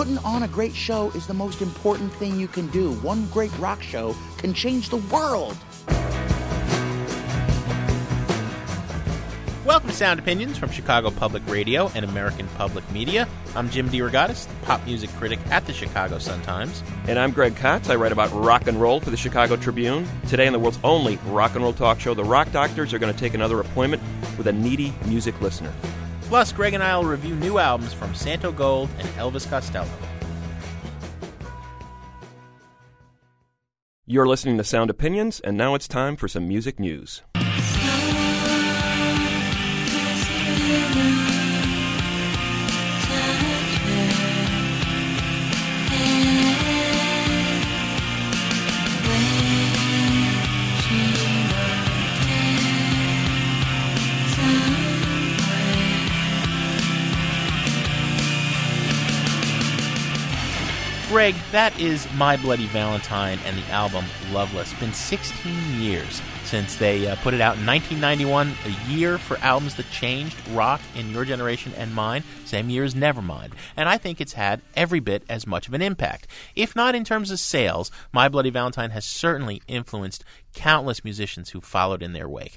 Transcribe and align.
Putting 0.00 0.16
on 0.24 0.44
a 0.44 0.48
great 0.48 0.74
show 0.74 1.10
is 1.10 1.26
the 1.26 1.34
most 1.34 1.60
important 1.60 2.10
thing 2.14 2.40
you 2.40 2.48
can 2.48 2.68
do. 2.68 2.94
One 3.02 3.26
great 3.26 3.54
rock 3.58 3.82
show 3.82 4.16
can 4.38 4.54
change 4.54 4.88
the 4.88 4.96
world. 4.96 5.58
Welcome 9.66 9.90
to 9.90 9.94
Sound 9.94 10.18
Opinions 10.18 10.56
from 10.56 10.70
Chicago 10.70 11.10
Public 11.10 11.46
Radio 11.46 11.90
and 11.94 12.06
American 12.06 12.48
Public 12.56 12.90
Media. 12.92 13.28
I'm 13.54 13.68
Jim 13.68 13.90
DeRogatis, 13.90 14.48
the 14.48 14.54
pop 14.64 14.82
music 14.86 15.10
critic 15.18 15.38
at 15.50 15.66
the 15.66 15.74
Chicago 15.74 16.18
Sun-Times. 16.18 16.82
And 17.06 17.18
I'm 17.18 17.30
Greg 17.30 17.54
Kot. 17.56 17.90
I 17.90 17.96
write 17.96 18.12
about 18.12 18.32
rock 18.32 18.68
and 18.68 18.80
roll 18.80 19.00
for 19.00 19.10
the 19.10 19.18
Chicago 19.18 19.56
Tribune. 19.56 20.08
Today 20.28 20.46
on 20.46 20.54
the 20.54 20.58
world's 20.58 20.78
only 20.82 21.18
rock 21.26 21.56
and 21.56 21.62
roll 21.62 21.74
talk 21.74 22.00
show, 22.00 22.14
the 22.14 22.24
Rock 22.24 22.50
Doctors 22.52 22.94
are 22.94 22.98
going 22.98 23.12
to 23.12 23.20
take 23.20 23.34
another 23.34 23.60
appointment 23.60 24.02
with 24.38 24.46
a 24.46 24.52
needy 24.52 24.94
music 25.04 25.38
listener. 25.42 25.74
Plus, 26.30 26.52
Greg 26.52 26.74
and 26.74 26.82
I 26.82 26.96
will 26.96 27.06
review 27.06 27.34
new 27.34 27.58
albums 27.58 27.92
from 27.92 28.12
Santogold 28.12 28.88
and 29.00 29.08
Elvis 29.18 29.50
Costello. 29.50 29.88
You're 34.06 34.28
listening 34.28 34.56
to 34.58 34.62
Sound 34.62 34.90
Opinions, 34.90 35.40
and 35.40 35.56
now 35.56 35.74
it's 35.74 35.88
time 35.88 36.14
for 36.14 36.28
some 36.28 36.46
music 36.46 36.78
news. 36.78 37.22
Greg, 61.10 61.34
that 61.50 61.76
is 61.80 62.06
My 62.14 62.36
Bloody 62.36 62.66
Valentine 62.66 63.40
and 63.44 63.58
the 63.58 63.66
album 63.72 64.04
Loveless. 64.30 64.72
Been 64.74 64.92
16 64.92 65.80
years 65.80 66.22
since 66.44 66.76
they 66.76 67.08
uh, 67.08 67.16
put 67.16 67.34
it 67.34 67.40
out 67.40 67.56
in 67.56 67.66
1991, 67.66 68.54
a 68.64 68.88
year 68.88 69.18
for 69.18 69.36
albums 69.38 69.74
that 69.74 69.90
changed 69.90 70.36
rock 70.50 70.80
in 70.94 71.10
your 71.10 71.24
generation 71.24 71.72
and 71.76 71.92
mine, 71.92 72.22
same 72.44 72.70
year 72.70 72.84
as 72.84 72.94
Nevermind. 72.94 73.50
And 73.76 73.88
I 73.88 73.98
think 73.98 74.20
it's 74.20 74.34
had 74.34 74.60
every 74.76 75.00
bit 75.00 75.24
as 75.28 75.48
much 75.48 75.66
of 75.66 75.74
an 75.74 75.82
impact. 75.82 76.28
If 76.54 76.76
not 76.76 76.94
in 76.94 77.02
terms 77.02 77.32
of 77.32 77.40
sales, 77.40 77.90
My 78.12 78.28
Bloody 78.28 78.50
Valentine 78.50 78.90
has 78.90 79.04
certainly 79.04 79.62
influenced 79.66 80.22
countless 80.54 81.02
musicians 81.02 81.50
who 81.50 81.60
followed 81.60 82.04
in 82.04 82.12
their 82.12 82.28
wake. 82.28 82.56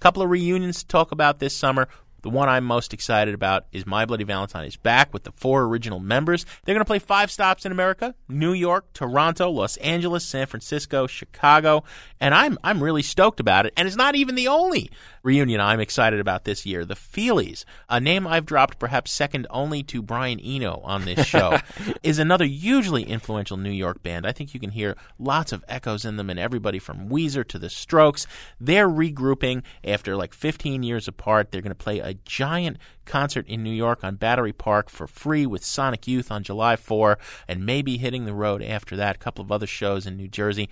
Couple 0.00 0.22
of 0.22 0.28
reunions 0.28 0.82
to 0.82 0.86
talk 0.86 1.12
about 1.12 1.38
this 1.38 1.56
summer. 1.56 1.88
The 2.22 2.30
one 2.30 2.48
I'm 2.48 2.64
most 2.64 2.92
excited 2.92 3.34
about 3.34 3.66
is 3.72 3.86
My 3.86 4.04
Bloody 4.04 4.24
Valentine 4.24 4.66
is 4.66 4.76
back 4.76 5.12
with 5.12 5.24
the 5.24 5.32
four 5.32 5.64
original 5.64 6.00
members. 6.00 6.44
They're 6.64 6.74
going 6.74 6.84
to 6.84 6.88
play 6.88 6.98
five 6.98 7.30
stops 7.30 7.64
in 7.64 7.72
America: 7.72 8.14
New 8.28 8.52
York, 8.52 8.92
Toronto, 8.92 9.50
Los 9.50 9.76
Angeles, 9.78 10.24
San 10.24 10.46
Francisco, 10.46 11.06
Chicago, 11.06 11.84
and 12.20 12.34
I'm 12.34 12.58
I'm 12.62 12.82
really 12.82 13.02
stoked 13.02 13.40
about 13.40 13.66
it. 13.66 13.72
And 13.76 13.86
it's 13.86 13.96
not 13.96 14.14
even 14.14 14.34
the 14.34 14.48
only 14.48 14.90
reunion 15.22 15.60
I'm 15.60 15.80
excited 15.80 16.20
about 16.20 16.44
this 16.44 16.64
year. 16.64 16.84
The 16.84 16.94
Feelies, 16.94 17.64
a 17.88 18.00
name 18.00 18.26
I've 18.26 18.46
dropped 18.46 18.78
perhaps 18.78 19.12
second 19.12 19.46
only 19.50 19.82
to 19.84 20.02
Brian 20.02 20.40
Eno 20.40 20.80
on 20.84 21.04
this 21.04 21.26
show, 21.26 21.58
is 22.02 22.18
another 22.18 22.44
hugely 22.44 23.02
influential 23.02 23.56
New 23.56 23.70
York 23.70 24.02
band. 24.02 24.26
I 24.26 24.32
think 24.32 24.54
you 24.54 24.60
can 24.60 24.70
hear 24.70 24.96
lots 25.18 25.52
of 25.52 25.64
echoes 25.68 26.04
in 26.04 26.16
them 26.16 26.30
and 26.30 26.38
everybody 26.38 26.78
from 26.78 27.08
Weezer 27.08 27.46
to 27.48 27.58
the 27.58 27.70
Strokes. 27.70 28.26
They're 28.60 28.88
regrouping 28.88 29.62
after 29.84 30.16
like 30.16 30.34
15 30.34 30.82
years 30.82 31.08
apart. 31.08 31.50
They're 31.50 31.62
going 31.62 31.70
to 31.70 31.74
play 31.74 32.00
a 32.00 32.09
giant 32.14 32.78
concert 33.04 33.46
in 33.48 33.62
New 33.62 33.72
York 33.72 34.04
on 34.04 34.16
Battery 34.16 34.52
Park 34.52 34.90
for 34.90 35.06
free 35.06 35.46
with 35.46 35.64
Sonic 35.64 36.06
Youth 36.06 36.30
on 36.30 36.42
July 36.42 36.76
4 36.76 37.18
and 37.48 37.66
maybe 37.66 37.98
hitting 37.98 38.24
the 38.24 38.34
road 38.34 38.62
after 38.62 38.96
that. 38.96 39.16
A 39.16 39.18
couple 39.18 39.44
of 39.44 39.52
other 39.52 39.66
shows 39.66 40.06
in 40.06 40.16
New 40.16 40.28
Jersey. 40.28 40.68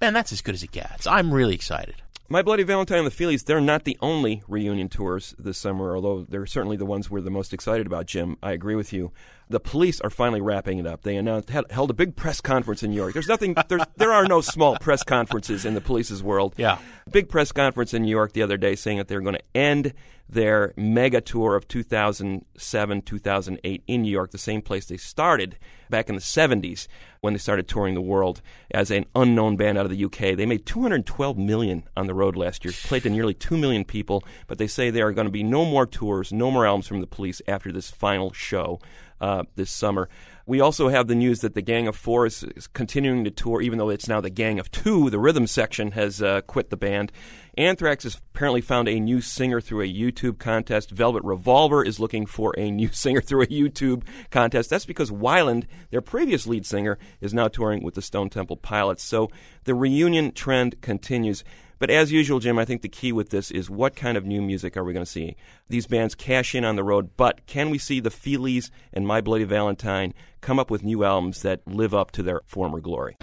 Man, 0.00 0.12
that's 0.12 0.32
as 0.32 0.40
good 0.40 0.54
as 0.54 0.62
it 0.62 0.72
gets. 0.72 1.06
I'm 1.06 1.32
really 1.32 1.54
excited. 1.54 1.96
My 2.32 2.42
Bloody 2.42 2.62
Valentine 2.62 2.98
and 2.98 3.06
the 3.06 3.10
Feelies, 3.10 3.44
they're 3.44 3.60
not 3.60 3.82
the 3.82 3.98
only 4.00 4.42
reunion 4.46 4.88
tours 4.88 5.34
this 5.36 5.58
summer, 5.58 5.96
although 5.96 6.22
they're 6.22 6.46
certainly 6.46 6.76
the 6.76 6.86
ones 6.86 7.10
we're 7.10 7.20
the 7.20 7.28
most 7.28 7.52
excited 7.52 7.88
about, 7.88 8.06
Jim. 8.06 8.36
I 8.40 8.52
agree 8.52 8.76
with 8.76 8.92
you. 8.92 9.10
The 9.50 9.60
police 9.60 10.00
are 10.00 10.10
finally 10.10 10.40
wrapping 10.40 10.78
it 10.78 10.86
up. 10.86 11.02
They 11.02 11.16
announced, 11.16 11.50
held 11.50 11.90
a 11.90 11.94
big 11.94 12.16
press 12.16 12.40
conference 12.40 12.82
in 12.82 12.90
New 12.90 12.96
York. 12.96 13.12
There's 13.12 13.28
nothing, 13.28 13.56
there's, 13.68 13.82
there 13.96 14.12
are 14.12 14.24
no 14.24 14.40
small 14.40 14.78
press 14.78 15.02
conferences 15.02 15.64
in 15.64 15.74
the 15.74 15.80
police's 15.80 16.22
world. 16.22 16.54
Yeah. 16.56 16.78
Big 17.10 17.28
press 17.28 17.50
conference 17.50 17.92
in 17.92 18.02
New 18.02 18.10
York 18.10 18.32
the 18.32 18.42
other 18.42 18.56
day 18.56 18.76
saying 18.76 18.98
that 18.98 19.08
they're 19.08 19.20
going 19.20 19.34
to 19.34 19.42
end 19.56 19.92
their 20.28 20.72
mega 20.76 21.20
tour 21.20 21.56
of 21.56 21.66
2007, 21.66 23.02
2008 23.02 23.82
in 23.86 24.02
New 24.02 24.10
York, 24.10 24.30
the 24.30 24.38
same 24.38 24.62
place 24.62 24.86
they 24.86 24.96
started 24.96 25.58
back 25.90 26.08
in 26.08 26.14
the 26.14 26.20
70s 26.20 26.86
when 27.20 27.32
they 27.32 27.38
started 27.38 27.66
touring 27.66 27.94
the 27.94 28.00
world 28.00 28.40
as 28.70 28.90
an 28.90 29.04
unknown 29.14 29.56
band 29.56 29.76
out 29.76 29.84
of 29.84 29.90
the 29.90 30.04
UK. 30.04 30.36
They 30.36 30.46
made 30.46 30.64
212 30.64 31.36
million 31.36 31.82
on 31.96 32.06
the 32.06 32.14
road 32.14 32.36
last 32.36 32.64
year, 32.64 32.72
played 32.84 33.02
to 33.02 33.10
nearly 33.10 33.34
2 33.34 33.58
million 33.58 33.84
people, 33.84 34.22
but 34.46 34.58
they 34.58 34.68
say 34.68 34.90
there 34.90 35.08
are 35.08 35.12
going 35.12 35.26
to 35.26 35.32
be 35.32 35.42
no 35.42 35.64
more 35.64 35.86
tours, 35.86 36.32
no 36.32 36.50
more 36.50 36.64
albums 36.64 36.86
from 36.86 37.00
the 37.00 37.06
police 37.06 37.42
after 37.48 37.72
this 37.72 37.90
final 37.90 38.32
show 38.32 38.78
uh, 39.20 39.44
this 39.56 39.70
summer. 39.70 40.08
We 40.46 40.60
also 40.60 40.88
have 40.88 41.06
the 41.06 41.14
news 41.14 41.40
that 41.40 41.54
the 41.54 41.62
Gang 41.62 41.86
of 41.86 41.94
Four 41.94 42.26
is, 42.26 42.42
is, 42.56 42.66
continuing 42.66 43.22
to 43.24 43.30
tour, 43.30 43.60
even 43.60 43.78
though 43.78 43.90
it's 43.90 44.08
now 44.08 44.20
the 44.20 44.30
Gang 44.30 44.58
of 44.58 44.70
Two. 44.70 45.08
The 45.08 45.18
rhythm 45.18 45.46
section 45.46 45.92
has 45.92 46.20
uh, 46.20 46.40
quit 46.40 46.70
the 46.70 46.76
band. 46.76 47.12
Anthrax 47.56 48.04
has 48.04 48.16
apparently 48.16 48.60
found 48.60 48.88
a 48.88 48.98
new 48.98 49.20
singer 49.20 49.60
through 49.60 49.82
a 49.82 49.92
YouTube 49.92 50.38
contest. 50.38 50.90
Velvet 50.90 51.22
Revolver 51.22 51.84
is 51.84 52.00
looking 52.00 52.26
for 52.26 52.52
a 52.58 52.70
new 52.70 52.88
singer 52.92 53.20
through 53.20 53.42
a 53.42 53.46
YouTube 53.46 54.02
contest. 54.30 54.70
That's 54.70 54.86
because 54.86 55.10
Weiland, 55.10 55.66
their 55.90 56.00
previous 56.00 56.46
lead 56.46 56.66
singer, 56.66 56.98
is 57.20 57.32
now 57.32 57.46
touring 57.46 57.84
with 57.84 57.94
the 57.94 58.02
Stone 58.02 58.30
Temple 58.30 58.56
Pilots. 58.56 59.04
So 59.04 59.30
the 59.64 59.74
reunion 59.74 60.32
trend 60.32 60.80
continues. 60.80 61.44
But 61.80 61.88
as 61.88 62.12
usual, 62.12 62.40
Jim, 62.40 62.58
I 62.58 62.66
think 62.66 62.82
the 62.82 62.90
key 62.90 63.10
with 63.10 63.30
this 63.30 63.50
is 63.50 63.70
what 63.70 63.96
kind 63.96 64.18
of 64.18 64.26
new 64.26 64.42
music 64.42 64.76
are 64.76 64.84
we 64.84 64.92
going 64.92 65.04
to 65.04 65.10
see? 65.10 65.34
These 65.70 65.86
bands 65.86 66.14
cash 66.14 66.54
in 66.54 66.62
on 66.62 66.76
the 66.76 66.84
road, 66.84 67.16
but 67.16 67.46
can 67.46 67.70
we 67.70 67.78
see 67.78 68.00
the 68.00 68.10
Feelies 68.10 68.70
and 68.92 69.06
My 69.06 69.22
Bloody 69.22 69.44
Valentine 69.44 70.12
come 70.42 70.58
up 70.58 70.70
with 70.70 70.84
new 70.84 71.04
albums 71.04 71.40
that 71.40 71.66
live 71.66 71.94
up 71.94 72.10
to 72.12 72.22
their 72.22 72.42
former 72.44 72.80
glory? 72.80 73.16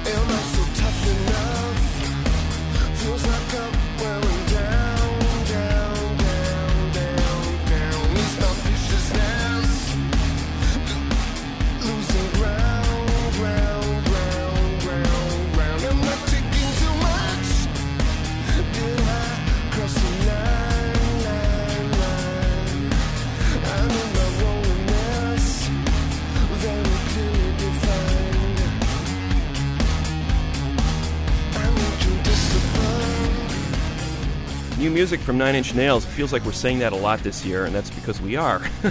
Music 34.98 35.20
from 35.20 35.38
Nine 35.38 35.54
Inch 35.54 35.76
Nails. 35.76 36.06
It 36.06 36.08
feels 36.08 36.34
like 36.34 36.44
we're 36.44 36.52
saying 36.52 36.80
that 36.80 36.92
a 36.92 36.96
lot 36.96 37.20
this 37.20 37.46
year, 37.46 37.66
and 37.66 37.76
that's 37.76 37.92
because 37.92 38.20
we 38.20 38.36
are. 38.36 38.68
Do 38.82 38.90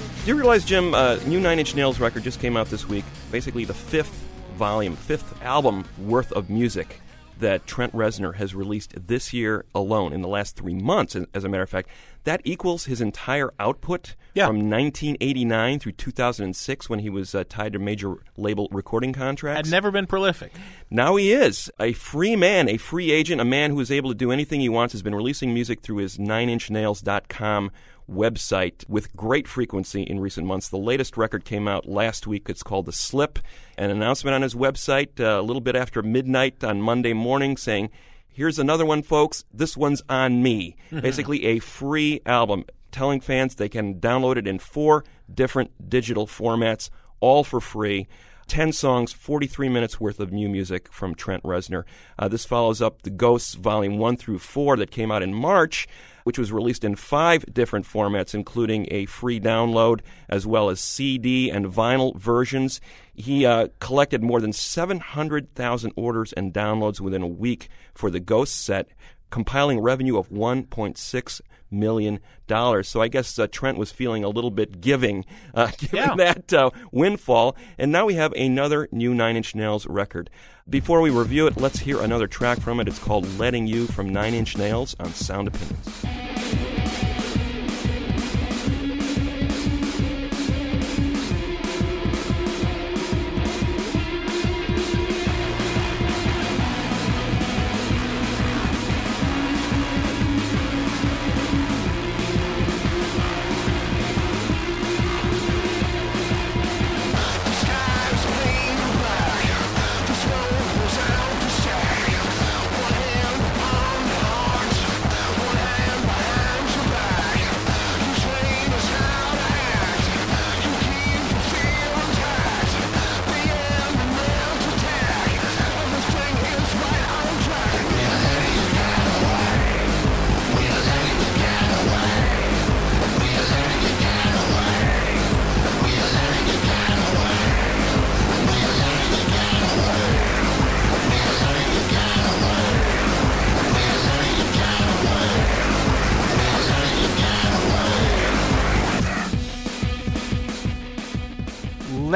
you 0.24 0.34
realize, 0.34 0.64
Jim, 0.64 0.94
uh, 0.94 1.16
new 1.26 1.38
Nine 1.38 1.58
Inch 1.58 1.74
Nails 1.74 2.00
record 2.00 2.22
just 2.22 2.40
came 2.40 2.56
out 2.56 2.68
this 2.68 2.88
week. 2.88 3.04
Basically, 3.30 3.66
the 3.66 3.74
fifth 3.74 4.24
volume, 4.56 4.96
fifth 4.96 5.42
album 5.42 5.84
worth 5.98 6.32
of 6.32 6.48
music 6.48 7.02
that 7.38 7.66
Trent 7.66 7.92
Reznor 7.94 8.36
has 8.36 8.54
released 8.54 8.94
this 9.06 9.32
year 9.32 9.64
alone 9.74 10.12
in 10.12 10.22
the 10.22 10.28
last 10.28 10.56
three 10.56 10.74
months, 10.74 11.16
as 11.34 11.44
a 11.44 11.48
matter 11.48 11.62
of 11.62 11.70
fact, 11.70 11.88
that 12.24 12.40
equals 12.44 12.84
his 12.86 13.00
entire 13.00 13.52
output 13.58 14.14
Yeah. 14.34 14.46
from 14.48 14.68
1989 14.68 15.78
through 15.78 15.92
2006 15.92 16.90
when 16.90 16.98
he 16.98 17.08
was 17.08 17.34
uh, 17.34 17.44
tied 17.48 17.72
to 17.72 17.78
major 17.78 18.16
label 18.36 18.68
recording 18.70 19.12
contracts. 19.12 19.68
Had 19.68 19.72
never 19.74 19.90
been 19.90 20.06
prolific. 20.06 20.52
Now 20.90 21.16
he 21.16 21.32
is 21.32 21.70
a 21.80 21.92
free 21.92 22.36
man, 22.36 22.68
a 22.68 22.76
free 22.76 23.10
agent, 23.12 23.40
a 23.40 23.44
man 23.44 23.70
who 23.70 23.80
is 23.80 23.90
able 23.90 24.10
to 24.10 24.16
do 24.16 24.30
anything 24.32 24.60
he 24.60 24.68
wants. 24.68 24.92
Has 24.92 25.02
been 25.02 25.14
releasing 25.14 25.54
music 25.54 25.80
through 25.80 25.98
his 25.98 26.18
9inchnails.com 26.18 27.70
website 28.10 28.88
with 28.88 29.14
great 29.14 29.46
frequency 29.46 30.02
in 30.02 30.20
recent 30.20 30.46
months. 30.46 30.68
The 30.68 30.78
latest 30.78 31.16
record 31.16 31.44
came 31.44 31.68
out 31.68 31.88
last 31.88 32.26
week. 32.26 32.48
It's 32.48 32.62
called 32.62 32.86
The 32.86 32.92
Slip. 32.92 33.38
An 33.76 33.90
announcement 33.90 34.34
on 34.34 34.42
his 34.42 34.54
website 34.54 35.20
uh, 35.20 35.40
a 35.40 35.42
little 35.42 35.60
bit 35.60 35.76
after 35.76 36.02
midnight 36.02 36.64
on 36.64 36.80
Monday 36.80 37.12
morning 37.12 37.56
saying, 37.56 37.90
Here's 38.28 38.58
another 38.58 38.86
one, 38.86 39.02
folks. 39.02 39.44
This 39.52 39.76
one's 39.76 40.02
on 40.08 40.42
me. 40.42 40.76
Basically, 40.90 41.44
a 41.44 41.58
free 41.58 42.20
album 42.24 42.64
telling 42.92 43.20
fans 43.20 43.54
they 43.54 43.68
can 43.68 44.00
download 44.00 44.36
it 44.36 44.46
in 44.46 44.58
four 44.58 45.04
different 45.32 45.88
digital 45.88 46.26
formats, 46.26 46.88
all 47.20 47.44
for 47.44 47.60
free. 47.60 48.06
10 48.46 48.72
songs, 48.72 49.12
43 49.12 49.68
minutes 49.68 50.00
worth 50.00 50.20
of 50.20 50.32
new 50.32 50.48
music 50.48 50.90
from 50.90 51.14
Trent 51.14 51.42
Reznor. 51.42 51.84
Uh, 52.18 52.28
this 52.28 52.46
follows 52.46 52.80
up 52.80 53.02
The 53.02 53.10
Ghosts 53.10 53.54
Volume 53.54 53.98
1 53.98 54.16
through 54.16 54.38
4 54.38 54.78
that 54.78 54.90
came 54.90 55.10
out 55.10 55.22
in 55.22 55.34
March, 55.34 55.86
which 56.28 56.38
was 56.38 56.52
released 56.52 56.84
in 56.84 56.94
five 56.94 57.42
different 57.54 57.86
formats, 57.86 58.34
including 58.34 58.86
a 58.90 59.06
free 59.06 59.40
download 59.40 60.00
as 60.28 60.46
well 60.46 60.68
as 60.68 60.78
CD 60.78 61.48
and 61.48 61.64
vinyl 61.64 62.14
versions. 62.16 62.82
He 63.14 63.46
uh, 63.46 63.68
collected 63.80 64.22
more 64.22 64.38
than 64.38 64.52
700,000 64.52 65.92
orders 65.96 66.34
and 66.34 66.52
downloads 66.52 67.00
within 67.00 67.22
a 67.22 67.26
week 67.26 67.70
for 67.94 68.10
the 68.10 68.20
Ghost 68.20 68.62
set, 68.62 68.90
compiling 69.30 69.80
revenue 69.80 70.18
of 70.18 70.28
1.6 70.28 71.40
million 71.70 72.20
dollars. 72.46 72.88
So 72.88 73.00
I 73.02 73.08
guess 73.08 73.38
uh, 73.38 73.46
Trent 73.46 73.78
was 73.78 73.90
feeling 73.92 74.24
a 74.24 74.28
little 74.28 74.50
bit 74.50 74.80
giving, 74.80 75.24
uh, 75.54 75.70
given 75.78 75.96
Yeah. 75.96 76.14
that 76.16 76.52
uh, 76.52 76.70
windfall. 76.92 77.56
And 77.78 77.92
now 77.92 78.06
we 78.06 78.14
have 78.14 78.32
another 78.32 78.88
new 78.92 79.14
Nine 79.14 79.36
Inch 79.36 79.54
Nails 79.54 79.86
record. 79.86 80.30
Before 80.68 81.00
we 81.00 81.10
review 81.10 81.46
it, 81.46 81.56
let's 81.56 81.78
hear 81.80 82.00
another 82.00 82.26
track 82.26 82.60
from 82.60 82.78
it. 82.80 82.88
It's 82.88 82.98
called 82.98 83.26
"Letting 83.38 83.66
You" 83.66 83.86
from 83.86 84.08
Nine 84.10 84.34
Inch 84.34 84.56
Nails 84.56 84.94
on 85.00 85.12
Sound 85.12 85.48
Opinions. 85.48 86.37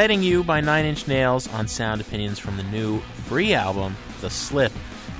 Letting 0.03 0.25
You 0.25 0.43
by 0.43 0.61
Nine 0.61 0.85
Inch 0.85 1.07
Nails 1.07 1.47
on 1.47 1.69
Sound 1.69 2.01
Opinions 2.01 2.41
from 2.41 2.57
the 2.57 2.65
new 2.65 2.99
free 3.29 3.55
album, 3.55 3.95
The 4.21 4.31
Slip. 4.31 4.73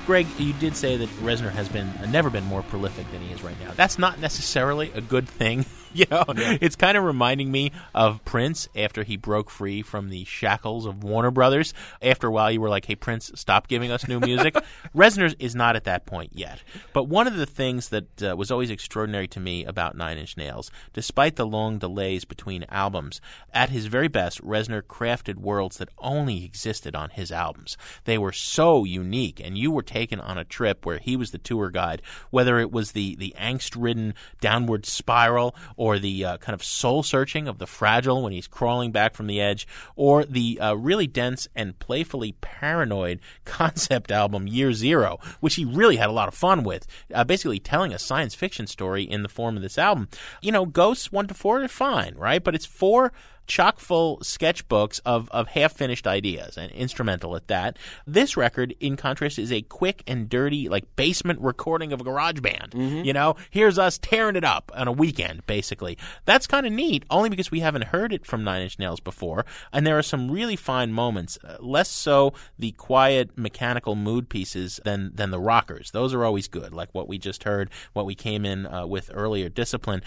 Greg, 0.05 0.27
you 0.37 0.51
did 0.51 0.75
say 0.75 0.97
that 0.97 1.07
Reznor 1.21 1.51
has 1.51 1.69
been 1.69 1.87
uh, 1.87 2.05
never 2.07 2.29
been 2.29 2.43
more 2.43 2.63
prolific 2.63 3.09
than 3.13 3.21
he 3.21 3.31
is 3.31 3.41
right 3.43 3.57
now. 3.61 3.71
That's 3.77 3.97
not 3.97 4.19
necessarily 4.19 4.91
a 4.93 4.99
good 4.99 5.29
thing. 5.29 5.65
You 6.03 6.05
know, 6.09 6.25
it's 6.27 6.75
kind 6.75 6.97
of 6.97 7.03
reminding 7.03 7.51
me 7.51 7.71
of 7.93 8.25
Prince 8.25 8.67
after 8.75 9.03
he 9.03 9.15
broke 9.15 9.51
free 9.51 9.83
from 9.83 10.09
the 10.09 10.23
shackles 10.23 10.87
of 10.87 11.03
Warner 11.03 11.29
Brothers. 11.29 11.73
After 12.01 12.27
a 12.27 12.31
while, 12.31 12.51
you 12.51 12.59
were 12.59 12.69
like, 12.69 12.85
"Hey, 12.85 12.95
Prince, 12.95 13.31
stop 13.35 13.67
giving 13.67 13.91
us 13.91 14.07
new 14.07 14.19
music." 14.19 14.55
Reznor 14.95 15.35
is 15.37 15.55
not 15.55 15.75
at 15.75 15.83
that 15.83 16.07
point 16.07 16.31
yet. 16.33 16.63
But 16.93 17.03
one 17.03 17.27
of 17.27 17.37
the 17.37 17.45
things 17.45 17.89
that 17.89 18.23
uh, 18.23 18.35
was 18.35 18.49
always 18.49 18.71
extraordinary 18.71 19.27
to 19.29 19.39
me 19.39 19.65
about 19.65 19.95
Nine 19.95 20.17
Inch 20.17 20.35
Nails, 20.35 20.71
despite 20.93 21.35
the 21.35 21.45
long 21.45 21.77
delays 21.77 22.25
between 22.25 22.65
albums, 22.69 23.21
at 23.53 23.69
his 23.69 23.85
very 23.85 24.07
best, 24.07 24.41
Reznor 24.43 24.81
crafted 24.81 25.37
worlds 25.37 25.77
that 25.77 25.89
only 25.99 26.43
existed 26.43 26.95
on 26.95 27.11
his 27.11 27.31
albums. 27.31 27.77
They 28.05 28.17
were 28.17 28.31
so 28.31 28.83
unique, 28.83 29.39
and 29.39 29.57
you 29.57 29.71
were 29.71 29.83
taken 29.83 30.19
on 30.19 30.39
a 30.39 30.43
trip 30.43 30.85
where 30.85 30.97
he 30.97 31.15
was 31.15 31.31
the 31.31 31.37
tour 31.37 31.69
guide, 31.69 32.01
whether 32.31 32.59
it 32.59 32.71
was 32.71 32.93
the 32.93 33.15
the 33.15 33.35
angst-ridden 33.39 34.15
downward 34.41 34.85
spiral 34.85 35.55
or 35.83 35.99
the 35.99 36.23
uh, 36.23 36.37
kind 36.37 36.53
of 36.53 36.63
soul 36.63 37.03
searching 37.03 37.45
of 37.45 37.57
the 37.57 37.67
fragile 37.67 38.23
when 38.23 38.31
he's 38.31 38.47
crawling 38.47 38.89
back 38.89 39.13
from 39.13 39.27
the 39.27 39.41
edge, 39.41 39.67
or 39.97 40.23
the 40.23 40.57
uh, 40.61 40.73
really 40.75 41.07
dense 41.07 41.45
and 41.57 41.77
playfully 41.77 42.31
paranoid 42.39 43.19
concept 43.43 44.09
album 44.09 44.47
Year 44.47 44.71
Zero, 44.71 45.19
which 45.41 45.55
he 45.55 45.65
really 45.65 45.97
had 45.97 46.07
a 46.07 46.13
lot 46.13 46.29
of 46.29 46.33
fun 46.33 46.63
with, 46.63 46.87
uh, 47.13 47.25
basically 47.25 47.59
telling 47.59 47.91
a 47.91 47.99
science 47.99 48.33
fiction 48.33 48.65
story 48.65 49.03
in 49.03 49.23
the 49.23 49.27
form 49.27 49.57
of 49.57 49.61
this 49.61 49.77
album. 49.77 50.07
You 50.41 50.53
know, 50.53 50.65
Ghosts 50.65 51.11
1 51.11 51.27
to 51.27 51.33
4 51.33 51.63
are 51.63 51.67
fine, 51.67 52.15
right? 52.15 52.41
But 52.41 52.55
it's 52.55 52.65
four 52.65 53.11
chock 53.47 53.79
full 53.79 54.17
sketchbooks 54.19 54.99
of, 55.05 55.29
of 55.31 55.49
half 55.49 55.73
finished 55.73 56.07
ideas 56.07 56.57
and 56.57 56.71
instrumental 56.71 57.35
at 57.35 57.47
that. 57.47 57.77
This 58.07 58.37
record, 58.37 58.75
in 58.79 58.95
contrast, 58.95 59.37
is 59.37 59.51
a 59.51 59.61
quick 59.61 60.03
and 60.07 60.29
dirty, 60.29 60.69
like 60.69 60.95
basement 60.95 61.39
recording 61.41 61.93
of 61.93 62.01
a 62.01 62.03
garage 62.03 62.39
band. 62.39 62.73
You 63.05 63.13
know, 63.13 63.35
here's 63.49 63.77
us 63.77 63.97
tearing 63.97 64.35
it 64.35 64.43
up 64.43 64.71
on 64.75 64.87
a 64.87 64.91
weekend, 64.91 65.45
basically. 65.45 65.97
That's 66.25 66.47
kind 66.47 66.65
of 66.65 66.71
neat, 66.71 67.03
only 67.09 67.29
because 67.29 67.51
we 67.51 67.59
haven't 67.59 67.85
heard 67.85 68.13
it 68.13 68.25
from 68.25 68.43
Nine 68.43 68.61
Inch 68.61 68.79
Nails 68.79 68.99
before, 68.99 69.45
and 69.71 69.85
there 69.85 69.97
are 69.97 70.03
some 70.03 70.31
really 70.31 70.55
fine 70.55 70.91
moments. 70.93 71.37
Uh, 71.43 71.57
less 71.59 71.89
so 71.89 72.33
the 72.57 72.71
quiet 72.71 73.37
mechanical 73.37 73.95
mood 73.95 74.29
pieces 74.29 74.79
than 74.85 75.11
than 75.13 75.31
the 75.31 75.39
rockers. 75.39 75.91
Those 75.91 76.13
are 76.13 76.23
always 76.23 76.47
good, 76.47 76.73
like 76.73 76.89
what 76.93 77.07
we 77.07 77.17
just 77.17 77.43
heard, 77.43 77.69
what 77.93 78.05
we 78.05 78.15
came 78.15 78.45
in 78.45 78.65
uh, 78.65 78.85
with 78.85 79.11
earlier, 79.13 79.49
Discipline 79.49 80.01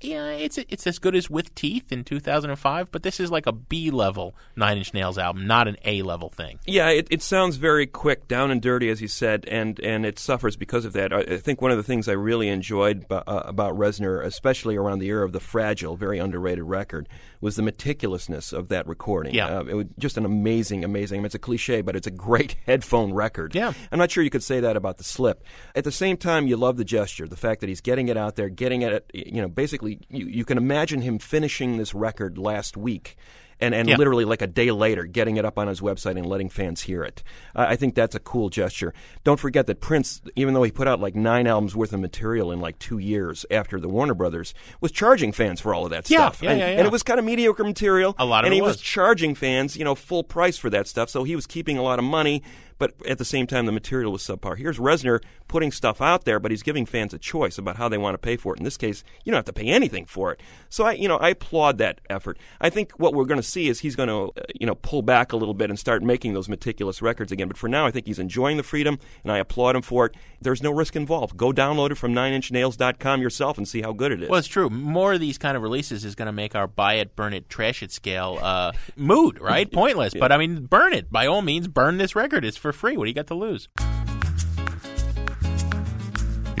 yeah, 0.00 0.30
it's 0.30 0.58
it's 0.58 0.86
as 0.86 0.98
good 0.98 1.14
as 1.14 1.28
With 1.28 1.54
Teeth 1.54 1.92
in 1.92 2.04
2005, 2.04 2.90
but 2.90 3.02
this 3.02 3.20
is 3.20 3.30
like 3.30 3.46
a 3.46 3.52
B 3.52 3.90
level 3.90 4.34
Nine 4.56 4.78
Inch 4.78 4.94
Nails 4.94 5.18
album, 5.18 5.46
not 5.46 5.68
an 5.68 5.76
A 5.84 6.02
level 6.02 6.30
thing. 6.30 6.58
Yeah, 6.66 6.88
it, 6.88 7.08
it 7.10 7.22
sounds 7.22 7.56
very 7.56 7.86
quick, 7.86 8.26
down 8.26 8.50
and 8.50 8.62
dirty, 8.62 8.88
as 8.88 9.02
you 9.02 9.08
said, 9.08 9.44
and, 9.46 9.78
and 9.80 10.06
it 10.06 10.18
suffers 10.18 10.56
because 10.56 10.84
of 10.84 10.94
that. 10.94 11.12
I, 11.12 11.20
I 11.20 11.36
think 11.36 11.60
one 11.60 11.70
of 11.70 11.76
the 11.76 11.82
things 11.82 12.08
I 12.08 12.12
really 12.12 12.48
enjoyed 12.48 13.08
b- 13.08 13.14
uh, 13.14 13.42
about 13.44 13.76
Reznor, 13.76 14.24
especially 14.24 14.76
around 14.76 15.00
the 15.00 15.08
era 15.08 15.24
of 15.24 15.32
the 15.32 15.40
Fragile, 15.40 15.96
very 15.96 16.18
underrated 16.18 16.64
record, 16.64 17.08
was 17.40 17.56
the 17.56 17.62
meticulousness 17.62 18.52
of 18.52 18.68
that 18.68 18.86
recording. 18.86 19.34
Yeah. 19.34 19.58
Uh, 19.58 19.64
it 19.64 19.74
was 19.74 19.86
just 19.98 20.16
an 20.16 20.24
amazing, 20.24 20.84
amazing. 20.84 21.18
I 21.18 21.20
mean, 21.20 21.26
it's 21.26 21.34
a 21.34 21.38
cliche, 21.38 21.80
but 21.80 21.96
it's 21.96 22.06
a 22.06 22.10
great 22.10 22.56
headphone 22.66 23.12
record. 23.12 23.54
Yeah. 23.54 23.72
I'm 23.90 23.98
not 23.98 24.10
sure 24.10 24.22
you 24.22 24.30
could 24.30 24.42
say 24.42 24.60
that 24.60 24.76
about 24.76 24.98
the 24.98 25.04
slip. 25.04 25.44
At 25.74 25.84
the 25.84 25.92
same 25.92 26.16
time, 26.16 26.46
you 26.46 26.56
love 26.56 26.76
the 26.76 26.84
gesture, 26.84 27.26
the 27.26 27.36
fact 27.36 27.60
that 27.60 27.68
he's 27.68 27.80
getting 27.80 28.08
it 28.08 28.16
out 28.16 28.36
there, 28.36 28.48
getting 28.48 28.82
it. 28.82 29.10
You 29.14 29.42
know, 29.42 29.48
basically, 29.48 30.00
you, 30.08 30.26
you 30.26 30.44
can 30.44 30.58
imagine 30.58 31.02
him 31.02 31.18
finishing 31.18 31.76
this 31.76 31.94
record 31.94 32.38
last 32.38 32.76
week. 32.76 33.16
And, 33.60 33.74
and 33.74 33.88
Yeah. 33.88 33.96
literally 33.96 34.24
like 34.24 34.40
a 34.42 34.46
day 34.46 34.70
later, 34.70 35.04
getting 35.04 35.36
it 35.36 35.44
up 35.44 35.58
on 35.58 35.68
his 35.68 35.80
website 35.80 36.16
and 36.16 36.24
letting 36.26 36.48
fans 36.48 36.80
hear 36.82 37.02
it. 37.04 37.22
Uh, 37.54 37.66
I 37.68 37.76
think 37.76 37.94
that's 37.94 38.14
a 38.14 38.18
cool 38.20 38.48
gesture. 38.48 38.94
Don't 39.22 39.38
forget 39.38 39.66
that 39.66 39.80
Prince, 39.80 40.22
even 40.34 40.54
though 40.54 40.62
he 40.62 40.70
put 40.70 40.88
out 40.88 40.98
like 41.00 41.14
nine 41.14 41.46
albums 41.46 41.76
worth 41.76 41.92
of 41.92 42.00
material 42.00 42.52
in 42.52 42.60
like 42.60 42.78
two 42.78 42.98
years 42.98 43.44
after 43.50 43.78
the 43.78 43.88
Warner 43.88 44.14
Brothers, 44.14 44.54
was 44.80 44.92
charging 44.92 45.32
fans 45.32 45.60
for 45.60 45.74
all 45.74 45.84
of 45.84 45.90
that 45.90 46.08
Yeah, 46.10 46.30
stuff. 46.30 46.42
yeah, 46.42 46.50
and, 46.52 46.58
yeah, 46.60 46.66
yeah. 46.70 46.76
and 46.78 46.86
it 46.86 46.90
was 46.92 47.02
kind 47.02 47.18
of 47.18 47.24
mediocre 47.26 47.64
material. 47.64 48.14
A 48.18 48.24
lot 48.24 48.44
of 48.44 48.46
and 48.46 48.54
he 48.54 48.62
was 48.62 48.76
was. 48.76 48.80
charging 48.80 49.34
fans, 49.34 49.76
you 49.76 49.84
know, 49.84 49.94
full 49.94 50.24
price 50.24 50.56
for 50.56 50.70
that 50.70 50.88
stuff. 50.88 51.10
So 51.10 51.24
he 51.24 51.36
was 51.36 51.46
keeping 51.46 51.76
a 51.76 51.82
lot 51.82 51.98
of 51.98 52.04
money, 52.04 52.42
but 52.80 52.94
at 53.06 53.18
the 53.18 53.26
same 53.26 53.46
time, 53.46 53.66
the 53.66 53.72
material 53.72 54.10
was 54.10 54.22
subpar. 54.22 54.56
Here's 54.56 54.78
Reznor 54.78 55.22
putting 55.48 55.70
stuff 55.70 56.00
out 56.00 56.24
there, 56.24 56.40
but 56.40 56.50
he's 56.50 56.62
giving 56.62 56.86
fans 56.86 57.12
a 57.12 57.18
choice 57.18 57.58
about 57.58 57.76
how 57.76 57.90
they 57.90 57.98
want 57.98 58.14
to 58.14 58.18
pay 58.18 58.38
for 58.38 58.54
it. 58.54 58.58
In 58.58 58.64
this 58.64 58.78
case, 58.78 59.04
you 59.22 59.30
don't 59.30 59.36
have 59.36 59.44
to 59.44 59.52
pay 59.52 59.68
anything 59.68 60.06
for 60.06 60.32
it. 60.32 60.40
So 60.70 60.84
I, 60.84 60.92
you 60.92 61.06
know, 61.06 61.18
I 61.18 61.28
applaud 61.28 61.76
that 61.78 62.00
effort. 62.08 62.38
I 62.58 62.70
think 62.70 62.92
what 62.92 63.12
we're 63.12 63.26
going 63.26 63.40
to 63.40 63.46
see 63.46 63.68
is 63.68 63.80
he's 63.80 63.96
going 63.96 64.08
to, 64.08 64.40
uh, 64.40 64.44
you 64.58 64.66
know, 64.66 64.76
pull 64.76 65.02
back 65.02 65.32
a 65.32 65.36
little 65.36 65.52
bit 65.52 65.68
and 65.68 65.78
start 65.78 66.02
making 66.02 66.32
those 66.32 66.48
meticulous 66.48 67.02
records 67.02 67.30
again. 67.30 67.48
But 67.48 67.58
for 67.58 67.68
now, 67.68 67.84
I 67.84 67.90
think 67.90 68.06
he's 68.06 68.18
enjoying 68.18 68.56
the 68.56 68.62
freedom, 68.62 68.98
and 69.24 69.30
I 69.30 69.38
applaud 69.38 69.76
him 69.76 69.82
for 69.82 70.06
it. 70.06 70.14
There's 70.40 70.62
no 70.62 70.70
risk 70.70 70.96
involved. 70.96 71.36
Go 71.36 71.52
download 71.52 71.90
it 71.90 71.96
from 71.96 72.14
9inchnails.com 72.14 73.20
yourself 73.20 73.58
and 73.58 73.68
see 73.68 73.82
how 73.82 73.92
good 73.92 74.10
it 74.10 74.22
is. 74.22 74.30
Well, 74.30 74.38
it's 74.38 74.48
true. 74.48 74.70
More 74.70 75.12
of 75.12 75.20
these 75.20 75.36
kind 75.36 75.54
of 75.54 75.62
releases 75.62 76.06
is 76.06 76.14
going 76.14 76.26
to 76.26 76.32
make 76.32 76.54
our 76.54 76.66
buy 76.66 76.94
it, 76.94 77.14
burn 77.14 77.34
it, 77.34 77.50
trash 77.50 77.82
it 77.82 77.92
scale 77.92 78.38
uh, 78.40 78.72
mood, 78.96 79.38
right? 79.38 79.70
Pointless. 79.80 80.14
But 80.14 80.32
I 80.32 80.38
mean, 80.38 80.64
burn 80.64 80.94
it. 80.94 81.12
By 81.12 81.26
all 81.26 81.42
means, 81.42 81.68
burn 81.68 81.98
this 81.98 82.16
record. 82.16 82.44
It's 82.46 82.56
for 82.56 82.69
free. 82.72 82.96
What 82.96 83.04
do 83.04 83.10
you 83.10 83.14
got 83.14 83.26
to 83.28 83.34
lose? 83.34 83.68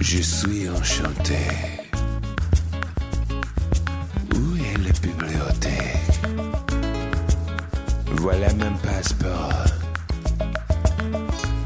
Je 0.00 0.22
suis 0.22 0.68
enchanté. 0.68 1.38
Où 4.34 4.56
est 4.56 4.78
la 4.86 4.92
bibliothèque? 5.00 6.20
Voilà 8.16 8.52
mon 8.54 8.74
passeport. 8.78 9.64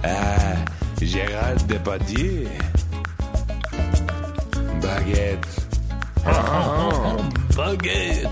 Ah, 0.03 0.55
Gérald 1.01 1.67
Depardieu. 1.67 2.49
Baguette. 4.83 5.65
baguette. 7.57 8.29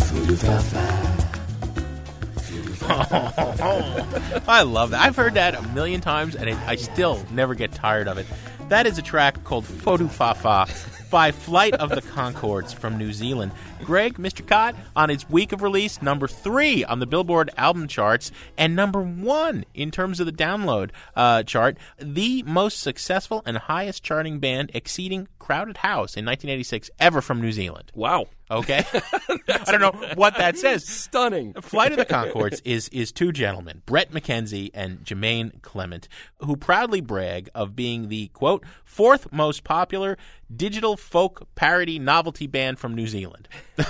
Faut 0.00 0.26
le 0.26 0.36
faire 0.36 0.62
faire. 0.62 0.97
I 4.48 4.62
love 4.62 4.90
that. 4.90 5.00
I've 5.04 5.16
heard 5.16 5.34
that 5.34 5.54
a 5.54 5.62
million 5.68 6.00
times, 6.00 6.34
and 6.34 6.48
it, 6.48 6.56
I 6.66 6.76
still 6.76 7.22
never 7.30 7.54
get 7.54 7.72
tired 7.72 8.08
of 8.08 8.18
it. 8.18 8.26
That 8.68 8.86
is 8.86 8.98
a 8.98 9.02
track 9.02 9.44
called 9.44 9.66
Foux 9.66 9.98
du 9.98 10.08
Fafa 10.08 10.66
by 11.10 11.32
Flight 11.32 11.74
of 11.74 11.90
the 11.90 12.02
Conchords 12.02 12.74
from 12.74 12.98
New 12.98 13.12
Zealand. 13.12 13.52
Greg, 13.82 14.14
Mr. 14.18 14.46
Kot, 14.46 14.74
on 14.94 15.10
its 15.10 15.28
week 15.28 15.52
of 15.52 15.62
release, 15.62 16.02
number 16.02 16.28
three 16.28 16.84
on 16.84 16.98
the 16.98 17.06
Billboard 17.06 17.50
album 17.56 17.88
charts, 17.88 18.30
and 18.56 18.76
number 18.76 19.00
one 19.00 19.64
in 19.74 19.90
terms 19.90 20.20
of 20.20 20.26
the 20.26 20.32
download 20.32 20.90
uh, 21.16 21.42
chart, 21.42 21.78
the 21.98 22.42
most 22.44 22.80
successful 22.80 23.42
and 23.46 23.56
highest 23.56 24.02
charting 24.02 24.38
band 24.38 24.70
exceeding 24.74 25.28
Crowded 25.38 25.78
House 25.78 26.16
in 26.16 26.24
1986 26.24 26.90
ever 26.98 27.20
from 27.20 27.40
New 27.40 27.52
Zealand. 27.52 27.90
wow. 27.94 28.26
Okay, 28.50 28.84
I 29.48 29.64
don't 29.66 29.80
know 29.80 30.08
what 30.14 30.36
that 30.38 30.56
says. 30.56 30.86
Stunning. 30.86 31.52
Flight 31.54 31.92
of 31.92 31.98
the 31.98 32.06
Conchords 32.06 32.62
is 32.64 32.88
is 32.88 33.12
two 33.12 33.32
gentlemen, 33.32 33.82
Brett 33.84 34.10
McKenzie 34.10 34.70
and 34.72 35.00
Jermaine 35.04 35.60
Clement, 35.62 36.08
who 36.38 36.56
proudly 36.56 37.00
brag 37.00 37.50
of 37.54 37.76
being 37.76 38.08
the 38.08 38.28
quote 38.28 38.64
fourth 38.84 39.30
most 39.32 39.64
popular 39.64 40.16
digital 40.54 40.96
folk 40.96 41.46
parody 41.54 41.98
novelty 41.98 42.46
band 42.46 42.78
from 42.78 42.94
New 42.94 43.06
Zealand. 43.06 43.48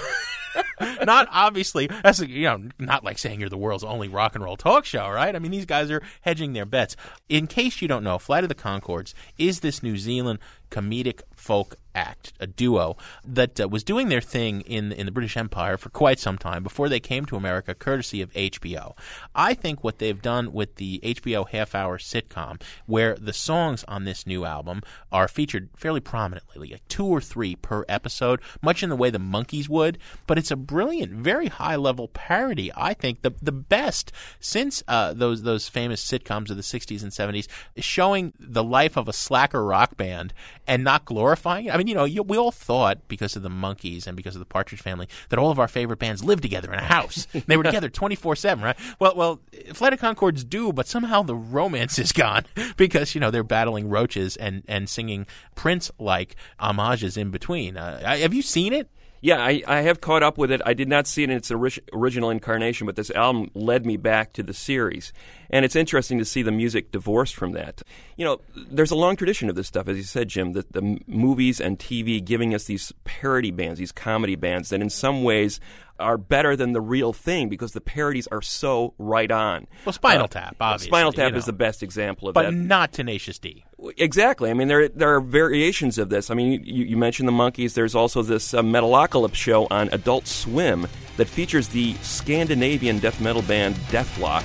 not 1.05 1.29
obviously 1.31 1.89
that's 2.03 2.21
you 2.21 2.45
know 2.45 2.69
not 2.79 3.05
like 3.05 3.19
saying 3.19 3.41
you're 3.41 3.49
the 3.49 3.57
world's 3.57 3.85
only 3.85 4.09
rock 4.09 4.35
and 4.35 4.43
roll 4.43 4.57
talk 4.57 4.85
show, 4.85 5.09
right? 5.09 5.35
I 5.35 5.39
mean 5.39 5.51
these 5.51 5.67
guys 5.67 5.91
are 5.91 6.03
hedging 6.23 6.53
their 6.53 6.67
bets. 6.67 6.97
In 7.29 7.47
case 7.47 7.81
you 7.81 7.89
don't 7.89 8.05
know, 8.05 8.19
Flight 8.19 8.45
of 8.45 8.49
the 8.49 8.55
Conchords 8.55 9.15
is 9.39 9.61
this 9.61 9.83
New 9.83 9.97
Zealand 9.97 10.39
comedic 10.71 11.23
folk 11.35 11.77
act, 11.99 12.33
a 12.39 12.47
duo 12.47 12.97
that 13.25 13.61
uh, 13.61 13.69
was 13.69 13.83
doing 13.83 14.09
their 14.09 14.21
thing 14.21 14.61
in 14.63 14.93
in 14.93 15.07
the 15.07 15.13
British 15.13 15.37
Empire 15.37 15.77
for 15.77 15.89
quite 15.89 16.19
some 16.19 16.39
time 16.39 16.63
before 16.63 16.89
they 16.89 17.01
came 17.01 17.25
to 17.27 17.37
America, 17.37 17.75
courtesy 17.75 18.23
of 18.23 18.33
HBO. 18.33 18.97
I 19.35 19.55
think 19.55 19.83
what 19.83 19.99
they've 19.99 20.23
done 20.23 20.53
with 20.53 20.77
the 20.77 21.01
HBO 21.03 21.49
half-hour 21.49 21.99
sitcom, 21.99 22.61
where 22.87 23.15
the 23.17 23.33
songs 23.33 23.85
on 23.89 24.05
this 24.05 24.27
new 24.27 24.45
album 24.45 24.83
are 25.11 25.29
featured 25.29 25.71
fairly 25.77 26.01
prominently, 26.01 26.71
like 26.71 26.89
two 26.89 27.07
or 27.07 27.21
three 27.21 27.57
per 27.57 27.85
episode, 27.89 28.41
much 28.63 28.83
in 28.83 28.91
the 28.91 28.97
way 28.97 29.11
the 29.11 29.19
Monkees 29.19 29.69
would, 29.69 29.99
but 30.27 30.39
it's 30.39 30.51
a 30.51 30.57
brilliant, 30.57 31.13
very 31.13 31.49
high-level 31.49 32.09
parody. 32.09 32.71
I 32.77 32.95
think 32.95 33.23
the 33.23 33.33
the 33.43 33.53
best 33.53 34.13
since 34.39 34.83
uh, 34.87 35.15
those 35.15 35.43
those 35.43 35.69
famous 35.69 36.05
sitcoms 36.05 36.51
of 36.51 36.57
the 36.57 36.63
'60s 36.63 37.03
and 37.03 37.13
'70s, 37.13 37.49
showing 37.79 38.33
the 38.39 38.65
life 38.65 38.97
of 38.97 39.09
a 39.09 39.13
slacker 39.13 39.65
rock 39.65 39.97
band 39.97 40.33
and 40.69 40.85
not 40.85 41.07
glorifying 41.07 41.67
it. 41.67 41.75
I 41.75 41.79
mean, 41.79 41.87
you 41.87 41.95
know, 41.95 42.05
you, 42.05 42.23
we 42.23 42.37
all 42.37 42.53
thought 42.53 43.09
because 43.09 43.35
of 43.35 43.43
the 43.43 43.49
Monkees 43.49 44.07
and 44.07 44.17
because 44.17 44.37
of 44.37 44.41
the 44.41 44.47
Partridge 44.47 44.83
Family 44.83 45.09
that 45.31 45.39
all 45.39 45.51
of 45.51 45.59
our 45.59 45.67
favorite 45.67 45.99
bands 45.99 46.23
lived 46.23 46.43
together 46.43 46.73
in 46.73 46.79
a 46.79 46.85
house. 46.85 47.27
they 47.47 47.57
were 47.57 47.65
together 47.65 47.89
twenty 47.89 48.15
four 48.15 48.37
seven, 48.37 48.63
right? 48.63 48.77
Well, 49.01 49.17
well, 49.17 49.41
Flight 49.73 49.95
of 49.95 50.01
Conchords 50.01 50.49
do, 50.49 50.73
but 50.73 50.87
somehow 50.87 51.23
the 51.23 51.35
romance 51.35 51.99
is 51.99 52.13
gone 52.13 52.45
because 52.77 53.15
you 53.15 53.21
know 53.21 53.31
they're 53.31 53.43
battling 53.43 53.89
roaches 53.89 54.37
and 54.37 54.63
and 54.69 54.89
singing 54.89 55.27
Prince 55.55 55.91
like 55.99 56.37
homages 56.61 57.17
in 57.17 57.31
between. 57.31 57.77
Uh, 57.77 58.17
have 58.19 58.35
you 58.35 58.43
seen 58.43 58.73
it? 58.73 58.91
Yeah, 59.21 59.39
I, 59.43 59.63
I 59.67 59.81
have 59.83 60.01
caught 60.01 60.23
up 60.23 60.39
with 60.39 60.51
it. 60.53 60.61
I 60.65 60.75
did 60.75 60.89
not 60.89 61.07
see 61.07 61.25
it 61.25 61.31
in 61.31 61.37
its 61.37 61.51
ori- 61.51 61.73
original 61.93 62.31
incarnation, 62.31 62.87
but 62.87 62.97
this 62.97 63.11
album 63.11 63.51
led 63.55 63.85
me 63.85 63.97
back 63.97 64.33
to 64.35 64.43
the 64.43 64.55
series. 64.55 65.13
And 65.51 65.65
it's 65.65 65.75
interesting 65.75 66.19
to 66.19 66.25
see 66.25 66.43
the 66.43 66.53
music 66.53 66.93
divorced 66.93 67.35
from 67.35 67.53
that. 67.53 67.83
You 68.17 68.25
know, 68.25 68.41
there's 68.55 68.91
a 68.91 68.97
long 68.97 69.17
tradition 69.17 69.49
of 69.49 69.57
this 69.57 69.67
stuff, 69.67 69.89
as 69.89 69.97
you 69.97 70.03
said, 70.03 70.29
Jim, 70.29 70.53
that 70.53 70.73
the 70.73 71.01
movies 71.07 71.61
and 71.61 71.79
TV 71.79 72.25
giving 72.25 72.55
us 72.55 72.65
these 72.65 72.93
parody 73.05 73.51
bands, 73.51 73.79
these 73.79 73.93
comedy 73.93 74.37
bands 74.37 74.69
that 74.69 74.81
in 74.81 74.91
some 74.91 75.25
ways 75.25 75.59
are 75.99 76.19
better 76.19 76.57
than 76.57 76.73
the 76.73 76.81
real 76.81 77.13
thing 77.13 77.49
because 77.49 77.73
the 77.73 77.81
parodies 77.81 78.27
are 78.29 78.43
so 78.43 78.95
right 78.99 79.31
on. 79.31 79.67
Well, 79.85 79.93
Spinal 79.93 80.25
Uh, 80.25 80.29
Tap, 80.29 80.57
obviously. 80.61 80.89
Spinal 80.89 81.13
Tap 81.13 81.33
you 81.33 81.39
is 81.39 81.45
the 81.45 81.53
best 81.53 81.83
example 81.83 82.29
of 82.29 82.35
but 82.35 82.43
that. 82.43 82.51
But 82.51 82.55
not 82.55 82.93
Tenacious 82.93 83.39
D. 83.39 83.65
Exactly. 83.97 84.51
I 84.51 84.55
mean, 84.55 84.69
there 84.69 84.89
there 84.89 85.15
are 85.15 85.21
variations 85.21 85.99
of 85.99 86.09
this. 86.09 86.31
I 86.31 86.35
mean, 86.35 86.63
you, 86.65 86.85
you 86.85 86.97
mentioned 86.97 87.29
the 87.29 87.33
Monkees. 87.33 87.75
There's 87.75 87.95
also 87.95 88.23
this 88.23 88.55
uh, 88.55 88.63
Metalocalypse 88.63 89.35
show 89.35 89.67
on 89.71 89.89
Adult 89.93 90.27
Swim 90.27 90.87
that 91.17 91.29
features 91.29 91.69
the 91.69 91.95
Scandinavian 92.03 92.99
death 92.99 93.21
metal 93.21 93.43
band 93.43 93.77
Dethklok. 93.91 94.45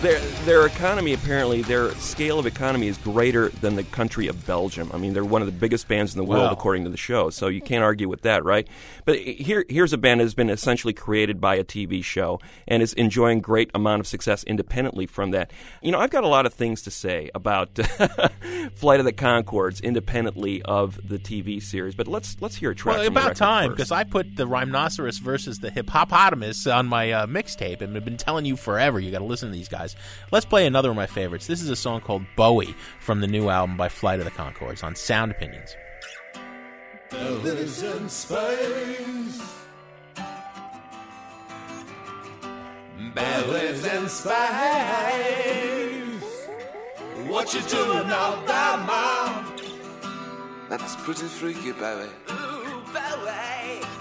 Their 0.00 0.20
their 0.44 0.64
economy 0.64 1.12
apparently 1.12 1.62
their 1.62 1.90
scale 1.96 2.38
of 2.38 2.46
economy 2.46 2.86
is 2.86 2.96
greater 2.98 3.48
than 3.48 3.74
the 3.74 3.82
country 3.82 4.28
of 4.28 4.46
Belgium. 4.46 4.90
I 4.94 4.96
mean, 4.96 5.12
they're 5.12 5.24
one 5.24 5.42
of 5.42 5.46
the 5.46 5.52
biggest 5.52 5.88
bands 5.88 6.14
in 6.14 6.18
the 6.18 6.24
world 6.24 6.44
Wow. 6.44 6.52
according 6.52 6.84
to 6.84 6.90
the 6.90 6.96
show. 6.96 7.30
So 7.30 7.48
you 7.48 7.60
can't 7.60 7.82
argue 7.82 8.08
with 8.08 8.22
that, 8.22 8.44
right? 8.44 8.68
But 9.04 9.18
here 9.18 9.64
here's 9.68 9.92
a 9.92 9.98
band 9.98 10.20
that 10.20 10.24
has 10.26 10.34
been 10.34 10.50
essentially 10.50 10.92
created 10.92 11.40
by 11.40 11.56
a 11.56 11.64
TV 11.64 12.04
show 12.04 12.38
and 12.68 12.80
is 12.80 12.92
enjoying 12.92 13.40
great 13.40 13.72
amount 13.74 13.98
of 13.98 14.06
success 14.06 14.44
independently 14.44 15.06
from 15.06 15.32
that. 15.32 15.50
You 15.82 15.90
know, 15.90 15.98
I've 15.98 16.10
got 16.10 16.22
a 16.22 16.28
lot 16.28 16.46
of 16.46 16.54
things 16.54 16.80
to 16.82 16.92
say 16.92 17.30
about 17.34 17.74
Flight 18.76 19.00
of 19.00 19.04
the 19.04 19.12
Conchords 19.12 19.82
independently 19.82 20.62
of 20.62 21.00
the 21.08 21.18
TV 21.18 21.60
series, 21.60 21.96
but 21.96 22.06
let's 22.06 22.36
let's 22.40 22.54
hear 22.54 22.70
a 22.70 22.74
track. 22.74 22.98
Well, 22.98 23.06
about 23.08 23.34
time 23.34 23.70
because 23.72 23.90
I 23.90 24.04
put 24.04 24.36
the 24.36 24.46
Rhinoceros 24.46 25.18
versus 25.18 25.58
the 25.58 25.70
Hippopotamus 25.72 26.68
on 26.68 26.86
my 26.86 27.10
uh, 27.10 27.26
mixtape 27.26 27.80
and 27.80 27.96
I've 27.96 28.04
been 28.04 28.16
telling 28.16 28.44
you 28.44 28.56
forever 28.56 29.00
you 29.00 29.10
got 29.10 29.18
to 29.18 29.24
listen 29.24 29.48
to 29.48 29.52
these 29.56 29.68
guys. 29.68 29.87
Let's 30.30 30.46
play 30.46 30.66
another 30.66 30.90
of 30.90 30.96
my 30.96 31.06
favorites. 31.06 31.46
This 31.46 31.62
is 31.62 31.68
a 31.68 31.76
song 31.76 32.00
called 32.00 32.24
Bowie 32.36 32.74
from 33.00 33.20
the 33.20 33.26
new 33.26 33.48
album 33.48 33.76
by 33.76 33.88
Flight 33.88 34.18
of 34.18 34.24
the 34.24 34.30
Conchords 34.30 34.82
on 34.82 34.94
Sound 34.94 35.30
Opinions. 35.30 35.76
Lives 37.12 37.82
in 37.82 38.08
space. 38.08 39.42
Bellies 43.14 43.84
in 43.86 44.08
space. 44.08 44.28
What 47.28 47.54
you 47.54 47.60
doing 47.62 48.10
out 48.10 48.46
there, 48.46 48.76
mom? 48.86 49.56
That's 50.68 50.96
pretty 50.96 51.26
freaky, 51.26 51.72
Barry. 51.72 52.08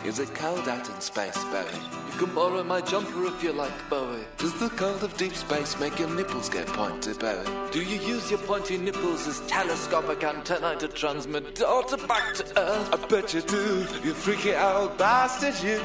Is 0.05 0.19
it 0.19 0.33
cold 0.33 0.67
out 0.67 0.89
in 0.89 1.01
space, 1.01 1.43
Barry? 1.45 1.69
You 2.17 2.25
can 2.25 2.33
borrow 2.33 2.63
my 2.63 2.81
jumper 2.81 3.27
if 3.27 3.43
you 3.43 3.53
like, 3.53 3.89
Bowie. 3.91 4.25
Does 4.39 4.59
the 4.59 4.69
cold 4.69 5.03
of 5.03 5.15
deep 5.17 5.35
space 5.35 5.79
make 5.79 5.99
your 5.99 6.09
nipples 6.09 6.49
get 6.49 6.65
pointy, 6.65 7.13
Barry? 7.13 7.45
Do 7.69 7.79
you 7.79 7.99
use 7.99 8.31
your 8.31 8.39
pointy 8.39 8.75
nipples 8.75 9.27
as 9.27 9.39
telescopic 9.41 10.23
antennae 10.23 10.79
to 10.79 10.87
transmit 10.87 11.53
data 11.53 11.95
back 12.07 12.33
to 12.33 12.59
Earth? 12.59 12.91
I 12.91 13.05
bet 13.05 13.35
you 13.35 13.41
do, 13.41 13.85
you 14.03 14.15
freaky 14.15 14.55
old 14.55 14.97
bastard, 14.97 15.63
you. 15.63 15.77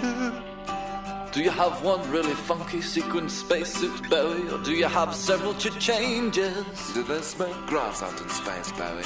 Do 1.33 1.43
you 1.43 1.51
have 1.51 1.85
one 1.85 2.11
really 2.11 2.33
funky 2.33 2.81
sequin 2.81 3.29
spacesuit, 3.29 4.09
Barry? 4.09 4.49
Or 4.49 4.57
do 4.65 4.73
you 4.73 4.87
have 4.87 5.15
several 5.15 5.53
to 5.57 5.69
changes? 5.79 6.65
Do 6.95 7.03
they 7.03 7.21
smoke 7.21 7.67
grass 7.67 8.03
out 8.03 8.19
in 8.19 8.29
space, 8.31 8.73
Barry? 8.73 9.05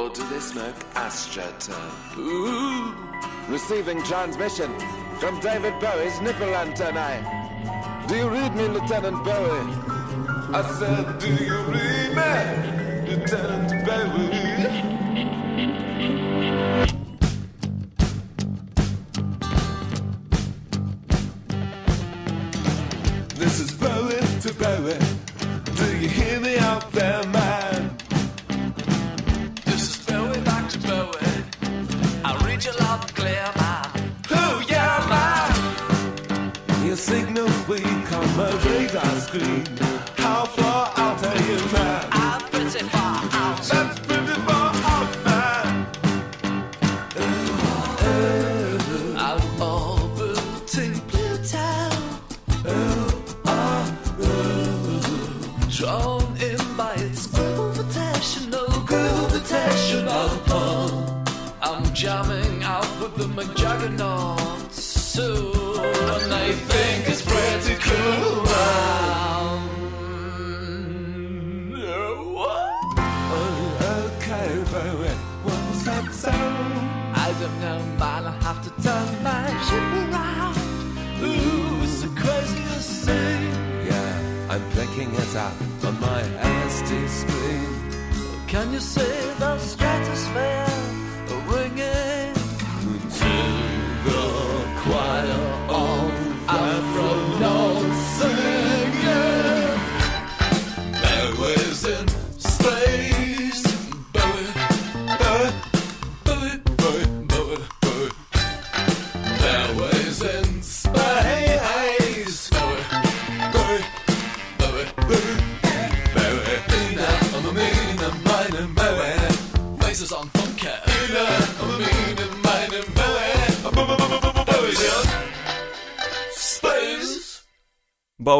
Or 0.00 0.08
do 0.08 0.26
they 0.30 0.40
smoke 0.40 0.78
AstroTurf? 0.94 2.16
Ooh! 2.16 2.94
Receiving 3.52 4.02
transmission 4.02 4.72
from 5.18 5.38
David 5.40 5.78
Bowie's 5.78 6.18
nipple 6.22 6.54
antennae. 6.54 7.20
Do 8.08 8.16
you 8.16 8.30
read 8.30 8.56
me, 8.56 8.66
Lieutenant 8.68 9.22
Bowie? 9.22 9.74
I 10.54 10.62
said, 10.78 11.18
do 11.18 11.28
you 11.44 11.54
read 11.74 12.14
me, 12.16 13.10
Lieutenant 13.10 13.84
Bowie? 13.84 14.30
This 23.34 23.60
is 23.60 23.70
Bowie 23.72 24.18
to 24.44 24.54
Bowie. 24.54 24.98
Do 25.76 25.84
you 25.98 26.08
hear 26.08 26.40
me 26.40 26.56
out 26.56 26.90
there, 26.92 27.22
man? 27.26 27.59
My 38.92 39.02
radar 39.32 39.89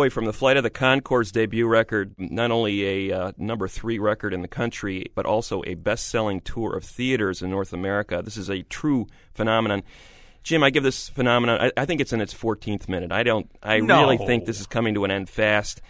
Bowie 0.01 0.09
from 0.09 0.25
the 0.25 0.33
Flight 0.33 0.57
of 0.57 0.63
the 0.63 0.71
Conchords 0.71 1.31
debut 1.31 1.67
record, 1.69 2.15
not 2.17 2.51
only 2.51 3.11
a 3.11 3.15
uh, 3.15 3.33
number 3.37 3.69
three 3.69 3.99
record 3.99 4.33
in 4.33 4.41
the 4.41 4.49
country, 4.49 5.05
but 5.15 5.27
also 5.27 5.63
a 5.67 5.75
best 5.75 6.09
selling 6.09 6.41
tour 6.41 6.75
of 6.75 6.85
theaters 6.85 7.43
in 7.43 7.51
North 7.51 7.75
America. 7.75 8.23
This 8.25 8.39
is 8.39 8.49
a 8.49 8.63
true 8.63 9.09
phenomenon. 9.35 9.83
Jim, 10.43 10.63
I 10.63 10.71
give 10.71 10.85
this 10.85 11.11
phenomenon, 11.11 11.61
I, 11.77 11.83
I 11.83 11.85
think 11.85 12.01
it's 12.01 12.15
in 12.15 12.23
its 12.23 12.33
14th 12.33 12.89
minute. 12.89 13.13
I 13.13 13.23
don't, 13.25 13.51
I 13.63 13.81
No. 13.81 14.01
really 14.01 14.17
think 14.17 14.47
this 14.47 14.59
is 14.59 14.67
coming 14.67 14.95
to 14.95 15.05
an 15.05 15.11
end 15.11 15.29
fast. 15.29 15.83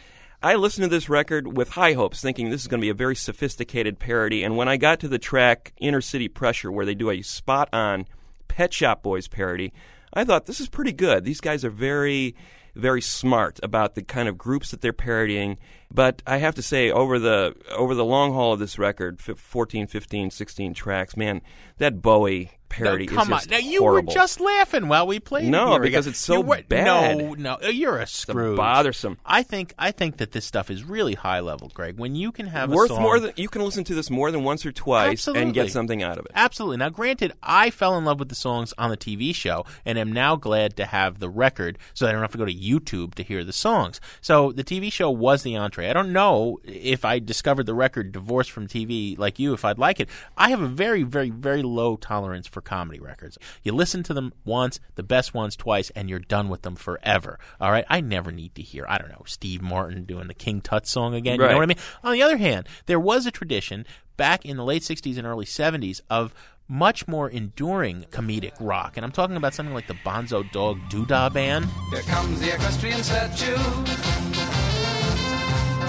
I 0.42 0.56
listened 0.56 0.82
to 0.82 0.88
this 0.90 1.08
record 1.08 1.56
with 1.56 1.68
high 1.70 1.92
hopes, 1.92 2.20
thinking 2.20 2.50
this 2.50 2.62
is 2.62 2.66
going 2.66 2.80
to 2.80 2.84
be 2.84 2.90
a 2.90 2.94
very 2.94 3.14
sophisticated 3.14 4.00
parody. 4.00 4.42
And 4.42 4.56
when 4.56 4.66
I 4.66 4.76
got 4.76 4.98
to 5.00 5.08
the 5.08 5.20
track 5.20 5.72
Inner 5.78 6.00
City 6.00 6.26
Pressure, 6.26 6.72
where 6.72 6.84
they 6.84 6.96
do 6.96 7.10
a 7.10 7.22
spot 7.22 7.68
on 7.72 8.06
Pet 8.48 8.74
Shop 8.74 9.04
Boys 9.04 9.28
parody, 9.28 9.72
I 10.12 10.24
thought 10.24 10.46
this 10.46 10.58
is 10.58 10.68
pretty 10.68 10.92
good. 10.92 11.22
These 11.22 11.40
guys 11.40 11.64
are 11.64 11.70
very, 11.70 12.34
very 12.74 13.02
smart 13.02 13.60
about 13.62 13.94
the 13.94 14.02
kind 14.02 14.28
of 14.28 14.38
groups 14.38 14.70
that 14.70 14.80
they're 14.80 14.92
parodying. 14.92 15.58
But 15.92 16.22
I 16.26 16.38
have 16.38 16.54
to 16.56 16.62
say, 16.62 16.90
over 16.90 17.18
the 17.18 17.54
over 17.72 17.94
the 17.94 18.04
long 18.04 18.32
haul 18.32 18.52
of 18.52 18.58
this 18.58 18.78
record, 18.78 19.20
f- 19.26 19.38
14, 19.38 19.86
15, 19.86 20.30
16 20.30 20.74
tracks, 20.74 21.16
man, 21.16 21.40
that 21.78 22.00
Bowie 22.00 22.52
parody 22.70 23.04
No, 23.06 23.12
come 23.16 23.32
on. 23.34 23.40
Now 23.50 23.58
you 23.58 23.80
horrible. 23.80 24.08
were 24.10 24.14
just 24.14 24.40
laughing 24.40 24.88
while 24.88 25.06
we 25.06 25.20
played. 25.20 25.44
No, 25.50 25.72
here 25.72 25.80
because 25.80 26.06
it's 26.06 26.18
so 26.18 26.40
were- 26.40 26.62
bad. 26.66 27.18
No, 27.18 27.34
no, 27.34 27.68
you're 27.68 27.98
a 27.98 28.06
Scrooge. 28.06 28.56
bothersome. 28.56 29.18
I 29.26 29.42
think 29.42 29.74
I 29.78 29.90
think 29.90 30.16
that 30.16 30.32
this 30.32 30.46
stuff 30.46 30.70
is 30.70 30.84
really 30.84 31.14
high 31.14 31.40
level, 31.40 31.70
Greg. 31.74 31.98
When 31.98 32.14
you 32.14 32.32
can 32.32 32.46
have 32.46 32.70
worth 32.70 32.90
a 32.90 32.94
song, 32.94 33.02
more 33.02 33.20
than 33.20 33.32
you 33.36 33.48
can 33.48 33.62
listen 33.62 33.84
to 33.84 33.94
this 33.94 34.08
more 34.08 34.30
than 34.30 34.42
once 34.44 34.64
or 34.64 34.72
twice 34.72 35.26
and 35.26 35.36
Absolutely. 35.36 35.52
get 35.52 35.70
something 35.72 36.02
out 36.02 36.16
of 36.18 36.24
it. 36.24 36.32
Absolutely. 36.34 36.78
Now, 36.78 36.88
granted, 36.88 37.32
I 37.42 37.70
fell 37.70 37.98
in 37.98 38.04
love 38.06 38.18
with 38.18 38.28
the 38.30 38.34
songs 38.34 38.72
on 38.78 38.88
the 38.90 38.96
TV 38.96 39.34
show 39.34 39.66
and 39.84 39.98
am 39.98 40.12
now 40.12 40.36
glad 40.36 40.76
to 40.76 40.86
have 40.86 41.18
the 41.18 41.28
record 41.28 41.76
so 41.92 42.06
I 42.06 42.12
don't 42.12 42.20
have 42.22 42.32
to 42.32 42.38
go 42.38 42.44
to 42.46 42.54
YouTube 42.54 43.14
to 43.16 43.22
hear 43.22 43.44
the 43.44 43.52
songs. 43.52 44.00
So 44.20 44.52
the 44.52 44.64
TV 44.64 44.90
show 44.92 45.10
was 45.10 45.42
the 45.42 45.56
entree. 45.56 45.90
I 45.90 45.92
don't 45.92 46.12
know 46.12 46.58
if 46.64 47.04
I 47.04 47.18
discovered 47.18 47.66
the 47.66 47.74
record 47.74 48.12
divorced 48.12 48.50
from 48.52 48.68
TV 48.68 49.18
like 49.18 49.38
you, 49.38 49.52
if 49.52 49.64
I'd 49.64 49.78
like 49.78 49.98
it. 50.00 50.08
I 50.36 50.50
have 50.50 50.60
a 50.62 50.68
very, 50.68 51.02
very, 51.02 51.30
very 51.30 51.62
low 51.62 51.96
tolerance 51.96 52.46
for 52.46 52.59
comedy 52.60 53.00
records. 53.00 53.38
You 53.62 53.72
listen 53.72 54.02
to 54.04 54.14
them 54.14 54.32
once, 54.44 54.80
the 54.94 55.02
best 55.02 55.34
ones 55.34 55.56
twice, 55.56 55.90
and 55.90 56.08
you're 56.08 56.18
done 56.18 56.48
with 56.48 56.62
them 56.62 56.76
forever. 56.76 57.38
All 57.60 57.70
right? 57.70 57.84
I 57.88 58.00
never 58.00 58.30
need 58.30 58.54
to 58.54 58.62
hear, 58.62 58.86
I 58.88 58.98
don't 58.98 59.10
know, 59.10 59.22
Steve 59.26 59.62
Martin 59.62 60.04
doing 60.04 60.28
the 60.28 60.34
King 60.34 60.60
Tut 60.60 60.86
song 60.86 61.14
again. 61.14 61.40
You 61.40 61.46
know 61.48 61.54
what 61.54 61.62
I 61.62 61.66
mean? 61.66 61.78
On 62.02 62.12
the 62.12 62.22
other 62.22 62.36
hand, 62.36 62.68
there 62.86 63.00
was 63.00 63.26
a 63.26 63.30
tradition 63.30 63.86
back 64.16 64.44
in 64.44 64.56
the 64.56 64.64
late 64.64 64.82
60s 64.82 65.16
and 65.16 65.26
early 65.26 65.46
70s 65.46 66.00
of 66.10 66.34
much 66.68 67.08
more 67.08 67.28
enduring 67.28 68.04
comedic 68.10 68.52
rock. 68.60 68.96
And 68.96 69.04
I'm 69.04 69.10
talking 69.10 69.36
about 69.36 69.54
something 69.54 69.74
like 69.74 69.88
the 69.88 69.94
Bonzo 69.94 70.50
Dog 70.52 70.78
Doodah 70.88 71.32
Band. 71.32 71.66
Here 71.90 72.02
comes 72.02 72.40
the 72.40 72.54
equestrian 72.54 73.02
statue, 73.02 73.56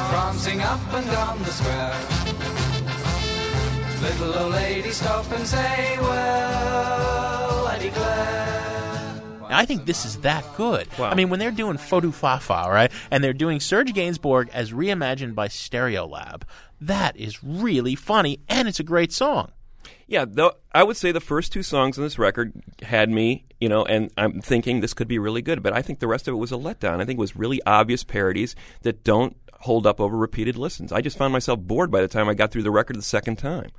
prancing 0.09 0.61
up 0.61 0.93
and 0.93 1.05
down 1.05 1.39
the 1.39 1.51
square. 1.51 2.60
Little 4.01 4.33
old 4.35 4.53
lady 4.53 4.89
stop 4.89 5.31
and 5.31 5.45
say, 5.45 5.97
Well, 6.01 7.67
I 7.67 7.77
declare. 7.79 9.21
I 9.43 9.65
think 9.65 9.85
this 9.85 10.05
is 10.05 10.17
that 10.21 10.43
good. 10.55 10.87
Wow. 10.97 11.11
I 11.11 11.15
mean, 11.15 11.29
when 11.29 11.39
they're 11.39 11.51
doing 11.51 11.77
Foux 11.77 12.01
du 12.01 12.11
Fafa, 12.11 12.65
right, 12.67 12.91
and 13.11 13.23
they're 13.23 13.33
doing 13.33 13.59
Serge 13.59 13.93
Gainsbourg 13.93 14.49
as 14.49 14.71
reimagined 14.71 15.35
by 15.35 15.49
Stereolab, 15.49 16.43
that 16.79 17.15
is 17.15 17.43
really 17.43 17.93
funny, 17.93 18.39
and 18.49 18.67
it's 18.67 18.79
a 18.79 18.83
great 18.83 19.11
song. 19.11 19.51
Yeah, 20.11 20.25
though 20.27 20.51
I 20.73 20.83
would 20.83 20.97
say 20.97 21.13
the 21.13 21.21
first 21.21 21.53
two 21.53 21.63
songs 21.63 21.97
on 21.97 22.03
this 22.03 22.19
record 22.19 22.51
had 22.83 23.09
me, 23.09 23.45
you 23.61 23.69
know, 23.69 23.85
and 23.85 24.11
I'm 24.17 24.41
thinking 24.41 24.81
this 24.81 24.93
could 24.93 25.07
be 25.07 25.17
really 25.17 25.41
good. 25.41 25.63
But 25.63 25.71
I 25.71 25.81
think 25.81 25.99
the 25.99 26.07
rest 26.07 26.27
of 26.27 26.33
it 26.33 26.37
was 26.37 26.51
a 26.51 26.55
letdown. 26.55 26.99
I 26.99 27.05
think 27.05 27.17
it 27.17 27.21
was 27.21 27.37
really 27.37 27.61
obvious 27.65 28.03
parodies 28.03 28.53
that 28.81 29.05
don't 29.05 29.37
hold 29.61 29.87
up 29.87 30.01
over 30.01 30.17
repeated 30.17 30.57
listens. 30.57 30.91
I 30.91 30.99
just 30.99 31.17
found 31.17 31.31
myself 31.31 31.61
bored 31.61 31.91
by 31.91 32.01
the 32.01 32.09
time 32.09 32.27
I 32.27 32.33
got 32.33 32.51
through 32.51 32.63
the 32.63 32.71
record 32.71 32.97
the 32.97 33.01
second 33.03 33.37
time. 33.37 33.69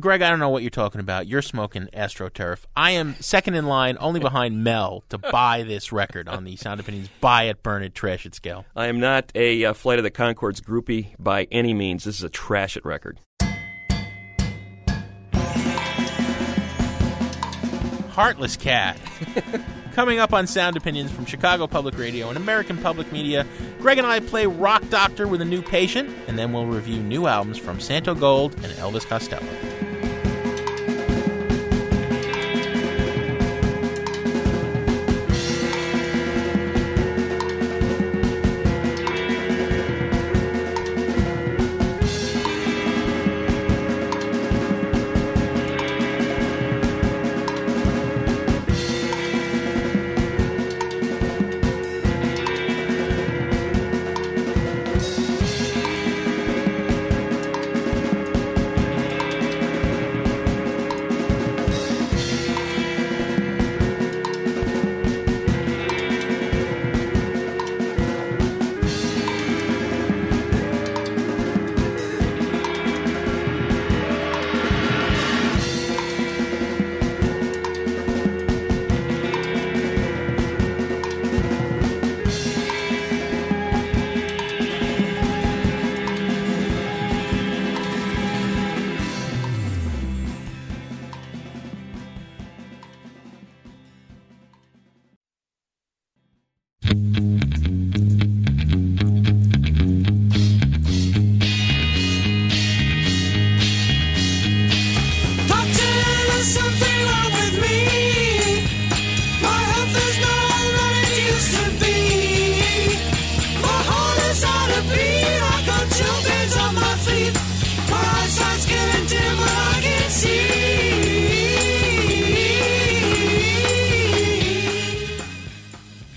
Greg, 0.00 0.22
I 0.22 0.30
don't 0.30 0.38
know 0.38 0.48
what 0.48 0.62
you're 0.62 0.70
talking 0.70 1.02
about. 1.02 1.26
You're 1.26 1.42
smoking 1.42 1.88
AstroTurf. 1.92 2.60
I 2.74 2.92
am 2.92 3.14
second 3.20 3.52
in 3.52 3.66
line, 3.66 3.98
only 4.00 4.20
behind 4.30 4.64
Mel, 4.64 5.04
to 5.10 5.18
buy 5.18 5.62
this 5.62 5.92
record 5.92 6.26
on 6.26 6.44
the 6.44 6.56
Sound 6.56 6.80
Opinions 6.80 7.10
Buy 7.20 7.44
It, 7.44 7.62
Burn 7.62 7.82
It, 7.82 7.94
Trash 7.94 8.24
It 8.24 8.34
scale. 8.34 8.64
I 8.74 8.86
am 8.86 8.98
not 8.98 9.30
a 9.34 9.66
uh, 9.66 9.74
Flight 9.74 9.98
of 9.98 10.04
the 10.04 10.10
Conchords 10.10 10.62
groupie 10.62 11.08
by 11.18 11.46
any 11.52 11.74
means. 11.74 12.04
This 12.04 12.16
is 12.16 12.22
a 12.22 12.30
trash 12.30 12.78
it 12.78 12.84
record. 12.86 13.18
Heartless 18.12 18.56
Cat. 18.56 18.98
Coming 19.94 20.18
up 20.18 20.32
on 20.32 20.46
Sound 20.46 20.76
Opinions 20.76 21.10
from 21.10 21.24
Chicago 21.24 21.66
Public 21.66 21.98
Radio 21.98 22.28
and 22.28 22.36
American 22.36 22.76
Public 22.78 23.10
Media, 23.10 23.46
Greg 23.78 23.98
and 23.98 24.06
I 24.06 24.20
play 24.20 24.46
Rock 24.46 24.86
Doctor 24.90 25.26
with 25.26 25.40
a 25.40 25.46
new 25.46 25.62
patient, 25.62 26.10
and 26.26 26.38
then 26.38 26.52
we'll 26.52 26.66
review 26.66 27.02
new 27.02 27.26
albums 27.26 27.58
from 27.58 27.78
Santogold 27.78 28.52
and 28.62 28.72
Elvis 28.74 29.06
Costello. 29.06 29.91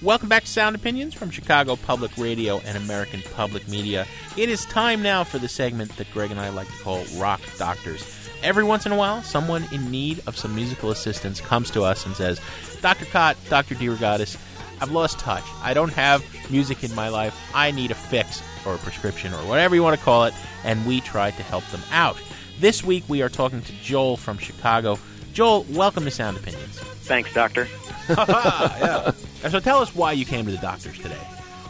Welcome 0.05 0.29
back 0.29 0.43
to 0.43 0.47
Sound 0.47 0.75
Opinions 0.75 1.15
from 1.15 1.31
Chicago 1.31 1.75
Public 1.75 2.15
Radio 2.15 2.59
and 2.59 2.77
American 2.77 3.23
Public 3.33 3.67
Media. 3.67 4.05
It 4.37 4.49
is 4.49 4.63
time 4.65 5.01
now 5.01 5.23
for 5.23 5.39
the 5.39 5.47
segment 5.47 5.97
that 5.97 6.11
Greg 6.13 6.29
and 6.29 6.39
I 6.39 6.49
like 6.49 6.67
to 6.67 6.83
call 6.83 7.03
Rock 7.17 7.41
Doctors. 7.57 8.05
Every 8.43 8.63
once 8.63 8.85
in 8.85 8.91
a 8.91 8.95
while, 8.95 9.23
someone 9.23 9.65
in 9.71 9.89
need 9.89 10.21
of 10.27 10.37
some 10.37 10.53
musical 10.53 10.91
assistance 10.91 11.41
comes 11.41 11.71
to 11.71 11.81
us 11.81 12.05
and 12.05 12.15
says, 12.15 12.39
Dr. 12.81 13.05
Kot, 13.05 13.35
Dr. 13.49 13.73
DeRogatis, 13.73 14.37
I've 14.79 14.91
lost 14.91 15.17
touch. 15.17 15.43
I 15.63 15.73
don't 15.73 15.93
have 15.93 16.23
music 16.51 16.83
in 16.83 16.93
my 16.93 17.09
life. 17.09 17.35
I 17.55 17.71
need 17.71 17.89
a 17.89 17.95
fix 17.95 18.43
or 18.63 18.75
a 18.75 18.77
prescription 18.77 19.33
or 19.33 19.43
whatever 19.47 19.73
you 19.73 19.81
want 19.81 19.97
to 19.97 20.05
call 20.05 20.25
it, 20.25 20.35
and 20.63 20.85
we 20.85 21.01
try 21.01 21.31
to 21.31 21.41
help 21.41 21.65
them 21.69 21.81
out. 21.91 22.15
This 22.59 22.83
week 22.83 23.05
we 23.07 23.23
are 23.23 23.29
talking 23.29 23.63
to 23.63 23.73
Joel 23.81 24.17
from 24.17 24.37
Chicago. 24.37 24.99
Joel, 25.35 25.65
welcome 25.71 26.05
to 26.05 26.11
Sound 26.11 26.37
Opinions. 26.37 26.79
Thanks, 26.79 27.33
Doctor. 27.33 27.67
yeah. 28.09 29.11
So 29.49 29.59
tell 29.59 29.79
us 29.79 29.93
why 29.93 30.13
you 30.13 30.25
came 30.25 30.45
to 30.45 30.51
the 30.51 30.57
doctors 30.57 30.97
today. 30.97 31.19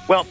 Well, 0.08 0.28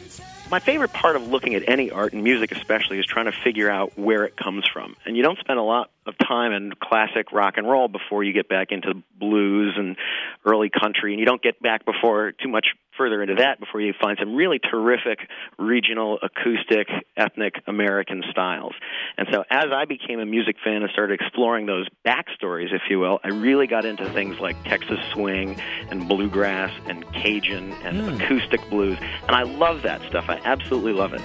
my 0.52 0.60
favorite 0.60 0.92
part 0.92 1.16
of 1.16 1.26
looking 1.26 1.56
at 1.56 1.68
any 1.68 1.90
art 1.90 2.12
and 2.12 2.22
music, 2.22 2.52
especially, 2.52 3.00
is 3.00 3.06
trying 3.06 3.24
to 3.24 3.32
figure 3.32 3.68
out 3.68 3.98
where 3.98 4.22
it 4.22 4.36
comes 4.36 4.68
from. 4.68 4.94
And 5.04 5.16
you 5.16 5.24
don't 5.24 5.36
spend 5.40 5.58
a 5.58 5.64
lot 5.64 5.90
of 6.06 6.14
time 6.18 6.52
in 6.52 6.72
classic 6.82 7.32
rock 7.32 7.54
and 7.56 7.68
roll 7.68 7.88
before 7.88 8.22
you 8.22 8.32
get 8.32 8.48
back 8.48 8.68
into 8.70 9.02
blues 9.18 9.74
and 9.76 9.96
early 10.44 10.70
country, 10.70 11.12
and 11.12 11.20
you 11.20 11.26
don't 11.26 11.42
get 11.42 11.60
back 11.62 11.84
before 11.84 12.32
too 12.32 12.48
much 12.48 12.66
further 12.96 13.22
into 13.22 13.34
that 13.36 13.58
before 13.58 13.80
you 13.80 13.92
find 14.00 14.18
some 14.20 14.34
really 14.34 14.58
terrific 14.58 15.18
regional, 15.58 16.18
acoustic, 16.22 16.88
ethnic 17.16 17.54
American 17.66 18.22
styles. 18.30 18.74
And 19.16 19.26
so, 19.32 19.44
as 19.50 19.66
I 19.72 19.84
became 19.84 20.20
a 20.20 20.26
music 20.26 20.56
fan 20.62 20.82
and 20.82 20.90
started 20.92 21.20
exploring 21.20 21.66
those 21.66 21.88
backstories, 22.06 22.72
if 22.72 22.82
you 22.88 23.00
will, 23.00 23.18
I 23.24 23.28
really 23.28 23.66
got 23.66 23.84
into 23.84 24.08
things 24.12 24.38
like 24.40 24.62
Texas 24.64 24.98
swing 25.12 25.60
and 25.90 26.08
bluegrass 26.08 26.70
and 26.86 27.04
Cajun 27.12 27.72
and 27.82 28.00
Hmm. 28.00 28.20
acoustic 28.20 28.68
blues, 28.70 28.98
and 29.26 29.34
I 29.36 29.42
love 29.42 29.82
that 29.82 30.02
stuff. 30.08 30.26
I 30.28 30.40
absolutely 30.44 30.92
love 30.92 31.14
it. 31.14 31.22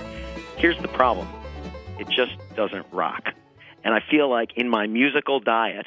Here's 0.57 0.79
the 0.81 0.87
problem 0.87 1.27
it 1.99 2.07
just 2.09 2.31
doesn't 2.55 2.85
rock. 2.91 3.33
And 3.83 3.93
I 3.93 3.99
feel 4.09 4.29
like 4.29 4.49
in 4.55 4.69
my 4.69 4.87
musical 4.87 5.39
diet, 5.39 5.85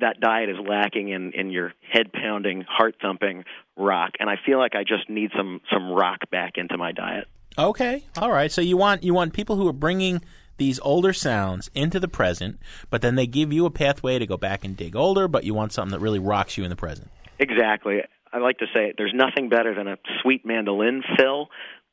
that 0.00 0.20
diet 0.20 0.48
is 0.48 0.56
lacking 0.58 1.08
in, 1.08 1.32
in 1.32 1.50
your 1.50 1.72
head 1.90 2.12
pounding, 2.12 2.64
heart 2.68 2.96
thumping 3.00 3.44
rock. 3.76 4.12
And 4.20 4.30
I 4.30 4.36
feel 4.44 4.58
like 4.58 4.74
I 4.74 4.84
just 4.84 5.08
need 5.08 5.30
some, 5.36 5.60
some 5.72 5.90
rock 5.90 6.30
back 6.30 6.52
into 6.56 6.76
my 6.76 6.92
diet. 6.92 7.26
Okay. 7.58 8.04
All 8.16 8.30
right. 8.30 8.52
So 8.52 8.60
you 8.60 8.76
want 8.76 9.02
you 9.02 9.12
want 9.12 9.32
people 9.32 9.56
who 9.56 9.66
are 9.66 9.72
bringing 9.72 10.22
these 10.58 10.78
older 10.80 11.12
sounds 11.12 11.70
into 11.74 11.98
the 11.98 12.08
present, 12.08 12.58
but 12.90 13.02
then 13.02 13.16
they 13.16 13.26
give 13.26 13.52
you 13.52 13.66
a 13.66 13.70
pathway 13.70 14.18
to 14.18 14.26
go 14.26 14.36
back 14.36 14.64
and 14.64 14.76
dig 14.76 14.94
older, 14.94 15.26
but 15.26 15.44
you 15.44 15.54
want 15.54 15.72
something 15.72 15.92
that 15.92 16.00
really 16.00 16.18
rocks 16.18 16.56
you 16.56 16.64
in 16.64 16.70
the 16.70 16.76
present. 16.76 17.10
Exactly. 17.38 18.02
I 18.32 18.38
like 18.38 18.58
to 18.58 18.66
say 18.74 18.92
there's 18.96 19.14
nothing 19.14 19.48
better 19.48 19.74
than 19.74 19.88
a 19.88 19.96
sweet 20.22 20.44
mandolin 20.44 21.02
fill, 21.16 21.48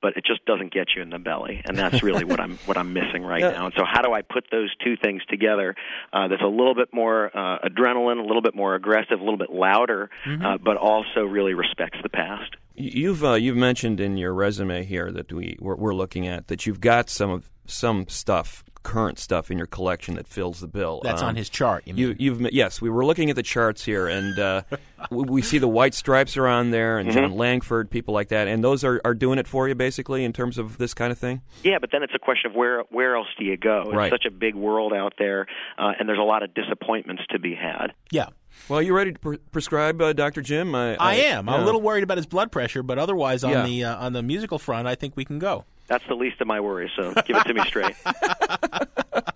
but 0.06 0.16
it 0.18 0.24
just 0.24 0.46
doesn't 0.46 0.72
get 0.72 0.90
you 0.96 1.02
in 1.02 1.10
the 1.10 1.18
belly, 1.18 1.64
and 1.66 1.76
that's 1.76 2.04
really 2.04 2.24
what 2.24 2.40
I'm 2.40 2.60
what 2.68 2.78
I'm 2.78 2.94
missing 2.94 3.24
right 3.24 3.42
Yeah. 3.42 3.54
now. 3.54 3.66
And 3.66 3.74
so, 3.76 3.84
how 3.84 4.04
do 4.04 4.14
I 4.14 4.22
put 4.22 4.46
those 4.52 4.70
two 4.84 4.96
things 4.98 5.24
together? 5.28 5.74
Uh, 6.14 6.28
that's 6.28 6.44
a 6.44 6.48
little 6.48 6.76
bit 6.76 6.90
more 6.94 7.32
uh, 7.36 7.58
adrenaline, 7.68 8.20
a 8.20 8.28
little 8.28 8.44
bit 8.44 8.54
more 8.54 8.76
aggressive, 8.76 9.20
a 9.20 9.24
little 9.24 9.40
bit 9.40 9.50
louder, 9.52 10.12
uh, 10.28 10.60
but 10.60 10.78
also 10.78 11.22
really 11.24 11.56
respects 11.56 11.98
the 12.04 12.10
past. 12.10 12.56
You've 12.76 13.24
uh, 13.24 13.34
you've 13.34 13.58
mentioned 13.58 14.00
in 14.00 14.16
your 14.16 14.32
resume 14.36 14.84
here 14.86 15.12
that 15.12 15.34
we 15.34 15.58
we're, 15.60 15.76
we're 15.76 15.96
looking 15.96 16.28
at 16.28 16.50
that 16.50 16.68
you've 16.68 16.82
got 16.82 17.10
some 17.10 17.32
of 17.32 17.50
some 17.66 18.08
stuff, 18.08 18.64
current 18.86 19.18
stuff 19.20 19.50
in 19.52 19.58
your 19.58 19.68
collection 19.68 20.16
that 20.16 20.28
fills 20.28 20.60
the 20.62 20.68
bill. 20.68 21.02
That's 21.04 21.22
Um, 21.22 21.30
on 21.30 21.36
his 21.36 21.50
chart. 21.50 21.84
You 21.86 21.94
mean? 21.96 22.02
You, 22.04 22.16
you've 22.18 22.54
yes, 22.54 22.80
we 22.82 22.90
were 22.90 23.04
looking 23.06 23.30
at 23.30 23.36
the 23.36 23.44
charts 23.44 23.84
here, 23.84 24.08
and 24.08 24.38
uh, 24.40 24.62
we, 25.10 25.24
we 25.24 25.42
see 25.42 25.58
the 25.58 25.68
White 25.68 25.94
Stripes 25.94 26.38
are 26.38 26.48
on 26.48 26.72
there, 26.72 26.98
and 27.00 27.12
Jon 27.12 27.32
Langford, 27.36 27.90
people 27.90 28.14
like 28.14 28.30
that, 28.30 28.48
and 28.48 28.64
those 28.64 28.84
are, 28.84 29.02
are 29.04 29.14
doing 29.16 29.40
it 29.40 29.48
for 29.48 29.68
you 29.68 29.76
basically 29.76 30.24
in 30.24 30.32
terms 30.34 30.58
of 30.58 30.78
this 30.78 30.94
kind 30.94 31.12
of 31.12 31.18
thing. 31.18 31.42
Yeah, 31.64 31.80
but 31.82 31.90
then 31.92 32.04
it's 32.04 32.14
a 32.16 32.20
question 32.20 32.52
of 32.52 32.56
where 32.56 32.84
where 32.92 33.16
else 33.16 33.28
do 33.38 33.44
you 33.44 33.58
go? 33.58 33.82
It's 33.88 33.94
Right. 33.96 34.12
such 34.12 34.26
a 34.26 34.32
big 34.32 34.56
world 34.56 34.94
out 34.94 35.14
there, 35.18 35.48
uh, 35.78 35.92
and 36.00 36.08
there's 36.08 36.20
a 36.20 36.24
lot 36.24 36.44
of 36.44 36.54
disappointments 36.54 37.24
to 37.32 37.40
be 37.40 37.56
had. 37.56 37.94
yeah. 38.12 38.28
Well, 38.70 38.82
you 38.82 38.96
ready 38.96 39.12
to 39.12 39.20
pre- 39.20 39.38
prescribe, 39.52 40.02
uh, 40.02 40.14
Doctor 40.14 40.42
Jim? 40.42 40.74
I, 40.76 40.96
I 40.96 41.16
am. 41.16 41.50
I'm 41.50 41.62
a 41.62 41.66
little 41.66 41.82
worried 41.82 42.04
about 42.06 42.16
his 42.16 42.26
blood 42.26 42.54
pressure, 42.54 42.82
but 42.84 42.98
otherwise 42.98 43.44
on 43.44 43.52
Yeah. 43.52 43.66
the 43.66 43.84
uh, 43.84 43.98
on 44.06 44.14
the 44.14 44.24
musical 44.24 44.58
front, 44.60 44.88
I 44.88 44.96
think 44.96 45.18
we 45.18 45.26
can 45.26 45.40
go. 45.40 45.66
That's 45.88 46.06
the 46.08 46.16
least 46.16 46.42
of 46.42 46.48
my 46.48 46.60
worries. 46.60 46.92
So 46.96 47.14
give 47.26 47.38
it 47.38 47.46
to 47.46 47.54
me 47.54 47.62
straight. 47.66 47.96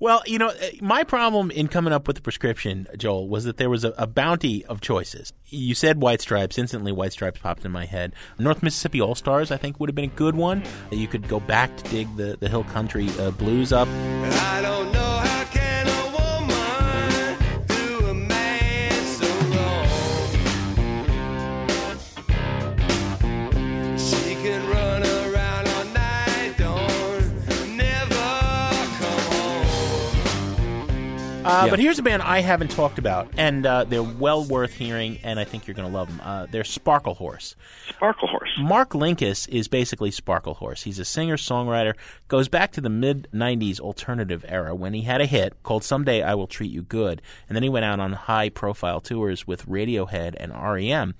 Well, 0.00 0.22
you 0.26 0.38
know, 0.38 0.52
my 0.80 1.04
problem 1.04 1.50
in 1.50 1.68
coming 1.68 1.92
up 1.92 2.06
with 2.06 2.16
the 2.16 2.22
prescription, 2.22 2.86
Joel, 2.96 3.28
was 3.28 3.44
that 3.44 3.56
there 3.56 3.70
was 3.70 3.84
a, 3.84 3.90
a 3.96 4.06
bounty 4.06 4.64
of 4.66 4.80
choices. 4.80 5.32
You 5.46 5.74
said 5.74 6.00
White 6.00 6.20
Stripes. 6.20 6.58
Instantly, 6.58 6.92
White 6.92 7.12
Stripes 7.12 7.40
popped 7.40 7.64
in 7.64 7.72
my 7.72 7.86
head. 7.86 8.12
North 8.38 8.62
Mississippi 8.62 9.00
All 9.00 9.14
Stars, 9.14 9.50
I 9.50 9.56
think, 9.56 9.80
would 9.80 9.88
have 9.88 9.94
been 9.94 10.06
a 10.06 10.14
good 10.14 10.34
one. 10.34 10.62
You 10.90 11.06
could 11.06 11.28
go 11.28 11.40
back 11.40 11.76
to 11.76 11.90
dig 11.90 12.16
the, 12.16 12.36
the 12.38 12.48
Hill 12.48 12.64
Country 12.64 13.08
uh, 13.18 13.30
blues 13.30 13.72
up. 13.72 13.88
Uh, 31.46 31.62
Yeah. 31.64 31.70
But 31.70 31.78
here's 31.78 31.98
a 31.98 32.02
band 32.02 32.22
I 32.22 32.40
haven't 32.40 32.70
talked 32.70 32.98
about, 32.98 33.28
and 33.36 33.64
uh, 33.64 33.84
they're 33.84 34.02
well 34.02 34.44
worth 34.44 34.74
hearing, 34.74 35.18
and 35.22 35.38
I 35.38 35.44
think 35.44 35.66
you're 35.66 35.74
going 35.74 35.88
to 35.88 35.94
love 35.94 36.08
them. 36.08 36.20
Uh, 36.22 36.46
they're 36.50 36.62
Sparklehorse. 36.64 37.54
Sparkle 37.88 38.28
Horse. 38.28 38.50
Mark 38.58 38.90
Linkous 38.90 39.48
is 39.48 39.68
basically 39.68 40.10
Sparklehorse. 40.10 40.82
He's 40.82 40.98
a 40.98 41.04
singer 41.04 41.36
songwriter, 41.36 41.94
goes 42.28 42.48
back 42.48 42.72
to 42.72 42.80
the 42.80 42.90
mid 42.90 43.28
90s 43.32 43.80
alternative 43.80 44.44
era 44.48 44.74
when 44.74 44.92
he 44.92 45.02
had 45.02 45.20
a 45.20 45.26
hit 45.26 45.62
called 45.62 45.84
Someday 45.84 46.22
I 46.22 46.34
Will 46.34 46.46
Treat 46.46 46.70
You 46.70 46.82
Good, 46.82 47.22
and 47.48 47.54
then 47.56 47.62
he 47.62 47.68
went 47.68 47.84
out 47.84 48.00
on 48.00 48.12
high 48.12 48.48
profile 48.48 49.00
tours 49.00 49.46
with 49.46 49.66
Radiohead 49.66 50.34
and 50.38 50.52
REM. 50.52 51.14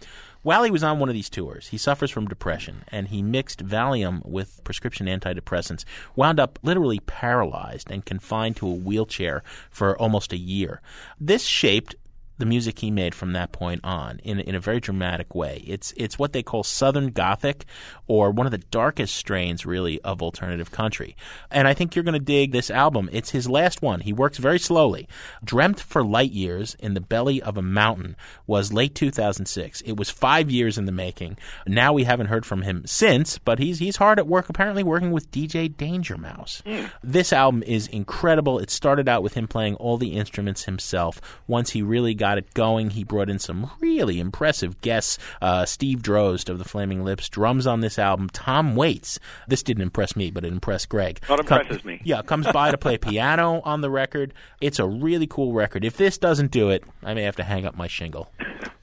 While 0.47 0.63
he 0.63 0.71
was 0.71 0.85
on 0.85 1.01
one 1.01 1.09
of 1.09 1.15
these 1.17 1.29
tours, 1.29 1.67
he 1.71 1.77
suffers 1.77 2.13
from 2.13 2.29
depression 2.29 2.85
and 2.87 3.09
he 3.09 3.21
mixed 3.21 3.67
Valium 3.67 4.25
with 4.25 4.63
prescription 4.63 5.09
antidepressants, 5.09 5.85
wound 6.15 6.39
up 6.39 6.61
literally 6.63 7.01
paralyzed 7.01 7.91
and 7.91 8.07
confined 8.07 8.55
to 8.59 8.69
a 8.69 8.73
wheelchair 8.73 9.43
for 9.73 9.99
almost 9.99 10.33
a 10.33 10.37
year. 10.37 10.81
This 11.19 11.43
shaped 11.43 11.97
the 12.39 12.47
music 12.47 12.81
he 12.81 12.91
made 12.91 13.15
from 13.15 13.33
that 13.33 13.53
point 13.53 13.81
on 13.85 14.19
in 14.23 14.41
in 14.41 14.55
a 14.55 14.61
very 14.61 14.81
dramatic 14.81 15.35
way. 15.35 15.63
It's 15.67 15.93
it's 15.97 16.19
what 16.19 16.33
they 16.33 16.43
call 16.43 16.63
Southern 16.63 17.09
Gothic, 17.09 17.65
or 18.07 18.31
one 18.31 18.47
of 18.47 18.53
the 18.53 18.59
darkest 18.59 19.17
strains, 19.17 19.65
really, 19.65 20.01
of 20.03 20.23
alternative 20.23 20.71
country. 20.71 21.17
And 21.51 21.67
I 21.67 21.75
think 21.75 21.95
you're 21.95 22.05
going 22.05 22.13
to 22.15 22.19
dig 22.19 22.53
this 22.53 22.71
album. 22.71 23.09
It's 23.13 23.31
his 23.31 23.49
last 23.49 23.83
one. 23.83 24.01
He 24.01 24.13
works 24.13 24.39
very 24.39 24.59
slowly. 24.59 25.09
Dreamt 25.43 25.81
for 25.81 26.05
light 26.05 26.33
years 26.33 26.77
in 26.79 26.95
the 26.95 27.01
belly 27.01 27.41
of 27.41 27.57
a 27.57 27.63
mountain 27.63 28.17
was 28.47 28.73
late 28.73 28.95
2006. 28.95 29.81
It 29.83 29.97
was 29.97 30.11
five 30.11 30.51
years 30.51 30.79
in 30.79 30.85
the 30.85 30.93
making. 30.93 31.39
Now 31.67 31.93
we 31.93 32.05
haven't 32.05 32.27
heard 32.27 32.45
from 32.45 32.63
him 32.63 32.83
since, 32.87 33.39
but 33.39 33.59
he's 33.59 33.79
he's 33.79 33.97
hard 33.97 34.19
at 34.19 34.27
work. 34.27 34.49
Apparently, 34.49 34.83
working 34.83 35.11
with 35.11 35.31
DJ 35.31 35.75
Danger 35.75 36.17
Mouse. 36.17 36.63
Mm. 36.67 36.91
This 37.03 37.33
album 37.33 37.63
is 37.63 37.87
incredible. 37.89 38.59
It 38.59 38.71
started 38.71 39.09
out 39.09 39.23
with 39.23 39.35
him 39.35 39.49
playing 39.49 39.77
all 39.77 39.97
the 39.97 40.15
instruments 40.15 40.65
himself. 40.65 41.21
Once 41.47 41.71
he 41.71 41.83
really 41.83 42.15
got 42.15 42.26
it 42.39 42.53
going, 42.55 42.91
he 42.91 43.05
brought 43.05 43.31
in 43.31 43.39
some 43.39 43.71
really 43.81 44.21
impressive 44.21 44.81
guests. 44.81 45.19
Uh, 45.41 45.65
Steve 45.65 46.03
Drozd 46.03 46.49
of 46.49 46.59
the 46.59 46.65
Flaming 46.65 47.05
Lips 47.05 47.29
drums 47.29 47.67
on 47.67 47.81
this 47.81 47.99
album. 47.99 48.29
Tom 48.31 48.75
Waits. 48.77 49.19
This 49.49 49.63
didn't 49.63 49.83
impress 49.83 50.17
me, 50.17 50.31
but 50.31 50.45
it 50.45 50.53
impressed 50.53 50.89
Greg. 50.89 51.21
Well, 51.29 51.41
it 51.41 51.47
Com- 51.47 51.61
impresses 51.61 51.85
me. 51.85 52.01
Yeah, 52.05 52.23
comes 52.23 52.47
by 52.53 52.71
to 52.71 52.79
play 52.79 52.99
piano 52.99 53.61
on 53.65 53.81
the 53.81 53.91
record. 53.91 54.35
It's 54.61 54.79
a 54.79 54.87
really 54.87 55.27
cool 55.27 55.53
record. 55.53 55.85
If 55.85 55.97
this 55.97 56.19
doesn't 56.19 56.51
do 56.51 56.71
it, 56.71 56.85
I 57.03 57.15
may 57.15 57.23
have 57.23 57.37
to 57.37 57.45
hang 57.45 57.65
up 57.65 57.77
my 57.77 57.87
shingle. 57.87 58.31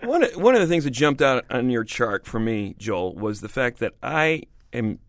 One 0.02 0.24
of, 0.24 0.36
one 0.36 0.56
of 0.56 0.62
the 0.62 0.68
things 0.68 0.84
that 0.84 0.92
jumped 0.92 1.22
out 1.22 1.46
on 1.50 1.70
your 1.70 1.84
chart 1.84 2.26
for 2.26 2.40
me, 2.40 2.76
Joel, 2.78 3.16
was 3.16 3.42
the 3.42 3.50
fact 3.50 3.80
that 3.80 3.94
I 4.02 4.44
am 4.74 5.00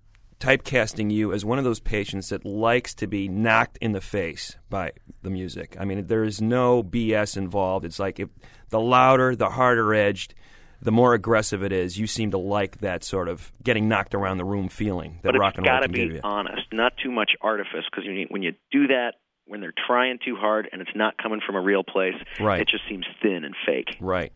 typecasting 0.40 1.10
you 1.10 1.32
as 1.32 1.44
one 1.44 1.58
of 1.58 1.64
those 1.64 1.80
patients 1.80 2.28
that 2.28 2.44
likes 2.44 2.94
to 2.94 3.06
be 3.06 3.28
knocked 3.28 3.78
in 3.78 3.92
the 3.92 4.00
face 4.00 4.56
by 4.68 4.92
the 5.22 5.30
music. 5.30 5.76
I 5.78 5.84
mean, 5.84 6.06
there 6.06 6.24
is 6.24 6.40
no 6.42 6.82
BS 6.82 7.36
involved. 7.36 7.84
It's 7.84 7.98
like 7.98 8.20
if 8.20 8.28
the 8.70 8.80
louder, 8.80 9.34
the 9.36 9.50
harder 9.50 9.94
edged, 9.94 10.34
the 10.82 10.92
more 10.92 11.14
aggressive 11.14 11.62
it 11.62 11.72
is. 11.72 11.98
You 11.98 12.06
seem 12.06 12.30
to 12.32 12.38
like 12.38 12.78
that 12.78 13.04
sort 13.04 13.28
of 13.28 13.52
getting 13.62 13.88
knocked 13.88 14.14
around 14.14 14.36
the 14.36 14.44
room 14.44 14.68
feeling 14.68 15.20
that 15.22 15.32
but 15.32 15.38
rock 15.38 15.56
and 15.56 15.66
roll 15.66 15.80
can 15.80 15.90
give 15.92 15.98
you. 16.00 16.06
got 16.08 16.16
to 16.16 16.20
be 16.20 16.20
honest, 16.52 16.66
not 16.72 16.92
too 17.02 17.10
much 17.10 17.32
artifice, 17.40 17.84
because 17.90 18.04
when 18.28 18.42
you 18.42 18.52
do 18.70 18.88
that, 18.88 19.14
when 19.46 19.60
they're 19.60 19.74
trying 19.86 20.18
too 20.24 20.36
hard 20.36 20.68
and 20.72 20.80
it's 20.82 20.90
not 20.94 21.16
coming 21.22 21.40
from 21.44 21.54
a 21.54 21.60
real 21.60 21.84
place, 21.84 22.14
Right. 22.40 22.60
it 22.62 22.68
just 22.68 22.82
seems 22.88 23.06
thin 23.22 23.44
and 23.44 23.54
fake. 23.66 23.96
Right. 24.00 24.32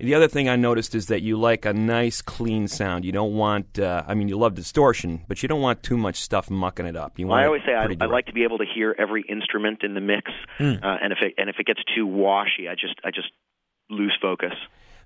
The 0.00 0.14
other 0.14 0.28
thing 0.28 0.48
I 0.48 0.56
noticed 0.56 0.94
is 0.94 1.06
that 1.06 1.20
you 1.22 1.38
like 1.38 1.66
a 1.66 1.72
nice, 1.74 2.22
clean 2.22 2.68
sound. 2.68 3.04
You 3.04 3.12
don't 3.12 3.34
want, 3.34 3.78
uh, 3.78 4.02
I 4.06 4.14
mean, 4.14 4.28
you 4.28 4.38
love 4.38 4.54
distortion, 4.54 5.22
but 5.28 5.42
you 5.42 5.48
don't 5.48 5.60
want 5.60 5.82
too 5.82 5.98
much 5.98 6.16
stuff 6.16 6.48
mucking 6.50 6.86
it 6.86 6.96
up. 6.96 7.18
You 7.18 7.26
Well, 7.26 7.32
want 7.36 7.42
I 7.42 7.46
always 7.46 7.62
say 7.66 7.74
I, 7.74 8.04
I 8.04 8.06
like 8.06 8.26
to 8.26 8.32
be 8.32 8.44
able 8.44 8.58
to 8.58 8.64
hear 8.74 8.94
every 8.98 9.22
instrument 9.28 9.82
in 9.82 9.94
the 9.94 10.00
mix, 10.00 10.30
Hmm. 10.58 10.74
uh, 10.82 10.96
and 11.02 11.12
if 11.12 11.18
it 11.20 11.34
and 11.36 11.50
if 11.50 11.56
it 11.58 11.66
gets 11.66 11.80
too 11.94 12.06
washy, 12.06 12.68
I 12.68 12.74
just 12.74 12.94
I 13.04 13.10
just 13.10 13.28
lose 13.90 14.16
focus. 14.22 14.54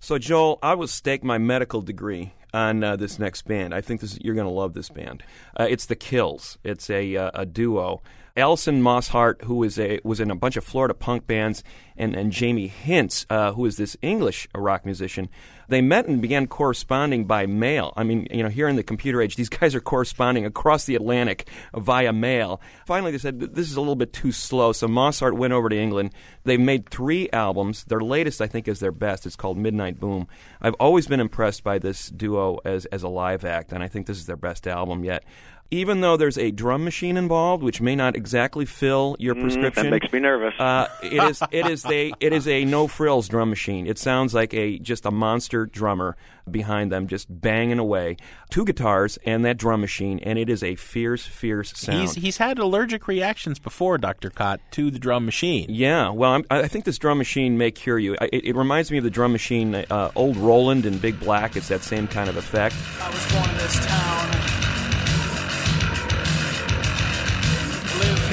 So, 0.01 0.19
Joel, 0.19 0.59
I 0.63 0.75
will 0.75 0.87
stake 0.87 1.25
my 1.25 1.39
medical 1.39 1.81
degree 1.81 2.33
on 2.53 2.85
uh, 2.85 2.95
this 2.97 3.19
next 3.19 3.43
band. 3.47 3.75
I 3.75 3.81
think 3.81 4.01
this 4.01 4.19
you're 4.21 4.35
going 4.35 4.47
to 4.47 4.53
love 4.53 4.75
this 4.75 4.91
band. 4.91 5.23
Uh, 5.59 5.67
it's 5.69 5.87
the 5.87 5.97
Kills. 5.97 6.59
It's 6.63 6.89
a 6.91 7.17
uh, 7.17 7.31
a 7.35 7.47
duo. 7.47 8.03
Alison 8.37 8.83
Mosshart, 8.83 9.43
who 9.45 9.63
is 9.63 9.79
a 9.79 10.01
was 10.03 10.19
in 10.19 10.29
a 10.29 10.35
bunch 10.35 10.57
of 10.57 10.65
Florida 10.65 10.93
punk 10.93 11.25
bands, 11.25 11.63
and, 11.97 12.17
and 12.17 12.33
Jamie 12.33 12.69
Hince, 12.69 13.25
uh, 13.31 13.53
who 13.53 13.65
is 13.65 13.77
this 13.77 13.97
English 14.03 14.49
rock 14.57 14.85
musician. 14.85 15.29
They 15.69 15.81
met 15.81 16.09
and 16.09 16.21
began 16.21 16.49
corresponding 16.49 17.27
by 17.27 17.47
mail. 17.47 17.93
I 17.97 18.03
mean, 18.03 18.27
you 18.33 18.43
know, 18.43 18.49
here 18.49 18.67
in 18.67 18.75
the 18.75 18.83
computer 18.83 19.23
age, 19.23 19.37
these 19.37 19.49
guys 19.61 19.77
are 19.77 19.81
corresponding 19.81 20.45
across 20.45 20.85
the 20.85 20.97
Atlantic 20.97 21.49
via 21.75 22.13
mail. 22.13 22.61
Finally, 22.87 23.13
they 23.13 23.19
said 23.19 23.39
this 23.39 23.71
is 23.71 23.77
a 23.77 23.81
little 23.81 23.95
bit 23.95 24.13
too 24.13 24.33
slow, 24.33 24.73
so 24.73 24.89
Mosshart 24.89 25.35
went 25.35 25.53
over 25.53 25.69
to 25.69 25.79
England. 25.79 26.13
They 26.43 26.57
made 26.57 26.89
three 26.89 27.31
albums. 27.31 27.85
Their 27.85 28.01
latest, 28.01 28.41
I 28.41 28.49
think, 28.49 28.67
is 28.67 28.81
their 28.81 28.93
best. 28.93 29.27
It's 29.27 29.37
called 29.37 29.59
Midnight 29.59 30.01
Boom. 30.01 30.27
I've 30.61 30.75
always 30.75 31.07
been 31.07 31.21
impressed 31.21 31.63
by 31.63 31.79
this 31.79 32.09
duo 32.09 32.59
as 32.65 32.85
as 32.87 33.05
a 33.05 33.09
live 33.09 33.45
act, 33.45 33.73
and 33.73 33.81
I 33.81 33.87
think 33.87 34.09
this 34.09 34.19
is 34.19 34.27
their 34.27 34.37
best 34.37 34.67
album 34.67 35.05
yet 35.05 35.23
even 35.71 36.01
though 36.01 36.17
there's 36.17 36.39
a 36.39 36.51
drum 36.51 36.85
machine 36.85 37.17
involved, 37.17 37.63
which 37.63 37.81
may 37.81 37.97
not 37.97 38.17
exactly 38.17 38.65
fill 38.65 39.17
your 39.19 39.35
prescription. 39.35 39.87
Mm, 39.87 39.91
that 39.91 40.01
makes 40.03 40.13
me 40.13 40.21
nervous. 40.21 40.55
Uh, 40.59 40.89
it 41.03 41.23
is 41.23 41.43
it 41.51 41.67
is 41.67 41.85
a 41.87 42.13
it 42.21 42.33
is 42.33 42.47
a 42.47 42.65
no 42.65 42.87
frills 42.87 43.29
drum 43.29 43.51
machine. 43.51 43.87
It 43.87 43.99
sounds 43.99 44.35
like 44.35 44.55
a 44.55 44.79
just 44.79 45.05
a 45.07 45.11
monster 45.11 45.67
drummer 45.67 46.17
behind 46.51 46.93
them, 46.93 47.07
just 47.07 47.27
banging 47.29 47.79
away. 47.79 48.17
Two 48.51 48.65
guitars 48.65 49.19
and 49.25 49.45
that 49.45 49.57
drum 49.57 49.81
machine, 49.81 50.21
and 50.21 50.39
it 50.39 50.49
is 50.49 50.63
a 50.63 50.77
fierce, 50.77 51.27
fierce 51.27 51.73
sound. 51.77 52.01
He's 52.01 52.15
he's 52.15 52.37
had 52.37 52.59
allergic 52.59 53.09
reactions 53.09 53.59
before, 53.59 53.99
Doctor 53.99 54.31
Kot, 54.31 54.61
to 54.73 54.91
the 54.91 54.99
drum 54.99 55.25
machine. 55.25 55.67
Yeah, 55.69 56.11
well, 56.11 56.33
I'm, 56.33 56.45
I 56.51 56.69
think 56.69 56.85
this 56.85 56.99
drum 56.99 57.19
machine 57.19 57.59
may 57.59 57.71
cure 57.71 57.99
you. 57.99 58.15
It, 58.21 58.45
it 58.45 58.57
reminds 58.57 58.91
me 58.91 58.99
of 58.99 59.05
the 59.05 59.11
drum 59.11 59.33
machine, 59.33 59.75
uh, 59.75 60.11
old 60.15 60.37
Roland 60.37 60.87
and 60.87 61.01
Big 61.01 61.19
Black. 61.19 61.57
It's 61.57 61.69
that 61.69 61.83
same 61.83 62.07
kind 62.07 62.29
of 62.29 62.37
effect. 62.37 62.75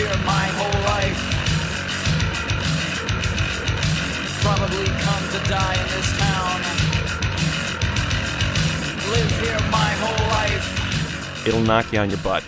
Here 0.01 0.17
my 0.25 0.47
whole 0.57 0.81
life. 0.81 1.21
Probably 4.41 4.85
come 4.85 5.29
to 5.29 5.39
die 5.47 5.77
in 5.79 5.87
this 5.91 6.17
town. 6.17 6.61
Live 9.11 9.31
here 9.41 9.59
my 9.69 9.91
whole 10.01 10.27
life. 10.29 11.47
It'll 11.47 11.61
knock 11.61 11.93
you 11.93 11.99
on 11.99 12.09
your 12.09 12.17
butt. 12.17 12.43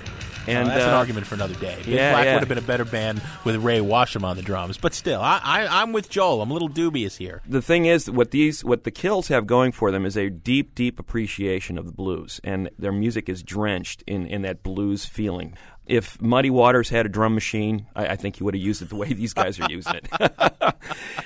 And 0.48 0.68
that's 0.68 0.84
an 0.84 0.89
uh, 0.89 0.98
argument 0.98 1.26
for 1.28 1.36
another 1.36 1.54
day. 1.56 1.76
Big 1.78 1.94
yeah, 1.94 2.13
Black 2.13 2.26
yeah. 2.26 2.34
would 2.34 2.39
have 2.39 2.50
been 2.50 2.58
a 2.58 2.62
better 2.62 2.86
band 2.86 3.22
with 3.46 3.58
Rey 3.58 3.80
Washam 3.80 4.24
on 4.24 4.36
the 4.36 4.42
drums, 4.42 4.78
but 4.78 4.94
still, 4.94 5.22
I, 5.22 5.39
I, 5.42 5.82
I'm 5.82 5.94
with 5.94 6.10
Joel. 6.10 6.42
I'm 6.42 6.50
a 6.50 6.54
little 6.54 6.68
dubious 6.68 7.16
here. 7.18 7.42
the 7.48 7.62
thing 7.62 7.86
is, 7.86 8.10
what 8.10 8.32
these, 8.32 8.63
what 8.63 8.84
the 8.84 8.92
Kills 8.92 9.30
have 9.30 9.48
going 9.48 9.72
for 9.72 9.92
them 9.92 10.06
is 10.06 10.18
a 10.18 10.30
deep, 10.30 10.76
deep 10.76 11.00
appreciation 11.00 11.78
of 11.78 11.86
the 11.86 11.94
blues, 11.94 12.42
and 12.44 12.70
their 12.78 12.92
music 12.92 13.30
is 13.30 13.42
drenched 13.42 14.04
in, 14.06 14.26
in 14.26 14.42
that 14.42 14.63
blues 14.63 15.06
feeling. 15.06 15.56
If 15.86 16.22
Muddy 16.22 16.50
Waters 16.50 16.89
had 16.89 17.06
a 17.06 17.10
drum 17.10 17.34
machine, 17.34 17.88
I, 17.96 18.08
I 18.08 18.15
think 18.15 18.38
he 18.38 18.43
would 18.43 18.54
have 18.54 18.63
used 18.63 18.82
it 18.82 18.89
the 18.89 18.96
way 18.96 19.12
these 19.13 19.34
guys 19.34 19.60
are 19.60 19.69
using 19.69 19.96
it. 19.96 20.08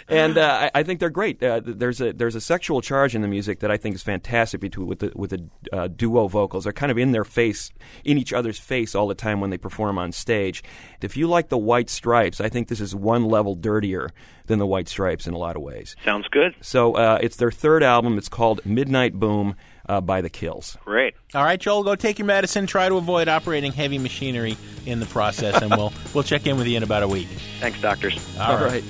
and 0.08 0.38
uh, 0.38 0.70
I, 0.74 0.80
I 0.80 0.84
think 0.84 1.00
they're 1.00 1.10
great. 1.10 1.42
Uh, 1.42 1.62
there's 1.64 2.02
a 2.02 2.14
there's 2.14 2.36
a 2.36 2.42
sexual 2.42 2.82
charge 2.82 3.16
in 3.16 3.22
the 3.22 3.28
music 3.28 3.60
that 3.60 3.72
I 3.72 3.78
think 3.78 3.96
is 3.96 4.04
fantastic 4.04 4.62
between 4.62 4.88
with 4.88 5.00
the 5.00 5.12
with 5.16 5.32
the 5.32 5.50
uh, 5.72 5.88
duo 5.88 6.28
vocals. 6.28 6.64
They're 6.64 6.74
kind 6.74 6.92
of 6.92 6.98
in 6.98 7.12
their 7.12 7.24
face, 7.24 7.72
in 8.04 8.18
each 8.18 8.34
other's 8.34 8.60
face 8.60 8.96
all 8.96 9.08
the 9.08 9.16
time 9.16 9.42
when 9.42 9.50
they 9.50 9.58
perform 9.58 9.98
on 9.98 10.12
stage. 10.12 10.64
If 11.02 11.16
you 11.18 11.28
like 11.28 11.50
the 11.50 11.58
White 11.58 11.90
Stripes, 11.90 12.42
I 12.42 12.50
think 12.50 12.68
this 12.68 12.82
is 12.82 12.96
one 12.96 13.26
level 13.26 13.56
dirtier 13.56 14.12
than 14.48 14.60
the 14.60 14.66
White 14.66 14.88
Stripes 14.88 15.28
in 15.28 15.34
a 15.34 15.38
lot 15.38 15.56
of 15.56 15.62
ways. 15.62 15.96
Sounds 16.04 16.28
good. 16.30 16.56
So 16.62 16.94
uh, 16.94 17.20
it's 17.22 17.36
their 17.36 17.52
third 17.52 17.84
album. 17.84 18.18
It's 18.18 18.30
called 18.30 18.66
Midnight 18.66 19.14
Boom 19.14 19.56
uh, 19.88 20.02
by 20.02 20.22
the 20.22 20.30
Kills. 20.30 20.78
Great. 20.86 21.16
All 21.34 21.44
right, 21.44 21.60
Joel, 21.60 21.84
go 21.84 21.96
take 21.96 22.20
your 22.20 22.26
medicine. 22.26 22.68
Try 22.68 22.90
to 22.90 22.96
avoid 22.96 23.28
operating 23.28 23.72
heavy 23.72 23.98
machinery 23.98 24.58
in 24.86 25.00
the 25.00 25.06
process, 25.08 25.62
and 25.62 25.72
we'll 25.72 25.94
we'll 26.14 26.24
check 26.24 26.48
in 26.48 26.58
with 26.58 26.68
you 26.68 26.78
in 26.78 26.84
about 26.84 27.04
a 27.04 27.08
week. 27.08 27.28
Thanks, 27.60 27.82
doctors. 27.82 28.18
All 28.40 28.58
right. 28.58 28.84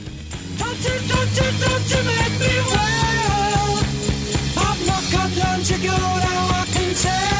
Don't 0.57 0.77
you, 0.77 0.89
don't 1.07 1.35
you, 1.35 1.59
don't 1.59 1.89
you 1.89 2.03
make 2.03 2.39
me 2.39 2.57
well? 2.65 3.79
I'm 4.57 4.85
not 4.85 5.03
got 5.11 5.65
to 5.65 5.73
go 5.77 5.97
now, 5.97 6.61
I 6.61 6.65
can 6.71 6.93
tell. 6.95 7.36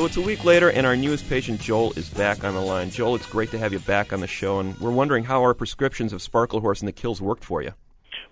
So 0.00 0.06
it's 0.06 0.16
a 0.16 0.22
week 0.22 0.46
later, 0.46 0.70
and 0.70 0.86
our 0.86 0.96
newest 0.96 1.28
patient, 1.28 1.60
Joel, 1.60 1.92
is 1.92 2.08
back 2.08 2.42
on 2.42 2.54
the 2.54 2.60
line. 2.62 2.88
Joel, 2.88 3.16
it's 3.16 3.26
great 3.26 3.50
to 3.50 3.58
have 3.58 3.74
you 3.74 3.80
back 3.80 4.14
on 4.14 4.20
the 4.20 4.26
show, 4.26 4.58
and 4.58 4.74
we're 4.78 4.90
wondering 4.90 5.24
how 5.24 5.42
our 5.42 5.52
prescriptions 5.52 6.14
of 6.14 6.22
Sparklehorse 6.22 6.80
and 6.80 6.88
the 6.88 6.92
Kills 6.92 7.20
worked 7.20 7.44
for 7.44 7.60
you. 7.60 7.74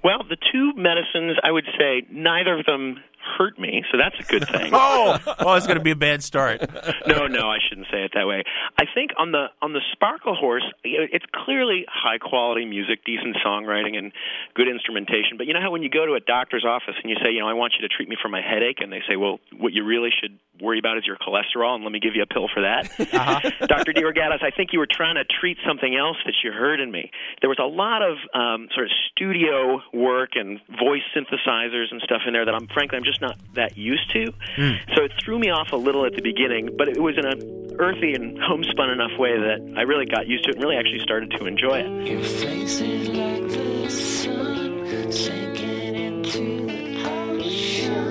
Well, 0.02 0.22
the 0.26 0.38
two 0.50 0.72
medicines, 0.76 1.36
I 1.44 1.50
would 1.50 1.66
say 1.78 2.06
neither 2.10 2.58
of 2.58 2.64
them 2.64 2.96
hurt 3.36 3.58
me, 3.58 3.84
so 3.90 3.98
that's 3.98 4.18
a 4.18 4.22
good 4.30 4.48
thing. 4.48 4.72
Oh, 4.80 5.18
oh, 5.40 5.54
it's 5.54 5.66
going 5.66 5.78
to 5.78 5.84
be 5.84 5.90
a 5.90 5.96
bad 5.96 6.22
start. 6.22 6.60
no, 7.06 7.26
no, 7.26 7.50
I 7.50 7.58
shouldn't 7.68 7.88
say 7.90 8.04
it 8.04 8.12
that 8.14 8.26
way. 8.26 8.44
I 8.78 8.84
think 8.94 9.10
on 9.18 9.32
the 9.32 9.46
on 9.60 9.72
the 9.72 9.80
Sparklehorse, 9.94 10.66
it's 10.84 11.24
clearly 11.44 11.84
high 11.88 12.18
quality 12.18 12.64
music, 12.64 13.04
decent 13.04 13.36
songwriting, 13.44 13.96
and 13.96 14.12
good 14.54 14.68
instrumentation. 14.68 15.36
But 15.36 15.46
you 15.46 15.54
know 15.54 15.60
how 15.60 15.70
when 15.70 15.82
you 15.82 15.90
go 15.90 16.06
to 16.06 16.14
a 16.14 16.20
doctor's 16.20 16.64
office 16.64 16.94
and 17.02 17.10
you 17.10 17.16
say, 17.22 17.32
you 17.32 17.40
know, 17.40 17.48
I 17.48 17.54
want 17.54 17.74
you 17.78 17.86
to 17.86 17.92
treat 17.92 18.08
me 18.08 18.16
for 18.20 18.28
my 18.28 18.40
headache, 18.40 18.78
and 18.80 18.92
they 18.92 19.02
say, 19.08 19.16
well, 19.16 19.40
what 19.58 19.72
you 19.72 19.84
really 19.84 20.10
should 20.10 20.38
worry 20.60 20.78
about 20.78 20.98
is 20.98 21.04
your 21.06 21.16
cholesterol, 21.16 21.74
and 21.74 21.84
let 21.84 21.92
me 21.92 22.00
give 22.00 22.14
you 22.14 22.22
a 22.22 22.26
pill 22.26 22.48
for 22.52 22.62
that. 22.62 22.88
Dr. 23.68 23.92
DeRogatis, 23.92 24.42
I 24.42 24.50
think 24.50 24.72
you 24.72 24.78
were 24.78 24.88
trying 24.90 25.16
to 25.16 25.24
treat 25.24 25.58
something 25.66 25.94
else 25.96 26.16
that 26.24 26.34
you 26.42 26.52
heard 26.52 26.80
in 26.80 26.90
me. 26.90 27.10
There 27.40 27.48
was 27.50 27.58
a 27.58 27.66
lot 27.66 28.02
of 28.02 28.16
um, 28.34 28.68
sort 28.74 28.86
of 28.86 28.92
studio 29.10 29.80
work 29.92 30.30
and 30.34 30.60
voice 30.78 31.02
synthesizers 31.14 31.90
and 31.90 32.00
stuff 32.02 32.22
in 32.26 32.32
there 32.32 32.44
that 32.44 32.54
I'm 32.54 32.66
frankly 32.68 32.98
I'm 32.98 33.04
just 33.04 33.17
not 33.20 33.36
that 33.54 33.76
used 33.76 34.10
to. 34.12 34.32
Hmm. 34.56 34.72
So 34.94 35.04
it 35.04 35.12
threw 35.22 35.38
me 35.38 35.50
off 35.50 35.72
a 35.72 35.76
little 35.76 36.04
at 36.06 36.14
the 36.14 36.22
beginning, 36.22 36.70
but 36.76 36.88
it 36.88 37.00
was 37.00 37.16
in 37.18 37.26
an 37.26 37.76
earthy 37.78 38.14
and 38.14 38.38
homespun 38.42 38.90
enough 38.90 39.16
way 39.18 39.38
that 39.38 39.74
I 39.76 39.82
really 39.82 40.06
got 40.06 40.26
used 40.26 40.44
to 40.44 40.50
it 40.50 40.56
and 40.56 40.64
really 40.64 40.76
actually 40.76 41.00
started 41.00 41.30
to 41.32 41.46
enjoy 41.46 41.78
it. 41.78 42.06
Your 42.08 42.22
face 42.22 42.80
is 42.80 43.08
like 43.08 43.42
the 43.48 43.88
sun 43.90 45.12
sinking 45.12 45.94
into 45.94 46.66
the 46.66 47.04
ocean. 47.08 48.10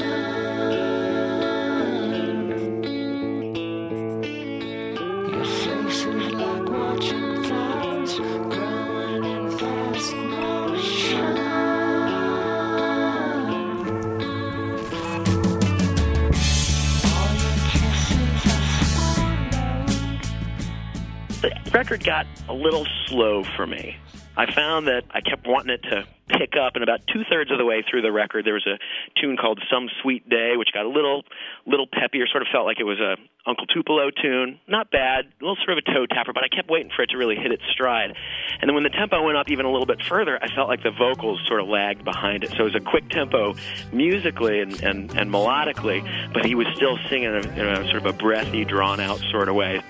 Your 5.33 5.45
face 5.45 6.05
is 6.05 6.33
like 6.33 6.69
watching 6.69 7.43
flowers 7.43 8.13
growing 8.17 9.23
in 9.25 9.57
fast 9.57 10.15
motion. 10.15 11.36
The 21.41 21.51
record 21.71 22.03
got 22.03 22.25
a 22.49 22.53
little 22.53 22.85
slow 23.07 23.43
for 23.55 23.67
me. 23.67 23.97
I 24.37 24.51
found 24.53 24.85
that 24.85 25.03
I 25.09 25.21
kept 25.21 25.47
wanting 25.47 25.73
it 25.73 25.81
to 25.89 26.05
pick 26.29 26.53
up, 26.55 26.75
and 26.75 26.83
about 26.83 26.99
two 27.11 27.23
thirds 27.29 27.51
of 27.51 27.57
the 27.57 27.65
way 27.65 27.83
through 27.89 28.03
the 28.03 28.11
record, 28.11 28.45
there 28.45 28.53
was 28.53 28.67
a 28.67 28.77
tune 29.19 29.35
called 29.35 29.59
"Some 29.71 29.89
Sweet 30.03 30.29
Day," 30.29 30.53
which 30.55 30.69
got 30.73 30.85
a 30.85 30.89
little, 30.89 31.23
little 31.65 31.87
peppier. 31.87 32.27
Sort 32.29 32.43
of 32.43 32.47
felt 32.51 32.65
like 32.65 32.79
it 32.79 32.83
was 32.83 32.99
a 32.99 33.17
Uncle 33.49 33.65
Tupelo 33.65 34.11
tune. 34.11 34.59
Not 34.67 34.91
bad, 34.91 35.25
a 35.25 35.43
little 35.43 35.57
sort 35.65 35.77
of 35.77 35.83
a 35.87 35.91
toe 35.91 36.05
tapper, 36.05 36.33
but 36.33 36.43
I 36.43 36.49
kept 36.49 36.69
waiting 36.69 36.91
for 36.95 37.01
it 37.01 37.09
to 37.11 37.17
really 37.17 37.35
hit 37.35 37.51
its 37.51 37.63
stride. 37.71 38.13
And 38.61 38.69
then 38.69 38.75
when 38.75 38.83
the 38.83 38.91
tempo 38.91 39.23
went 39.23 39.37
up 39.37 39.49
even 39.49 39.65
a 39.65 39.71
little 39.71 39.87
bit 39.87 40.03
further, 40.03 40.37
I 40.39 40.53
felt 40.53 40.67
like 40.67 40.83
the 40.83 40.91
vocals 40.91 41.41
sort 41.47 41.61
of 41.61 41.67
lagged 41.67 42.03
behind 42.03 42.43
it. 42.43 42.51
So 42.51 42.61
it 42.67 42.73
was 42.73 42.75
a 42.75 42.79
quick 42.79 43.09
tempo 43.09 43.55
musically 43.91 44.61
and, 44.61 44.79
and, 44.83 45.17
and 45.17 45.31
melodically, 45.31 46.03
but 46.31 46.45
he 46.45 46.53
was 46.53 46.67
still 46.75 46.99
singing 47.09 47.33
in 47.33 47.35
a, 47.35 47.59
in 47.59 47.65
a 47.65 47.89
sort 47.89 48.05
of 48.05 48.05
a 48.05 48.13
breathy, 48.13 48.65
drawn 48.65 48.99
out 48.99 49.17
sort 49.31 49.49
of 49.49 49.55
way. 49.55 49.81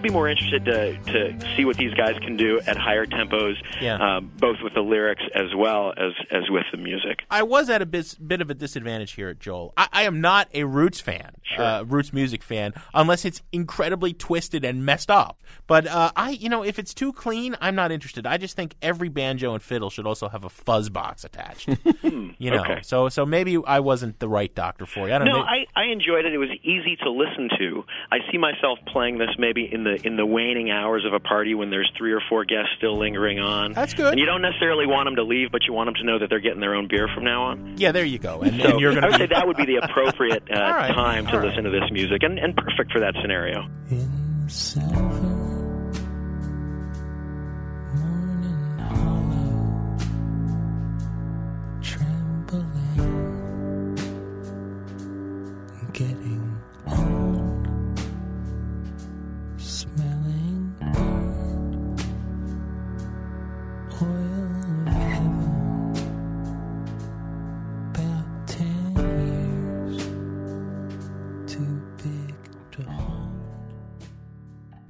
I'd 0.00 0.04
be 0.04 0.08
more 0.10 0.30
interested 0.30 0.64
to 0.64 0.96
to 1.12 1.54
see 1.56 1.66
what 1.66 1.76
these 1.76 1.92
guys 1.92 2.16
can 2.22 2.34
do 2.34 2.58
at 2.66 2.78
higher 2.78 3.04
tempos, 3.04 3.56
Yeah. 3.82 3.96
uh, 3.96 4.20
both 4.20 4.56
with 4.64 4.72
the 4.72 4.80
lyrics 4.80 5.22
as 5.34 5.54
well 5.54 5.92
as 5.94 6.12
as 6.30 6.48
with 6.48 6.64
the 6.72 6.78
music. 6.78 7.20
I 7.30 7.42
was 7.42 7.68
at 7.68 7.82
a 7.82 7.86
bit, 7.86 8.16
bit 8.26 8.40
of 8.40 8.48
a 8.48 8.54
disadvantage 8.54 9.12
here, 9.12 9.28
at 9.28 9.40
Joel. 9.40 9.74
I, 9.76 9.88
I 9.92 10.02
am 10.04 10.22
not 10.22 10.48
a 10.54 10.64
Roots 10.64 11.00
fan, 11.00 11.32
uh, 11.58 11.84
Roots 11.86 12.14
music 12.14 12.42
fan, 12.42 12.72
unless 12.94 13.26
it's 13.26 13.42
incredibly 13.52 14.14
twisted 14.14 14.64
and 14.64 14.86
messed 14.86 15.10
up. 15.10 15.42
But 15.66 15.86
uh, 15.86 16.12
I, 16.16 16.30
you 16.30 16.48
know, 16.48 16.62
if 16.64 16.78
it's 16.78 16.94
too 16.94 17.12
clean, 17.12 17.54
I'm 17.60 17.74
not 17.74 17.92
interested. 17.92 18.26
I 18.26 18.38
just 18.38 18.56
think 18.56 18.76
every 18.80 19.10
banjo 19.10 19.52
and 19.52 19.62
fiddle 19.62 19.90
should 19.90 20.06
also 20.06 20.30
have 20.30 20.44
a 20.44 20.48
fuzz 20.48 20.88
box 20.88 21.24
attached. 21.24 21.68
you 22.38 22.50
know, 22.50 22.60
okay. 22.62 22.78
so 22.82 23.10
so 23.10 23.26
maybe 23.26 23.58
I 23.66 23.80
wasn't 23.80 24.18
the 24.18 24.30
right 24.30 24.54
doctor 24.54 24.86
for 24.86 25.08
you. 25.08 25.14
I 25.14 25.18
don't 25.18 25.26
No, 25.28 25.40
know. 25.40 25.44
I, 25.44 25.66
I 25.76 25.84
enjoyed 25.92 26.24
it. 26.24 26.32
It 26.32 26.38
was 26.38 26.48
easy 26.62 26.96
to 27.02 27.10
listen 27.10 27.50
to. 27.58 27.84
I 28.10 28.20
see 28.32 28.38
myself 28.38 28.78
playing 28.86 29.18
this 29.18 29.28
maybe 29.38 29.68
in 29.70 29.84
the 29.84 29.89
in 30.04 30.16
the 30.16 30.26
waning 30.26 30.70
hours 30.70 31.04
of 31.04 31.12
a 31.12 31.20
party 31.20 31.54
when 31.54 31.70
there's 31.70 31.90
three 31.96 32.12
or 32.12 32.20
four 32.28 32.44
guests 32.44 32.70
still 32.78 32.98
lingering 32.98 33.38
on. 33.40 33.72
That's 33.72 33.94
good. 33.94 34.12
And 34.12 34.18
you 34.18 34.26
don't 34.26 34.42
necessarily 34.42 34.86
want 34.86 35.06
them 35.06 35.16
to 35.16 35.22
leave, 35.22 35.50
but 35.52 35.62
you 35.66 35.72
want 35.72 35.88
them 35.88 35.94
to 35.96 36.04
know 36.04 36.18
that 36.18 36.30
they're 36.30 36.40
getting 36.40 36.60
their 36.60 36.74
own 36.74 36.88
beer 36.88 37.08
from 37.14 37.24
now 37.24 37.42
on. 37.44 37.74
yeah, 37.78 37.92
there 37.92 38.04
you 38.04 38.18
go. 38.18 38.40
And, 38.42 38.60
So 38.60 38.68
and 38.70 38.80
you're 38.80 38.92
going 38.92 39.04
I 39.04 39.08
would 39.08 39.12
to 39.14 39.18
say 39.18 39.26
that 39.26 39.46
would 39.46 39.56
be 39.56 39.66
the 39.66 39.76
appropriate 39.76 40.44
uh, 40.50 40.54
All 40.58 40.70
right, 40.72 40.94
time 40.94 41.26
to 41.26 41.32
all 41.32 41.38
right. 41.38 41.48
listen 41.48 41.64
to 41.64 41.70
this 41.70 41.90
music, 41.90 42.22
and, 42.22 42.38
and 42.38 42.56
perfect 42.56 42.92
for 42.92 43.00
that 43.00 43.14
scenario. 43.20 43.66
In 43.90 44.46
silver 44.48 45.39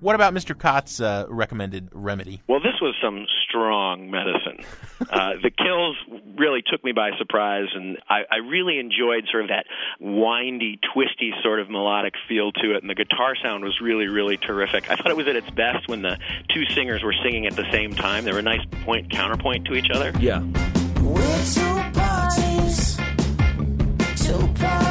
What 0.01 0.15
about 0.15 0.33
Mr. 0.33 0.59
Kot's 0.59 0.99
uh, 0.99 1.27
recommended 1.29 1.91
remedy? 1.93 2.43
Well, 2.49 2.61
this 2.61 2.81
was 2.81 2.95
some 3.03 3.27
strong 3.47 4.11
medicine. 4.11 4.65
uh, 5.11 5.33
the 5.43 5.51
Kills 5.51 5.97
really 6.39 6.63
took 6.67 6.83
me 6.83 6.93
by 6.93 7.11
surprise, 7.19 7.69
and 7.75 7.99
I, 8.09 8.23
I 8.31 8.37
really 8.37 8.79
enjoyed 8.79 9.27
sort 9.31 9.45
of 9.45 9.51
that 9.51 9.67
windy, 10.01 10.81
twisty 10.95 11.33
sort 11.43 11.61
of 11.61 11.69
melodic 11.69 12.15
feel 12.29 12.51
to 12.53 12.75
it, 12.75 12.83
and 12.83 12.89
the 12.89 12.95
guitar 12.95 13.35
sound 13.43 13.63
was 13.63 13.79
really, 13.83 14.07
really 14.07 14.39
terrific. 14.39 14.91
I 14.91 14.97
thought 14.97 15.11
it 15.11 15.17
was 15.19 15.29
at 15.29 15.37
its 15.37 15.51
best 15.51 15.87
when 15.87 16.01
the 16.01 16.17
two 16.49 16.65
singers 16.75 17.03
were 17.03 17.15
singing 17.23 17.47
at 17.47 17.55
the 17.55 17.71
same 17.71 17.93
time. 17.95 18.25
They 18.25 18.33
were 18.33 18.39
a 18.39 18.43
nice 18.43 18.65
point 18.85 19.11
counterpoint 19.11 19.67
to 19.67 19.75
each 19.75 19.91
other. 19.91 20.13
Yeah. 20.19 20.41
We're 21.03 21.45
two 21.45 21.91
parties, 21.93 22.97
two 24.17 24.49
parties 24.55 24.89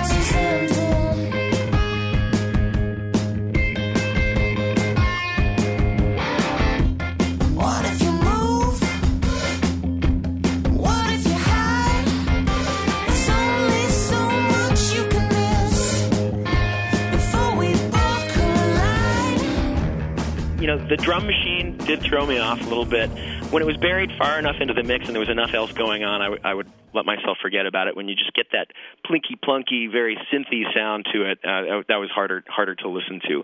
know, 20.75 20.88
the 20.88 20.97
drum 20.97 21.25
machine 21.25 21.77
did 21.77 22.01
throw 22.01 22.25
me 22.25 22.38
off 22.38 22.62
a 22.62 22.65
little 22.65 22.86
bit. 22.86 23.10
When 23.51 23.63
it 23.63 23.65
was 23.65 23.77
buried 23.77 24.12
far 24.17 24.38
enough 24.38 24.57
into 24.59 24.73
the 24.75 24.83
mix 24.83 25.07
and 25.07 25.15
there 25.15 25.19
was 25.19 25.29
enough 25.29 25.53
else 25.55 25.71
going 25.71 26.03
on, 26.03 26.21
I, 26.21 26.25
w- 26.25 26.41
I 26.43 26.53
would 26.53 26.71
let 26.93 27.05
myself 27.05 27.38
forget 27.41 27.65
about 27.65 27.88
it. 27.88 27.95
When 27.95 28.07
you 28.07 28.15
just 28.15 28.33
get 28.33 28.47
that 28.51 28.67
plinky 29.05 29.38
plunky, 29.43 29.91
very 29.91 30.17
synthy 30.31 30.63
sound 30.73 31.05
to 31.13 31.31
it, 31.31 31.39
uh, 31.43 31.81
that 31.88 31.97
was 31.97 32.09
harder 32.13 32.43
harder 32.47 32.75
to 32.75 32.89
listen 32.89 33.21
to. 33.27 33.43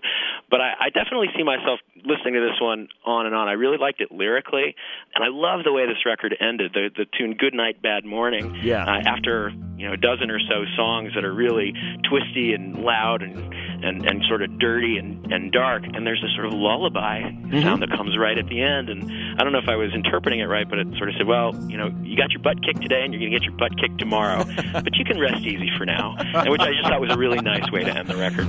But 0.50 0.60
I, 0.60 0.72
I 0.86 0.90
definitely 0.90 1.28
see 1.36 1.42
myself 1.42 1.80
listening 1.96 2.34
to 2.34 2.40
this 2.40 2.60
one 2.60 2.88
on 3.04 3.26
and 3.26 3.34
on. 3.34 3.48
I 3.48 3.52
really 3.52 3.78
liked 3.78 4.00
it 4.00 4.12
lyrically, 4.12 4.74
and 5.14 5.24
I 5.24 5.28
love 5.28 5.64
the 5.64 5.72
way 5.72 5.86
this 5.86 6.04
record 6.06 6.36
ended. 6.40 6.72
The 6.72 6.90
the 6.96 7.06
tune 7.18 7.34
"Good 7.34 7.54
Night, 7.54 7.82
Bad 7.82 8.04
Morning." 8.04 8.56
Yeah. 8.62 8.84
Uh, 8.84 9.02
after 9.06 9.50
you 9.76 9.86
know 9.88 9.94
a 9.94 9.96
dozen 9.96 10.30
or 10.30 10.40
so 10.40 10.64
songs 10.76 11.12
that 11.14 11.24
are 11.24 11.34
really 11.34 11.72
twisty 12.08 12.52
and 12.52 12.78
loud 12.78 13.22
and 13.22 13.36
and, 13.84 14.06
and 14.06 14.24
sort 14.28 14.42
of 14.42 14.58
dirty 14.58 14.98
and, 14.98 15.32
and 15.32 15.52
dark, 15.52 15.84
and 15.84 16.06
there's 16.06 16.22
this 16.22 16.32
sort 16.34 16.46
of 16.46 16.52
lullaby 16.54 17.22
sound 17.62 17.82
that 17.82 17.90
comes 17.90 18.16
right 18.16 18.38
at 18.38 18.48
the 18.48 18.62
end. 18.62 18.88
And 18.88 19.04
I 19.38 19.44
don't 19.44 19.52
know 19.52 19.58
if 19.58 19.68
I 19.68 19.76
was 19.76 19.92
interpreting 19.96 20.40
it 20.40 20.44
right, 20.44 20.68
but 20.68 20.78
it 20.78 20.86
sort 20.96 21.08
of 21.08 21.16
said, 21.16 21.26
well, 21.26 21.54
you 21.68 21.76
know, 21.76 21.92
you 22.02 22.16
got 22.16 22.30
your 22.30 22.40
butt 22.40 22.62
kicked 22.62 22.82
today, 22.82 23.02
and 23.02 23.12
you're 23.12 23.20
going 23.20 23.32
to 23.32 23.38
get 23.38 23.44
your 23.44 23.56
butt 23.56 23.76
kicked 23.78 23.98
tomorrow, 23.98 24.44
but 24.72 24.94
you 24.96 25.04
can 25.04 25.18
rest 25.18 25.42
easy 25.44 25.70
for 25.76 25.84
now, 25.84 26.14
and 26.18 26.50
which 26.50 26.60
I 26.60 26.72
just 26.72 26.84
thought 26.88 27.00
was 27.00 27.10
a 27.10 27.18
really 27.18 27.40
nice 27.40 27.70
way 27.72 27.82
to 27.82 27.90
end 27.90 28.08
the 28.08 28.16
record. 28.16 28.46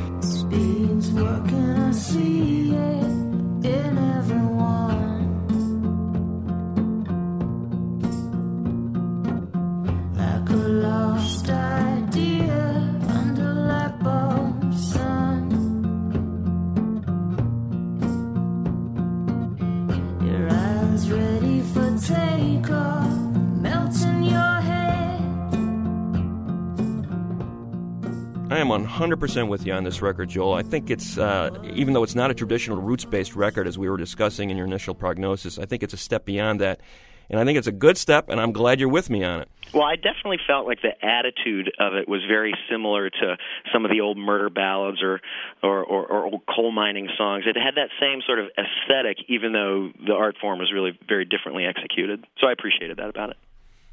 100% 28.98 29.48
with 29.48 29.64
you 29.66 29.74
on 29.74 29.84
this 29.84 30.02
record, 30.02 30.28
Joel. 30.30 30.54
I 30.54 30.64
think 30.64 30.90
it's, 30.90 31.20
uh, 31.20 31.52
even 31.72 31.94
though 31.94 32.02
it's 32.02 32.16
not 32.16 32.32
a 32.32 32.34
traditional 32.34 32.82
roots 32.82 33.06
based 33.06 33.36
record, 33.36 33.68
as 33.68 33.78
we 33.78 33.88
were 33.90 33.98
discussing 33.98 34.50
in 34.50 34.58
your 34.58 34.66
initial 34.66 34.96
prognosis, 34.96 35.60
I 35.60 35.66
think 35.66 35.84
it's 35.84 35.94
a 35.94 35.98
step 35.98 36.26
beyond 36.26 36.62
that. 36.62 36.82
And 37.30 37.40
I 37.40 37.46
think 37.46 37.58
it's 37.58 37.68
a 37.68 37.74
good 37.74 37.98
step, 37.98 38.30
and 38.30 38.40
I'm 38.40 38.54
glad 38.54 38.80
you're 38.80 38.90
with 38.90 39.10
me 39.10 39.24
on 39.24 39.42
it. 39.42 39.50
Well, 39.74 39.84
I 39.84 39.98
definitely 39.98 40.40
felt 40.48 40.66
like 40.66 40.82
the 40.82 40.94
attitude 41.06 41.72
of 41.78 41.94
it 41.94 42.08
was 42.08 42.22
very 42.28 42.54
similar 42.72 43.10
to 43.10 43.38
some 43.72 43.84
of 43.84 43.92
the 43.92 44.00
old 44.00 44.18
murder 44.18 44.50
ballads 44.50 45.04
or 45.04 45.20
or, 45.62 45.84
or, 45.84 46.08
or 46.08 46.26
old 46.26 46.42
coal 46.48 46.72
mining 46.72 47.10
songs. 47.18 47.44
It 47.46 47.58
had 47.58 47.76
that 47.76 47.90
same 48.00 48.22
sort 48.26 48.40
of 48.40 48.46
aesthetic, 48.58 49.18
even 49.28 49.52
though 49.52 49.92
the 50.06 50.14
art 50.14 50.38
form 50.40 50.58
was 50.58 50.71
really 50.74 50.98
very 51.08 51.26
differently 51.26 51.65
executed. 51.65 52.26
So 52.40 52.48
I 52.48 52.54
appreciated 52.54 52.98
that 52.98 53.10
about 53.10 53.32
it. 53.32 53.38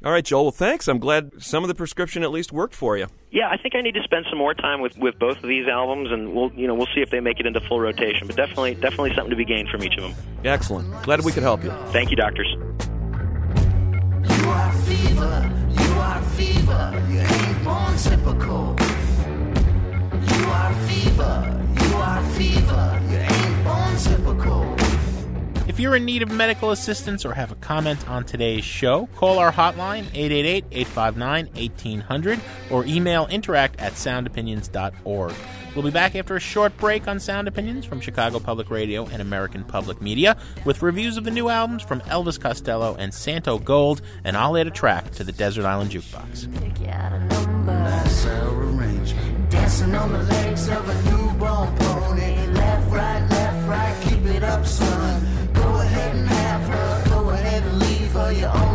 All 0.05 0.11
right, 0.11 0.23
Joel. 0.23 0.43
Well, 0.43 0.51
thanks. 0.51 0.87
I'm 0.87 0.99
glad 0.99 1.41
some 1.41 1.63
of 1.63 1.67
the 1.67 1.73
prescription 1.73 2.21
at 2.21 2.29
least 2.29 2.53
worked 2.53 2.75
for 2.75 2.95
you. 2.95 3.07
Yeah, 3.31 3.49
I 3.49 3.57
think 3.57 3.73
I 3.73 3.81
need 3.81 3.95
to 3.95 4.03
spend 4.03 4.27
some 4.29 4.37
more 4.37 4.53
time 4.53 4.79
with, 4.79 4.95
with 4.99 5.17
both 5.17 5.37
of 5.37 5.49
these 5.49 5.67
albums, 5.67 6.11
and 6.11 6.35
we'll 6.35 6.53
you 6.53 6.67
know 6.67 6.75
we'll 6.75 6.87
see 6.93 7.01
if 7.01 7.09
they 7.09 7.19
make 7.19 7.39
it 7.39 7.47
into 7.47 7.59
full 7.61 7.79
rotation. 7.79 8.27
But 8.27 8.35
definitely 8.35 8.75
definitely 8.75 9.15
something 9.15 9.31
to 9.31 9.35
be 9.35 9.45
gained 9.45 9.69
from 9.69 9.83
each 9.83 9.97
of 9.97 10.03
them. 10.03 10.13
Excellent. 10.43 11.01
Glad 11.01 11.25
we 11.25 11.31
could 11.31 11.41
help 11.41 11.63
you. 11.63 11.71
Thank 11.87 12.11
you, 12.11 12.17
doctors. 12.17 12.47
You 12.51 14.49
are 14.49 14.71
fever, 14.71 15.51
you 15.71 15.91
are 15.93 16.21
fever, 16.21 17.03
you 17.09 17.19
ain't 17.21 17.63
born 17.63 17.97
typical. 17.97 18.75
You 20.21 20.45
are 20.45 20.73
fever, 20.87 21.65
you 21.81 21.95
are 21.95 22.23
fever, 22.33 23.01
you 23.09 23.17
ain't 23.17 23.63
born 23.63 23.97
typical. 23.97 24.84
If 25.75 25.81
you're 25.81 25.97
in 25.97 26.05
need 26.05 26.21
of 26.21 26.31
medical 26.31 26.71
assistance 26.71 27.25
or 27.25 27.33
have 27.33 27.51
a 27.51 27.55
comment 27.55 28.07
on 28.07 28.23
today's 28.23 28.63
show, 28.63 29.09
call 29.17 29.39
our 29.39 29.51
hotline 29.51 30.05
888-859-1800 30.71 32.39
or 32.71 32.85
email 32.85 33.27
interact 33.27 33.81
at 33.81 33.91
soundopinions.org. 33.91 35.33
We'll 35.75 35.83
be 35.83 35.91
back 35.91 36.15
after 36.15 36.37
a 36.37 36.39
short 36.39 36.77
break 36.77 37.09
on 37.09 37.19
Sound 37.19 37.49
Opinions 37.49 37.83
from 37.85 37.99
Chicago 37.99 38.39
Public 38.39 38.69
Radio 38.69 39.05
and 39.07 39.21
American 39.21 39.65
Public 39.65 40.01
Media 40.01 40.37
with 40.63 40.81
reviews 40.81 41.17
of 41.17 41.25
the 41.25 41.31
new 41.31 41.49
albums 41.49 41.83
from 41.83 41.99
Elvis 42.03 42.39
Costello 42.39 42.95
and 42.97 43.11
Santogold, 43.11 43.99
and 44.23 44.37
I'll 44.37 44.55
add 44.55 44.67
a 44.67 44.71
track 44.71 45.11
to 45.15 45.25
the 45.25 45.33
Desert 45.33 45.65
Island 45.65 45.91
Jukebox. 45.91 46.47
And 58.17 58.37
leave 58.37 58.43
her. 58.43 58.74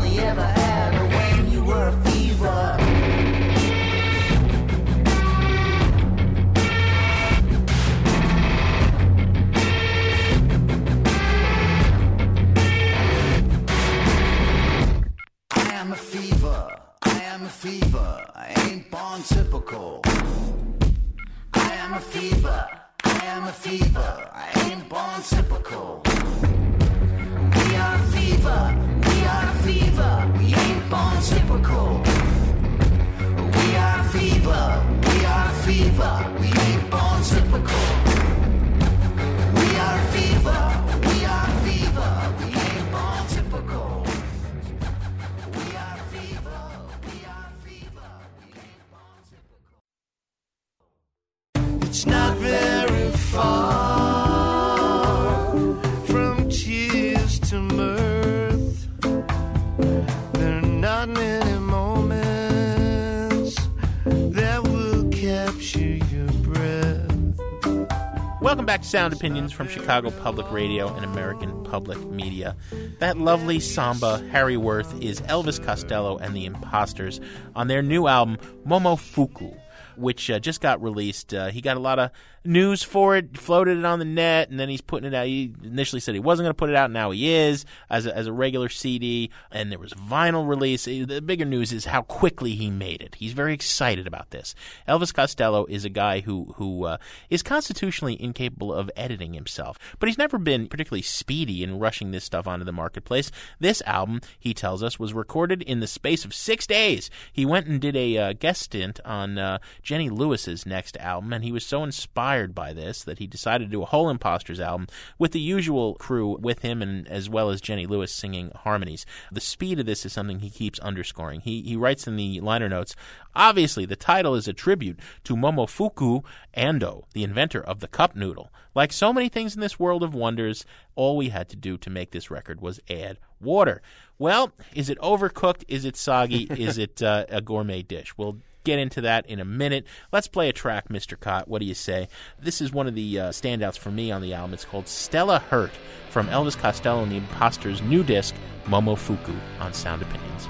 Opinions 69.12 69.52
from 69.52 69.68
Chicago 69.68 70.10
Public 70.10 70.50
Radio 70.50 70.94
and 70.94 71.04
American 71.04 71.62
Public 71.64 71.98
Media. 72.06 72.56
That 72.98 73.18
lovely 73.18 73.60
samba, 73.60 74.18
Harry 74.30 74.56
Worth, 74.56 75.00
is 75.02 75.20
Elvis 75.22 75.62
Costello 75.62 76.18
and 76.18 76.34
the 76.34 76.46
Imposters 76.46 77.20
on 77.54 77.68
their 77.68 77.82
new 77.82 78.06
album, 78.06 78.38
Momofuku, 78.66 79.58
which 79.96 80.30
uh, 80.30 80.38
just 80.38 80.60
got 80.60 80.82
released. 80.82 81.34
Uh, 81.34 81.48
he 81.48 81.60
got 81.60 81.76
a 81.76 81.80
lot 81.80 81.98
of 81.98 82.10
news 82.44 82.82
for 82.82 83.16
it, 83.16 83.36
floated 83.36 83.78
it 83.78 83.84
on 83.84 83.98
the 83.98 84.04
net, 84.04 84.50
and 84.50 84.58
then 84.58 84.68
he's 84.68 84.80
putting 84.80 85.06
it 85.06 85.14
out. 85.14 85.26
He 85.26 85.52
initially 85.62 86.00
said 86.00 86.14
he 86.14 86.20
wasn't 86.20 86.44
going 86.44 86.50
to 86.50 86.58
put 86.58 86.70
it 86.70 86.76
out, 86.76 86.90
now 86.90 87.10
he 87.10 87.30
is 87.30 87.64
as 87.90 88.06
a, 88.06 88.16
as 88.16 88.26
a 88.26 88.32
regular 88.32 88.68
CD, 88.68 89.30
and 89.50 89.70
there 89.70 89.78
was 89.78 89.92
vinyl 89.92 90.48
release. 90.48 90.88
Uh, 90.88 91.04
The 91.06 91.20
bigger 91.20 91.44
news 91.44 91.72
is 91.72 91.86
how 91.86 92.02
quickly 92.02 92.52
he 92.52 92.70
made 92.70 93.02
it. 93.02 93.16
He's 93.16 93.32
very 93.32 93.52
excited 93.52 94.06
about 94.06 94.30
this. 94.30 94.54
Elvis 94.88 95.12
Costello 95.12 95.66
is 95.66 95.84
a 95.84 95.90
guy 95.90 96.20
who 96.20 96.54
who 96.56 96.84
uh, 96.84 96.96
is 97.28 97.42
constitutionally 97.42 98.20
incapable 98.20 98.72
of 98.72 98.90
editing 98.96 99.34
himself, 99.34 99.78
but 99.98 100.08
he's 100.08 100.18
never 100.18 100.38
been 100.38 100.66
particularly 100.68 101.02
speedy 101.02 101.62
in 101.62 101.78
rushing 101.78 102.10
this 102.10 102.24
stuff 102.24 102.46
onto 102.46 102.64
the 102.64 102.72
marketplace. 102.72 103.30
This 103.58 103.82
album, 103.86 104.20
he 104.38 104.54
tells 104.54 104.82
us, 104.82 104.98
was 104.98 105.12
recorded 105.12 105.62
in 105.62 105.80
the 105.80 105.86
space 105.86 106.24
of 106.24 106.34
six 106.34 106.66
days. 106.66 107.10
He 107.32 107.44
went 107.44 107.66
and 107.66 107.80
did 107.80 107.96
a 107.96 108.16
uh, 108.16 108.32
guest 108.32 108.62
stint 108.62 109.00
on 109.04 109.38
uh, 109.38 109.58
Jenny 109.82 110.08
Lewis's 110.08 110.64
next 110.64 110.96
album, 110.96 111.32
and 111.32 111.44
he 111.44 111.52
was 111.52 111.66
so 111.66 111.84
inspired 111.84 112.29
by 112.54 112.72
this 112.72 113.04
that 113.04 113.18
he 113.18 113.26
decided 113.26 113.64
to 113.64 113.70
do 113.70 113.82
a 113.82 113.86
whole 113.86 114.08
Imposters 114.08 114.60
album 114.60 114.86
with 115.18 115.32
the 115.32 115.40
usual 115.40 115.94
crew 115.94 116.38
with 116.40 116.60
him, 116.60 116.82
and 116.82 117.06
as 117.08 117.28
well 117.28 117.50
as 117.50 117.60
Jenny 117.60 117.86
Lewis 117.86 118.12
singing 118.12 118.52
harmonies. 118.54 119.04
The 119.32 119.40
speed 119.40 119.80
of 119.80 119.86
this 119.86 120.06
is 120.06 120.12
something 120.12 120.40
he 120.40 120.50
keeps 120.50 120.78
underscoring. 120.80 121.40
He 121.40 121.62
he 121.62 121.76
writes 121.76 122.06
in 122.06 122.16
the 122.16 122.40
liner 122.40 122.68
notes. 122.68 122.94
Obviously, 123.34 123.84
the 123.84 123.96
title 123.96 124.34
is 124.34 124.48
a 124.48 124.52
tribute 124.52 124.98
to 125.24 125.36
Momofuku 125.36 126.24
Ando, 126.56 127.04
the 127.12 127.24
inventor 127.24 127.62
of 127.62 127.80
the 127.80 127.88
cup 127.88 128.16
noodle. 128.16 128.52
Like 128.74 128.92
so 128.92 129.12
many 129.12 129.28
things 129.28 129.54
in 129.54 129.60
this 129.60 129.78
world 129.78 130.02
of 130.02 130.14
wonders, 130.14 130.64
all 130.94 131.16
we 131.16 131.30
had 131.30 131.48
to 131.50 131.56
do 131.56 131.76
to 131.78 131.90
make 131.90 132.12
this 132.12 132.30
record 132.30 132.60
was 132.60 132.80
add 132.88 133.18
water. 133.40 133.82
Well, 134.18 134.52
is 134.74 134.90
it 134.90 134.98
overcooked? 134.98 135.64
Is 135.68 135.84
it 135.84 135.96
soggy? 135.96 136.42
is 136.50 136.78
it 136.78 137.02
uh, 137.02 137.26
a 137.28 137.40
gourmet 137.40 137.82
dish? 137.82 138.16
We'll 138.16 138.38
get 138.64 138.78
into 138.78 139.00
that 139.02 139.26
in 139.26 139.40
a 139.40 139.44
minute. 139.44 139.84
Let's 140.12 140.28
play 140.28 140.48
a 140.48 140.52
track, 140.52 140.88
Mr. 140.88 141.18
Kot. 141.18 141.48
What 141.48 141.60
do 141.60 141.66
you 141.66 141.74
say? 141.74 142.08
This 142.40 142.60
is 142.60 142.72
one 142.72 142.86
of 142.86 142.94
the 142.94 143.20
uh, 143.20 143.28
standouts 143.30 143.78
for 143.78 143.90
me 143.90 144.10
on 144.10 144.22
the 144.22 144.34
album. 144.34 144.54
It's 144.54 144.64
called 144.64 144.88
Stella 144.88 145.38
Hurt 145.38 145.72
from 146.10 146.28
Elvis 146.28 146.58
Costello 146.58 147.02
and 147.02 147.12
the 147.12 147.16
Imposters' 147.16 147.82
new 147.82 148.02
disc, 148.02 148.34
Momofuku, 148.66 149.38
on 149.60 149.72
Sound 149.72 150.02
Opinions. 150.02 150.48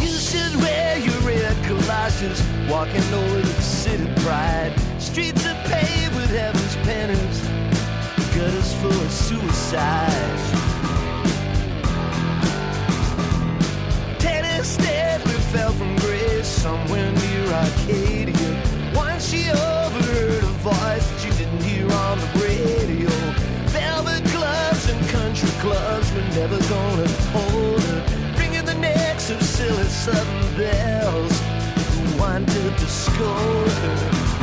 You 0.00 0.08
should 0.08 0.56
wear 0.56 0.98
your 0.98 1.18
red 1.20 1.56
walking 2.68 3.02
over 3.14 3.40
the 3.40 3.62
city 3.62 4.06
pride. 4.22 4.74
Streets 4.98 5.46
are 5.46 5.62
paved 5.64 6.14
with 6.14 6.30
heaven's 6.30 6.76
gutters 8.36 8.74
full 8.74 8.90
of 8.92 9.10
Stedley 14.64 15.27
fell 15.52 15.72
from 15.72 15.96
grace 15.96 16.46
somewhere 16.46 17.10
near 17.10 17.46
Arcadia. 17.46 18.62
Once 18.94 19.30
she 19.30 19.48
overheard 19.48 20.42
a 20.42 20.54
voice 20.60 21.06
that 21.10 21.24
you 21.24 21.32
didn't 21.32 21.62
hear 21.62 21.90
on 21.90 22.18
the 22.18 22.30
radio. 22.44 23.08
Velvet 23.72 24.22
gloves 24.32 24.90
and 24.90 25.00
country 25.08 25.48
clubs 25.60 26.12
were 26.12 26.28
never 26.40 26.58
gonna 26.68 27.08
hold 27.32 27.82
her. 27.82 28.00
Ringing 28.38 28.66
the 28.66 28.74
necks 28.74 29.30
of 29.30 29.42
silly 29.42 29.84
southern 29.84 30.56
bells 30.56 31.40
who 31.94 32.20
wanted 32.20 32.76
to 32.76 32.86
scold 32.86 33.70
her. 33.70 34.37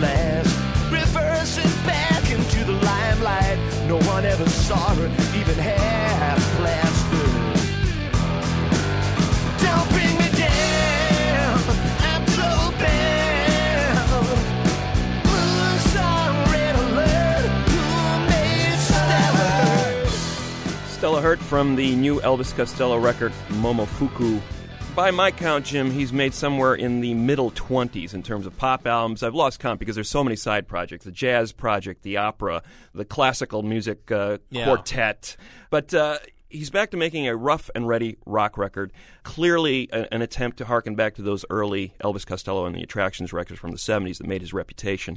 Last. 0.00 0.54
Reversing 0.90 1.70
back 1.84 2.30
into 2.30 2.64
the 2.64 2.72
limelight, 2.72 3.58
no 3.86 3.98
one 4.08 4.24
ever 4.24 4.48
saw 4.48 4.94
her 4.94 5.06
even 5.36 5.54
half 5.54 6.38
plastered. 6.56 7.28
Don't 9.60 9.88
bring 9.90 10.16
me 10.18 10.28
down. 10.36 11.58
I'm 12.00 12.24
bound. 12.78 14.26
Blues 15.24 15.94
red 16.52 16.74
alert. 16.76 17.50
Who 17.68 17.84
made 18.30 18.78
Stella? 18.78 20.06
Stella 20.88 21.20
Hurt 21.20 21.40
from 21.40 21.76
the 21.76 21.94
new 21.96 22.20
Elvis 22.20 22.54
Costello 22.56 22.98
record, 22.98 23.32
Momofuku. 23.48 24.40
By 24.98 25.12
my 25.12 25.30
count, 25.30 25.64
Jim, 25.64 25.92
he's 25.92 26.12
made 26.12 26.34
somewhere 26.34 26.74
in 26.74 27.00
the 27.00 27.14
middle 27.14 27.52
20s 27.52 28.14
in 28.14 28.24
terms 28.24 28.46
of 28.46 28.56
pop 28.56 28.84
albums. 28.84 29.22
I've 29.22 29.32
lost 29.32 29.60
count 29.60 29.78
because 29.78 29.94
there's 29.94 30.10
so 30.10 30.24
many 30.24 30.34
side 30.34 30.66
projects 30.66 31.04
the 31.04 31.12
jazz 31.12 31.52
project, 31.52 32.02
the 32.02 32.16
opera, 32.16 32.64
the 32.92 33.04
classical 33.04 33.62
music 33.62 34.10
uh, 34.10 34.38
Yeah. 34.50 34.64
quartet. 34.64 35.36
But 35.70 35.94
uh, 35.94 36.18
he's 36.48 36.70
back 36.70 36.90
to 36.90 36.96
making 36.96 37.28
a 37.28 37.36
rough 37.36 37.70
and 37.76 37.86
ready 37.86 38.16
rock 38.26 38.58
record. 38.58 38.92
Clearly, 39.22 39.88
a- 39.92 40.12
an 40.12 40.20
attempt 40.20 40.58
to 40.58 40.64
harken 40.64 40.96
back 40.96 41.14
to 41.14 41.22
those 41.22 41.44
early 41.48 41.94
Elvis 42.02 42.26
Costello 42.26 42.66
and 42.66 42.74
the 42.74 42.82
Attractions 42.82 43.32
records 43.32 43.60
from 43.60 43.70
the 43.70 43.78
70s 43.78 44.18
that 44.18 44.26
made 44.26 44.40
his 44.40 44.52
reputation. 44.52 45.16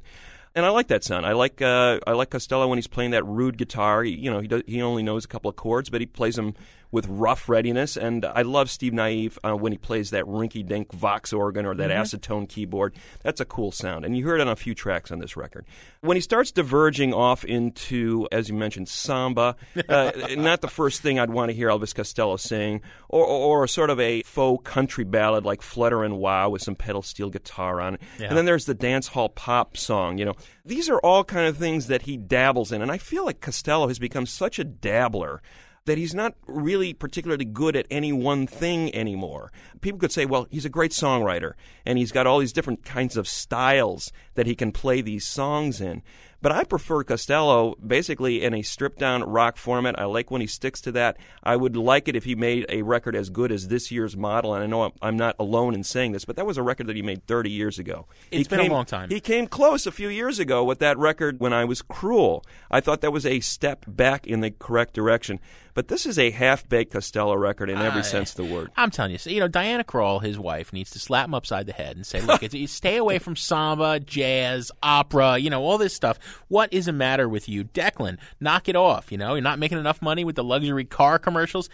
And 0.54 0.64
I 0.64 0.70
like 0.70 0.90
that 0.90 1.04
sound. 1.04 1.26
I 1.26 1.32
like 1.32 1.60
uh, 1.62 2.00
I 2.06 2.12
like 2.12 2.30
Costello 2.30 2.68
when 2.68 2.78
he's 2.78 2.86
playing 2.86 3.12
that 3.12 3.26
rude 3.26 3.58
guitar. 3.58 4.04
He, 4.04 4.12
you 4.12 4.30
know, 4.30 4.42
he 4.42 4.48
does, 4.48 4.62
he 4.68 4.82
only 4.82 5.02
knows 5.02 5.24
a 5.26 5.28
couple 5.30 5.50
of 5.50 5.56
chords, 5.56 5.90
but 5.90 6.02
he 6.02 6.06
plays 6.06 6.36
them 6.36 6.54
with 6.92 7.08
rough 7.08 7.48
readiness. 7.50 7.98
And 7.98 8.26
I 8.26 8.42
love 8.42 8.70
Steve 8.70 8.94
Nieve 8.94 9.40
uh, 9.44 9.56
when 9.56 9.72
he 9.72 9.78
plays 9.78 10.12
that 10.12 10.26
rinky-dink 10.26 10.92
Vox 10.92 11.34
organ 11.34 11.66
or 11.66 11.76
that 11.76 11.92
Ace 11.92 12.16
Tone 12.22 12.48
keyboard. 12.48 12.96
That's 13.24 13.40
a 13.40 13.46
cool 13.46 13.72
sound, 13.72 14.06
and 14.06 14.16
you 14.18 14.24
hear 14.24 14.36
it 14.36 14.42
on 14.42 14.48
a 14.48 14.56
few 14.56 14.76
tracks 14.76 15.12
on 15.12 15.20
this 15.20 15.38
record. 15.38 15.66
When 16.02 16.18
he 16.18 16.22
starts 16.22 16.52
diverging 16.52 17.14
off 17.14 17.46
into, 17.46 18.28
as 18.32 18.50
you 18.50 18.56
mentioned, 18.56 18.90
samba, 18.90 19.56
uh, 19.88 20.12
not 20.38 20.62
the 20.62 20.68
first 20.68 21.02
thing 21.02 21.20
I'd 21.20 21.30
want 21.30 21.50
to 21.50 21.56
hear 21.56 21.70
Elvis 21.70 21.96
Costello 21.96 22.38
sing, 22.38 22.82
or, 23.08 23.26
or, 23.26 23.64
or 23.64 23.68
sort 23.68 23.90
of 23.90 24.00
a 24.00 24.24
faux 24.24 24.70
country 24.70 25.04
ballad 25.04 25.46
like 25.46 25.62
Flutter 25.62 26.04
and 26.04 26.18
Wow 26.18 26.50
with 26.50 26.62
some 26.62 26.76
pedal 26.76 27.02
steel 27.02 27.30
guitar 27.30 27.80
on 27.80 27.96
it. 27.96 28.02
Yeah. 28.20 28.28
And 28.28 28.38
then 28.38 28.46
there's 28.46 28.66
the 28.66 28.74
dance 28.74 29.08
hall 29.08 29.30
pop 29.30 29.78
song. 29.78 30.18
You 30.18 30.26
know, 30.26 30.36
these 30.66 30.90
are 30.90 31.00
all 31.00 31.24
kind 31.24 31.48
of 31.48 31.58
things 31.58 31.88
that 31.88 32.04
he 32.04 32.18
dabbles 32.18 32.72
in, 32.72 32.82
and 32.82 32.92
I 32.92 32.98
feel 32.98 33.26
like 33.26 33.42
Costello 33.42 33.88
has 33.88 34.00
become 34.00 34.26
such 34.26 34.60
a 34.60 34.64
dabbler 34.64 35.42
that 35.86 35.98
he's 35.98 36.14
not 36.14 36.36
really 36.46 36.94
particularly 36.94 37.46
good 37.46 37.76
at 37.76 37.88
any 37.90 38.14
one 38.14 38.46
thing 38.46 38.94
anymore. 38.96 39.52
People 39.82 40.00
could 40.00 40.12
say, 40.12 40.26
well, 40.26 40.48
he's 40.52 40.66
a 40.66 40.70
great 40.70 40.92
songwriter, 40.92 41.54
and 41.86 41.98
he's 41.98 42.12
got 42.12 42.28
all 42.28 42.40
these 42.40 42.54
different 42.54 42.86
kinds 42.86 43.18
of 43.18 43.28
styles 43.28 44.12
that 44.36 44.46
he 44.46 44.56
can 44.56 44.72
play 44.72 45.02
these 45.02 45.26
songs 45.26 45.82
in. 45.82 46.04
But 46.42 46.52
I 46.52 46.64
prefer 46.64 47.04
Costello 47.04 47.76
basically 47.86 48.44
in 48.44 48.54
a 48.56 48.64
stripped 48.64 48.98
down 49.00 49.24
rock 49.24 49.58
format. 49.58 50.00
I 50.00 50.06
like 50.06 50.32
when 50.32 50.42
he 50.42 50.48
sticks 50.48 50.82
to 50.82 50.92
that. 50.94 51.18
I 51.44 51.56
would 51.56 51.76
like 51.78 52.08
it 52.08 52.16
if 52.16 52.24
he 52.24 52.34
made 52.36 52.66
a 52.70 52.82
record 52.82 53.16
as 53.16 53.30
good 53.30 53.52
as 53.52 53.68
this 53.68 53.92
year's 53.92 54.18
model. 54.18 54.54
And 54.56 54.64
I 54.64 54.68
know 54.68 54.92
I'm, 55.02 55.18
not 55.18 55.36
alone 55.40 55.76
in 55.76 55.84
saying 55.84 56.14
this, 56.14 56.26
but 56.26 56.36
that 56.38 56.46
was 56.48 56.58
a 56.58 56.64
record 56.64 56.88
that 56.88 56.96
he 56.96 57.02
made 57.04 57.28
30 57.28 57.52
years 57.52 57.78
ago. 57.78 58.08
It's 58.32 58.48
he 58.48 58.50
been 58.50 58.60
a 58.60 58.64
came- 58.64 58.72
long 58.72 58.86
time. 58.86 59.10
He 59.10 59.20
came 59.20 59.46
close 59.46 59.86
a 59.86 59.92
few 59.92 60.10
years 60.10 60.40
ago 60.40 60.64
with 60.64 60.80
that 60.80 60.98
record 60.98 61.40
when 61.40 61.54
I 61.54 61.64
was 61.66 61.82
cruel. 61.84 62.44
I 62.72 62.80
thought 62.82 63.02
that 63.02 63.12
was 63.14 63.26
a 63.26 63.40
step 63.42 63.86
back 63.88 64.26
in 64.26 64.40
the 64.42 64.50
correct 64.52 64.94
direction. 64.94 65.40
But 65.74 65.88
this 65.88 66.06
is 66.06 66.20
a 66.20 66.32
half 66.32 66.68
baked 66.68 66.92
Costello 66.92 67.34
record 67.36 67.70
in 67.70 67.78
every 67.78 68.00
I- 68.00 68.04
sense 68.04 68.32
of 68.32 68.46
the 68.46 68.54
word. 68.54 68.72
I'm 68.76 68.92
telling 68.92 69.12
you, 69.14 69.18
so, 69.18 69.30
you 69.30 69.40
know, 69.40 69.48
Diana 69.48 69.84
Krall, 69.86 70.22
his 70.22 70.38
wife, 70.38 70.74
needs 70.74 70.92
to 70.92 71.00
slap 71.00 71.28
him 71.28 71.34
upside 71.34 71.66
the 71.66 71.72
head 71.72 71.96
and 71.96 72.06
say, 72.06 72.20
"Look, 72.20 72.44
stay 72.68 72.98
away 72.98 73.20
from 73.20 73.38
samba, 73.38 74.00
jazz, 74.02 74.72
opera, 74.84 75.38
you 75.38 75.50
know, 75.50 75.64
all 75.64 75.78
this 75.78 75.94
stuff. 75.94 76.20
What 76.48 76.72
is 76.74 76.86
the 76.86 76.94
matter 76.94 77.28
with 77.28 77.48
you, 77.48 77.64
Declan? 77.64 78.18
Knock 78.40 78.70
it 78.70 78.76
off. 78.76 79.12
You 79.12 79.18
know, 79.18 79.34
you're 79.34 79.42
not 79.42 79.60
making 79.60 79.78
enough 79.78 80.02
money 80.02 80.24
with 80.24 80.36
the 80.36 80.44
luxury 80.44 80.86
car 80.86 81.20
commercials." 81.20 81.70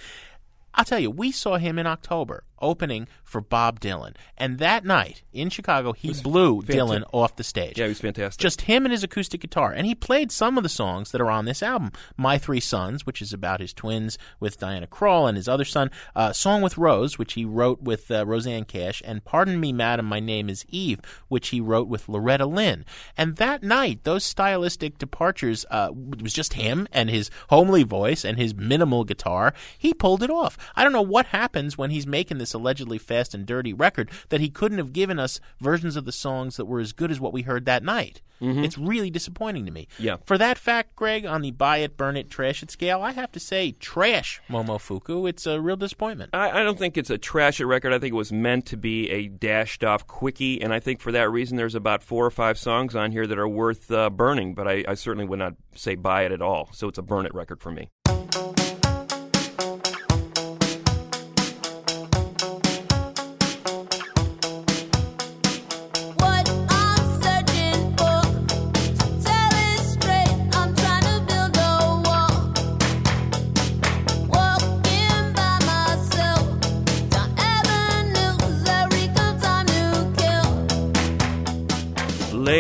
I'll 0.74 0.86
tell 0.86 1.00
you, 1.00 1.10
we 1.10 1.32
saw 1.32 1.58
him 1.58 1.80
in 1.80 1.88
October 1.88 2.44
opening 2.62 3.08
for 3.24 3.42
Bob 3.42 3.80
Dylan, 3.80 4.16
and 4.38 4.60
that 4.60 4.86
night 4.86 5.24
in 5.32 5.50
Chicago, 5.50 5.94
he 5.94 6.14
blew 6.14 6.62
Dylan 6.62 7.04
off 7.14 7.36
the 7.36 7.44
stage. 7.44 7.78
Yeah, 7.78 7.86
he 7.86 7.90
was 7.90 8.00
fantastic. 8.00 8.42
Just 8.42 8.62
him 8.62 8.86
and 8.86 8.92
his 8.92 9.04
acoustic 9.04 9.42
guitar. 9.42 9.72
And 9.72 9.86
he 9.86 9.96
played 9.96 10.32
some 10.32 10.58
of 10.58 10.64
the 10.64 10.70
songs 10.70 11.12
that 11.12 11.22
are 11.22 11.30
on 11.30 11.46
this 11.46 11.62
album. 11.62 11.92
My 12.16 12.38
Three 12.38 12.60
Sons, 12.60 13.06
which 13.06 13.22
is 13.22 13.34
about 13.34 13.60
his 13.60 13.74
twins 13.74 14.18
with 14.40 14.60
Diana 14.60 14.88
Krall 14.88 15.28
and 15.28 15.38
his 15.38 15.48
other 15.48 15.66
son. 15.66 15.92
Uh, 16.16 16.34
Song 16.34 16.62
with 16.62 16.78
Rose, 16.78 17.18
which 17.18 17.34
he 17.34 17.46
wrote 17.46 17.82
with 17.82 18.10
uh, 18.10 18.26
Rosanne 18.26 18.66
Cash. 18.66 19.02
And 19.06 19.24
Pardon 19.24 19.60
Me, 19.60 19.72
Madam, 19.72 20.06
My 20.06 20.20
Name 20.20 20.50
is 20.50 20.66
Eve, 20.70 21.00
which 21.28 21.50
he 21.50 21.62
wrote 21.62 21.88
with 21.88 22.10
Loretta 22.10 22.46
Lynn. 22.46 22.86
And 23.16 23.36
that 23.38 23.64
night, 23.64 24.04
those 24.04 24.24
stylistic 24.24 24.98
departures, 24.98 25.66
uh, 25.70 25.92
it 26.14 26.22
was 26.22 26.34
just 26.34 26.54
him 26.54 26.88
and 26.92 27.10
his 27.10 27.30
homely 27.50 27.84
voice 27.84 28.26
and 28.26 28.38
his 28.38 28.56
minimal 28.56 29.04
guitar. 29.04 29.54
He 29.78 29.94
pulled 29.94 30.24
it 30.24 30.30
off. 30.30 30.58
I 30.76 30.84
don't 30.84 30.94
know 30.94 31.02
what 31.02 31.28
happens 31.28 31.78
when 31.78 31.92
he's 31.92 32.08
making 32.08 32.38
this 32.38 32.47
allegedly 32.54 32.98
fast 32.98 33.34
and 33.34 33.46
dirty 33.46 33.74
record 33.74 34.12
that 34.30 34.42
he 34.42 34.50
couldn't 34.50 34.78
have 34.78 34.94
given 34.94 35.20
us 35.20 35.40
versions 35.60 35.96
of 35.96 36.06
the 36.06 36.12
songs 36.12 36.58
that 36.58 36.66
were 36.66 36.80
as 36.80 36.94
good 36.94 37.12
as 37.12 37.20
what 37.20 37.34
we 37.34 37.44
heard 37.44 37.66
that 37.66 37.84
night. 37.84 38.22
It's 38.40 38.78
really 38.78 39.10
disappointing 39.10 39.66
to 39.66 39.72
me. 39.72 39.88
Yeah. 39.98 40.18
For 40.26 40.38
that 40.38 40.60
fact, 40.60 40.96
Greg, 40.96 41.26
on 41.26 41.42
the 41.42 41.50
buy 41.50 41.78
it, 41.78 41.98
burn 41.98 42.16
it, 42.16 42.30
trash 42.30 42.62
it 42.62 42.70
scale, 42.70 43.02
I 43.02 43.12
have 43.12 43.32
to 43.32 43.40
say 43.40 43.72
trash 43.72 44.40
Momofuku. 44.48 45.28
It's 45.28 45.48
a 45.48 45.60
real 45.60 45.76
disappointment. 45.76 46.30
I, 46.34 46.62
I 46.62 46.64
don't 46.64 46.78
think 46.78 46.98
it's 46.98 47.10
a 47.10 47.18
trash 47.18 47.60
it 47.60 47.66
record. 47.66 47.94
I 47.94 48.00
think 48.00 48.14
it 48.14 48.16
was 48.16 48.32
meant 48.32 48.68
to 48.68 48.78
be 48.78 49.10
a 49.10 49.28
dashed 49.28 49.84
off 49.84 50.06
quickie, 50.06 50.62
and 50.62 50.72
I 50.72 50.80
think 50.80 51.00
for 51.00 51.12
that 51.14 51.32
reason, 51.32 51.58
there's 51.58 51.74
about 51.74 52.04
four 52.04 52.26
or 52.26 52.32
five 52.32 52.60
songs 52.60 52.96
on 52.96 53.12
here 53.12 53.26
that 53.26 53.40
are 53.40 53.48
worth 53.48 53.90
uh, 53.90 54.12
burning. 54.12 54.54
But 54.54 54.68
I, 54.68 54.84
I 54.88 54.94
certainly 54.94 55.26
would 55.26 55.40
not 55.40 55.56
say 55.74 55.96
buy 55.96 56.24
it 56.24 56.32
at 56.32 56.42
all. 56.42 56.70
So 56.74 56.88
it's 56.88 57.00
a 57.00 57.04
burn 57.04 57.26
it 57.26 57.34
record 57.34 57.60
for 57.60 57.72
me. 57.72 57.90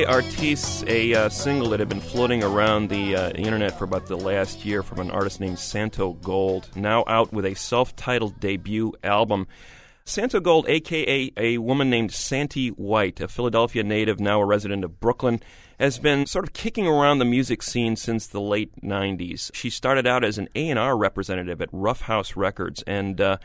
Artistes, 0.07 0.85
a 0.87 1.13
uh, 1.13 1.29
single 1.29 1.69
that 1.69 1.81
had 1.81 1.89
been 1.89 1.99
floating 1.99 2.41
around 2.41 2.89
the 2.89 3.15
uh, 3.15 3.29
internet 3.31 3.77
for 3.77 3.83
about 3.83 4.07
the 4.07 4.15
last 4.15 4.63
year 4.63 4.81
from 4.81 4.99
an 4.99 5.11
artist 5.11 5.41
named 5.41 5.57
Santogold, 5.57 6.73
now 6.77 7.03
out 7.07 7.33
with 7.33 7.45
a 7.45 7.53
self 7.55 7.93
titled 7.95 8.39
debut 8.39 8.93
album. 9.03 9.47
Santogold, 10.05 10.69
aka 10.69 11.31
a 11.35 11.57
woman 11.57 11.89
named 11.89 12.13
Santi 12.13 12.69
White, 12.69 13.19
a 13.19 13.27
Philadelphia 13.27 13.83
native, 13.83 14.21
now 14.21 14.39
a 14.39 14.45
resident 14.45 14.85
of 14.85 15.01
Brooklyn, 15.01 15.41
has 15.77 15.99
been 15.99 16.25
sort 16.25 16.45
of 16.45 16.53
kicking 16.53 16.87
around 16.87 17.19
the 17.19 17.25
music 17.25 17.61
scene 17.61 17.97
since 17.97 18.25
the 18.25 18.41
late 18.41 18.71
90s. 18.81 19.53
She 19.53 19.69
started 19.69 20.07
out 20.07 20.23
as 20.23 20.37
an 20.37 20.47
A&R 20.55 20.97
representative 20.97 21.61
at 21.61 21.69
Rough 21.73 22.01
House 22.01 22.37
Records 22.37 22.81
and 22.87 23.19
uh, 23.19 23.37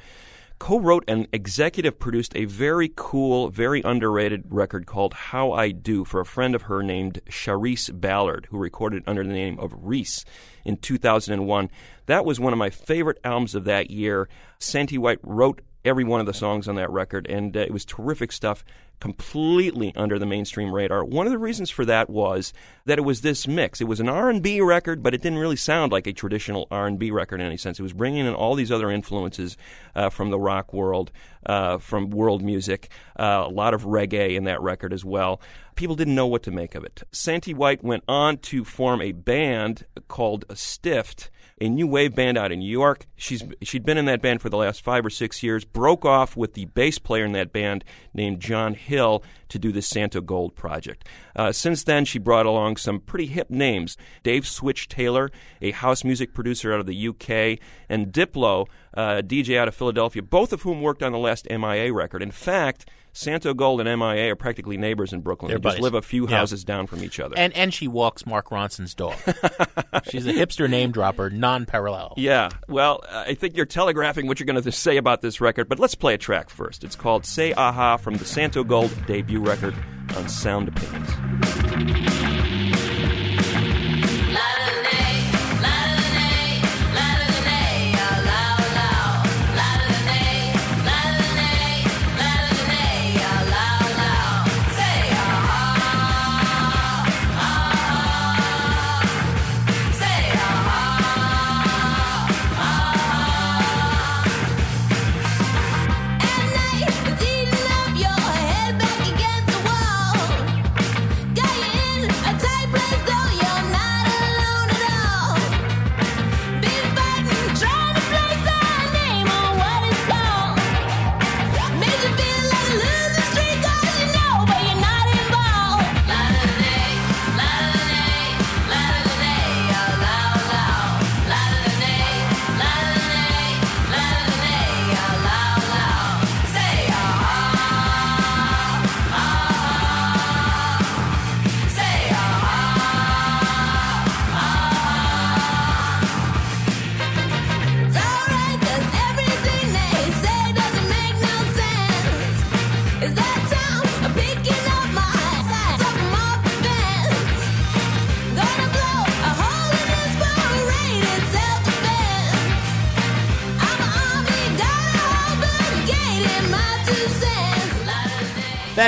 co-wrote 0.62 1.02
and 1.08 1.26
executive 1.32 1.98
produced 1.98 2.36
a 2.36 2.44
very 2.44 2.92
cool, 2.94 3.48
very 3.48 3.82
underrated 3.82 4.44
record 4.48 4.86
called 4.86 5.12
How 5.12 5.50
I 5.50 5.72
Do 5.72 6.04
for 6.04 6.20
a 6.20 6.24
friend 6.24 6.54
of 6.54 6.62
her 6.62 6.84
named 6.84 7.20
Shareese 7.28 7.90
Ballard, 8.00 8.46
who 8.48 8.58
recorded 8.58 9.02
under 9.04 9.24
the 9.24 9.32
name 9.32 9.58
of 9.58 9.74
Res 9.76 10.24
in 10.64 10.76
2001. 10.76 11.68
That 12.06 12.24
was 12.24 12.38
one 12.38 12.52
of 12.52 12.60
my 12.60 12.70
favorite 12.70 13.18
albums 13.24 13.56
of 13.56 13.64
that 13.64 13.90
year. 13.90 14.28
Santi 14.60 14.98
White 14.98 15.18
wrote 15.24 15.62
every 15.84 16.04
one 16.04 16.20
of 16.20 16.26
the 16.26 16.32
songs 16.32 16.68
on 16.68 16.76
that 16.76 16.92
record, 16.92 17.26
and 17.26 17.56
uh, 17.56 17.60
it 17.60 17.72
was 17.72 17.84
terrific 17.84 18.30
stuff. 18.30 18.64
Completely 19.02 19.92
under 19.96 20.16
the 20.16 20.26
mainstream 20.26 20.72
radar. 20.72 21.04
One 21.04 21.26
of 21.26 21.32
the 21.32 21.38
reasons 21.38 21.70
for 21.70 21.84
that 21.86 22.08
was 22.08 22.52
that 22.84 22.98
it 22.98 23.02
was 23.02 23.22
this 23.22 23.48
mix. 23.48 23.80
It 23.80 23.88
was 23.88 23.98
an 23.98 24.08
R&B 24.08 24.60
record, 24.60 25.02
but 25.02 25.12
it 25.12 25.20
didn't 25.20 25.40
really 25.40 25.56
sound 25.56 25.90
like 25.90 26.06
a 26.06 26.12
traditional 26.12 26.68
R&B 26.70 27.10
record 27.10 27.40
in 27.40 27.46
any 27.48 27.56
sense. 27.56 27.80
It 27.80 27.82
was 27.82 27.92
bringing 27.92 28.26
in 28.26 28.32
all 28.32 28.54
these 28.54 28.70
other 28.70 28.92
influences 28.92 29.56
uh, 29.96 30.08
from 30.08 30.30
the 30.30 30.38
rock 30.38 30.72
world, 30.72 31.10
uh, 31.44 31.78
from 31.78 32.10
world 32.10 32.44
music, 32.44 32.90
uh, 33.18 33.42
a 33.44 33.50
lot 33.50 33.74
of 33.74 33.82
reggae 33.82 34.36
in 34.36 34.44
that 34.44 34.62
record 34.62 34.92
as 34.92 35.04
well. 35.04 35.40
People 35.74 35.96
didn't 35.96 36.14
know 36.14 36.28
what 36.28 36.44
to 36.44 36.52
make 36.52 36.76
of 36.76 36.84
it. 36.84 37.02
Santi 37.10 37.52
White 37.52 37.82
went 37.82 38.04
on 38.06 38.38
to 38.38 38.64
form 38.64 39.02
a 39.02 39.10
band 39.10 39.84
called 40.06 40.44
Stiffed 40.54 41.28
a 41.62 41.68
new 41.68 41.86
wave 41.86 42.12
band 42.12 42.36
out 42.36 42.50
in 42.50 42.58
New 42.58 42.70
York. 42.70 43.06
She's 43.14 43.44
she'd 43.62 43.84
been 43.84 43.96
in 43.96 44.06
that 44.06 44.20
band 44.20 44.42
for 44.42 44.48
the 44.48 44.56
last 44.56 44.82
five 44.82 45.06
or 45.06 45.10
six 45.10 45.44
years. 45.44 45.64
Broke 45.64 46.04
off 46.04 46.36
with 46.36 46.54
the 46.54 46.64
bass 46.64 46.98
player 46.98 47.24
in 47.24 47.30
that 47.32 47.52
band 47.52 47.84
named 48.12 48.40
John 48.40 48.74
Hill 48.74 49.22
to 49.48 49.60
do 49.60 49.70
the 49.70 49.78
Santogold 49.78 50.56
project. 50.56 51.06
Uh, 51.36 51.52
since 51.52 51.84
then, 51.84 52.04
she 52.04 52.18
brought 52.18 52.46
along 52.46 52.78
some 52.78 52.98
pretty 52.98 53.26
hip 53.26 53.48
names: 53.48 53.96
Dave 54.24 54.44
Switch 54.44 54.88
Taylor, 54.88 55.30
a 55.60 55.70
house 55.70 56.02
music 56.02 56.34
producer 56.34 56.74
out 56.74 56.80
of 56.80 56.86
the 56.86 57.08
UK, 57.08 57.60
and 57.88 58.12
Diplo, 58.12 58.66
uh, 58.94 59.18
a 59.18 59.22
DJ 59.22 59.56
out 59.56 59.68
of 59.68 59.74
Philadelphia. 59.76 60.20
Both 60.20 60.52
of 60.52 60.62
whom 60.62 60.82
worked 60.82 61.02
on 61.02 61.12
the 61.12 61.18
last 61.18 61.46
MIA 61.48 61.92
record. 61.92 62.22
In 62.22 62.32
fact. 62.32 62.90
Santogold 63.14 63.80
and 63.86 63.88
MIA 64.00 64.32
are 64.32 64.36
practically 64.36 64.76
neighbors 64.76 65.12
in 65.12 65.20
Brooklyn. 65.20 65.50
They're 65.50 65.58
they 65.58 65.62
just 65.64 65.74
buddies. 65.76 65.82
live 65.82 65.94
a 65.94 66.02
few 66.02 66.28
Yeah. 66.28 66.38
houses 66.38 66.64
down 66.64 66.86
from 66.86 67.04
each 67.04 67.20
other. 67.20 67.34
And 67.36 67.52
and 67.54 67.72
she 67.74 67.86
walks 67.88 68.24
Mark 68.26 68.48
Ronson's 68.50 68.94
dog. 68.94 69.14
She's 70.10 70.26
a 70.26 70.32
hipster 70.32 70.68
name 70.68 70.92
dropper, 70.92 71.28
non-parallel. 71.30 72.14
Yeah, 72.16 72.48
well, 72.68 73.02
uh, 73.10 73.24
I 73.26 73.34
think 73.34 73.56
you're 73.56 73.66
telegraphing 73.66 74.26
what 74.26 74.40
you're 74.40 74.46
going 74.46 74.62
to 74.62 74.72
say 74.72 74.96
about 74.96 75.20
this 75.20 75.40
record, 75.40 75.68
but 75.68 75.78
let's 75.78 75.94
play 75.94 76.14
a 76.14 76.18
track 76.18 76.48
first. 76.50 76.84
It's 76.84 76.96
called 76.96 77.26
Say 77.26 77.52
Aha 77.52 77.96
from 77.98 78.14
the 78.14 78.24
Santogold 78.24 79.06
debut 79.06 79.40
record 79.40 79.74
on 80.16 80.28
Sound 80.28 80.68
Opinions. 80.68 82.61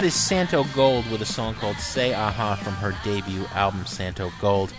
Is 0.04 0.12
Santo 0.12 0.64
Gold 0.74 1.10
with 1.10 1.22
a 1.22 1.24
song 1.24 1.54
called 1.54 1.78
Say 1.78 2.12
Aha 2.12 2.56
from 2.56 2.74
her 2.74 2.94
debut 3.02 3.46
album, 3.54 3.84
Santogold. 3.84 4.70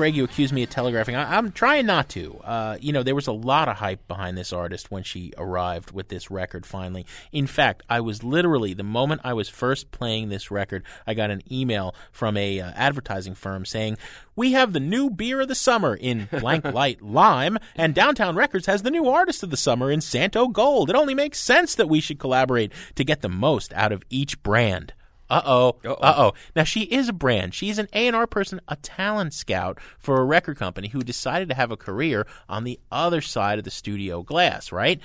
Greg, 0.00 0.16
you 0.16 0.24
accused 0.24 0.54
me 0.54 0.62
of 0.62 0.70
telegraphing. 0.70 1.14
I- 1.14 1.36
I'm 1.36 1.52
trying 1.52 1.84
not 1.84 2.08
to. 2.08 2.40
Uh, 2.42 2.78
you 2.80 2.90
know, 2.90 3.02
there 3.02 3.14
was 3.14 3.26
a 3.26 3.32
lot 3.32 3.68
of 3.68 3.76
hype 3.76 4.08
behind 4.08 4.38
this 4.38 4.50
artist 4.50 4.90
when 4.90 5.02
she 5.02 5.34
arrived 5.36 5.90
with 5.90 6.08
this 6.08 6.30
record 6.30 6.64
finally. 6.64 7.04
In 7.32 7.46
fact, 7.46 7.82
I 7.90 8.00
was 8.00 8.24
literally, 8.24 8.72
the 8.72 8.82
moment 8.82 9.20
I 9.24 9.34
was 9.34 9.50
first 9.50 9.90
playing 9.90 10.30
this 10.30 10.50
record, 10.50 10.84
I 11.06 11.12
got 11.12 11.30
an 11.30 11.42
email 11.52 11.94
from 12.12 12.38
a 12.38 12.60
uh, 12.60 12.72
advertising 12.76 13.34
firm 13.34 13.66
saying, 13.66 13.98
we 14.34 14.52
have 14.52 14.72
the 14.72 14.80
new 14.80 15.10
beer 15.10 15.42
of 15.42 15.48
the 15.48 15.54
summer 15.54 15.94
in 15.94 16.30
blank 16.32 16.64
light 16.72 17.02
lime, 17.02 17.58
and 17.76 17.94
Downtown 17.94 18.36
Records 18.36 18.64
has 18.64 18.80
the 18.80 18.90
new 18.90 19.06
artist 19.06 19.42
of 19.42 19.50
the 19.50 19.56
summer 19.58 19.90
in 19.90 20.00
Santogold. 20.00 20.88
It 20.88 20.96
only 20.96 21.12
makes 21.12 21.38
sense 21.38 21.74
that 21.74 21.90
we 21.90 22.00
should 22.00 22.18
collaborate 22.18 22.72
to 22.94 23.04
get 23.04 23.20
the 23.20 23.28
most 23.28 23.70
out 23.74 23.92
of 23.92 24.02
each 24.08 24.42
brand. 24.42 24.94
Uh 25.30 25.42
oh. 25.44 25.76
Uh 25.84 26.14
oh. 26.16 26.32
Now 26.56 26.64
she 26.64 26.82
is 26.82 27.08
a 27.08 27.12
brand. 27.12 27.54
She's 27.54 27.78
an 27.78 27.88
A 27.92 28.06
and 28.06 28.16
R 28.16 28.26
person, 28.26 28.60
a 28.68 28.76
talent 28.76 29.32
scout 29.32 29.78
for 29.98 30.20
a 30.20 30.24
record 30.24 30.56
company 30.58 30.88
who 30.88 31.02
decided 31.02 31.48
to 31.50 31.54
have 31.54 31.70
a 31.70 31.76
career 31.76 32.26
on 32.48 32.64
the 32.64 32.80
other 32.90 33.20
side 33.20 33.58
of 33.58 33.64
the 33.64 33.70
studio 33.70 34.22
glass. 34.22 34.72
Right. 34.72 35.00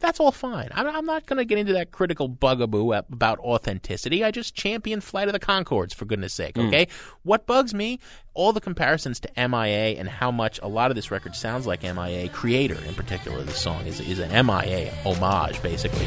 That's 0.00 0.18
all 0.18 0.32
fine. 0.32 0.70
I'm, 0.72 0.86
I'm 0.86 1.04
not 1.04 1.26
going 1.26 1.36
to 1.36 1.44
get 1.44 1.58
into 1.58 1.74
that 1.74 1.90
critical 1.90 2.26
bugaboo 2.26 2.94
about 2.94 3.38
authenticity. 3.40 4.24
I 4.24 4.30
just 4.30 4.54
champion 4.54 5.02
Flight 5.02 5.28
of 5.28 5.34
the 5.34 5.38
Conchords, 5.38 5.92
for 5.94 6.06
goodness 6.06 6.32
sake, 6.32 6.54
Mm. 6.54 6.68
okay? 6.68 6.88
What 7.22 7.44
bugs 7.46 7.74
me? 7.74 8.00
All 8.32 8.54
the 8.54 8.62
comparisons 8.62 9.20
to 9.20 9.28
MIA 9.36 9.98
and 9.98 10.08
how 10.08 10.30
much 10.30 10.58
a 10.62 10.68
lot 10.68 10.90
of 10.90 10.94
this 10.94 11.10
record 11.10 11.36
sounds 11.36 11.66
like 11.66 11.82
MIA. 11.82 12.30
Creator, 12.30 12.78
in 12.88 12.94
particular, 12.94 13.42
the 13.42 13.52
song 13.52 13.86
is, 13.86 14.00
is 14.00 14.20
an 14.20 14.30
MIA 14.46 14.90
homage, 15.04 15.62
basically. 15.62 16.06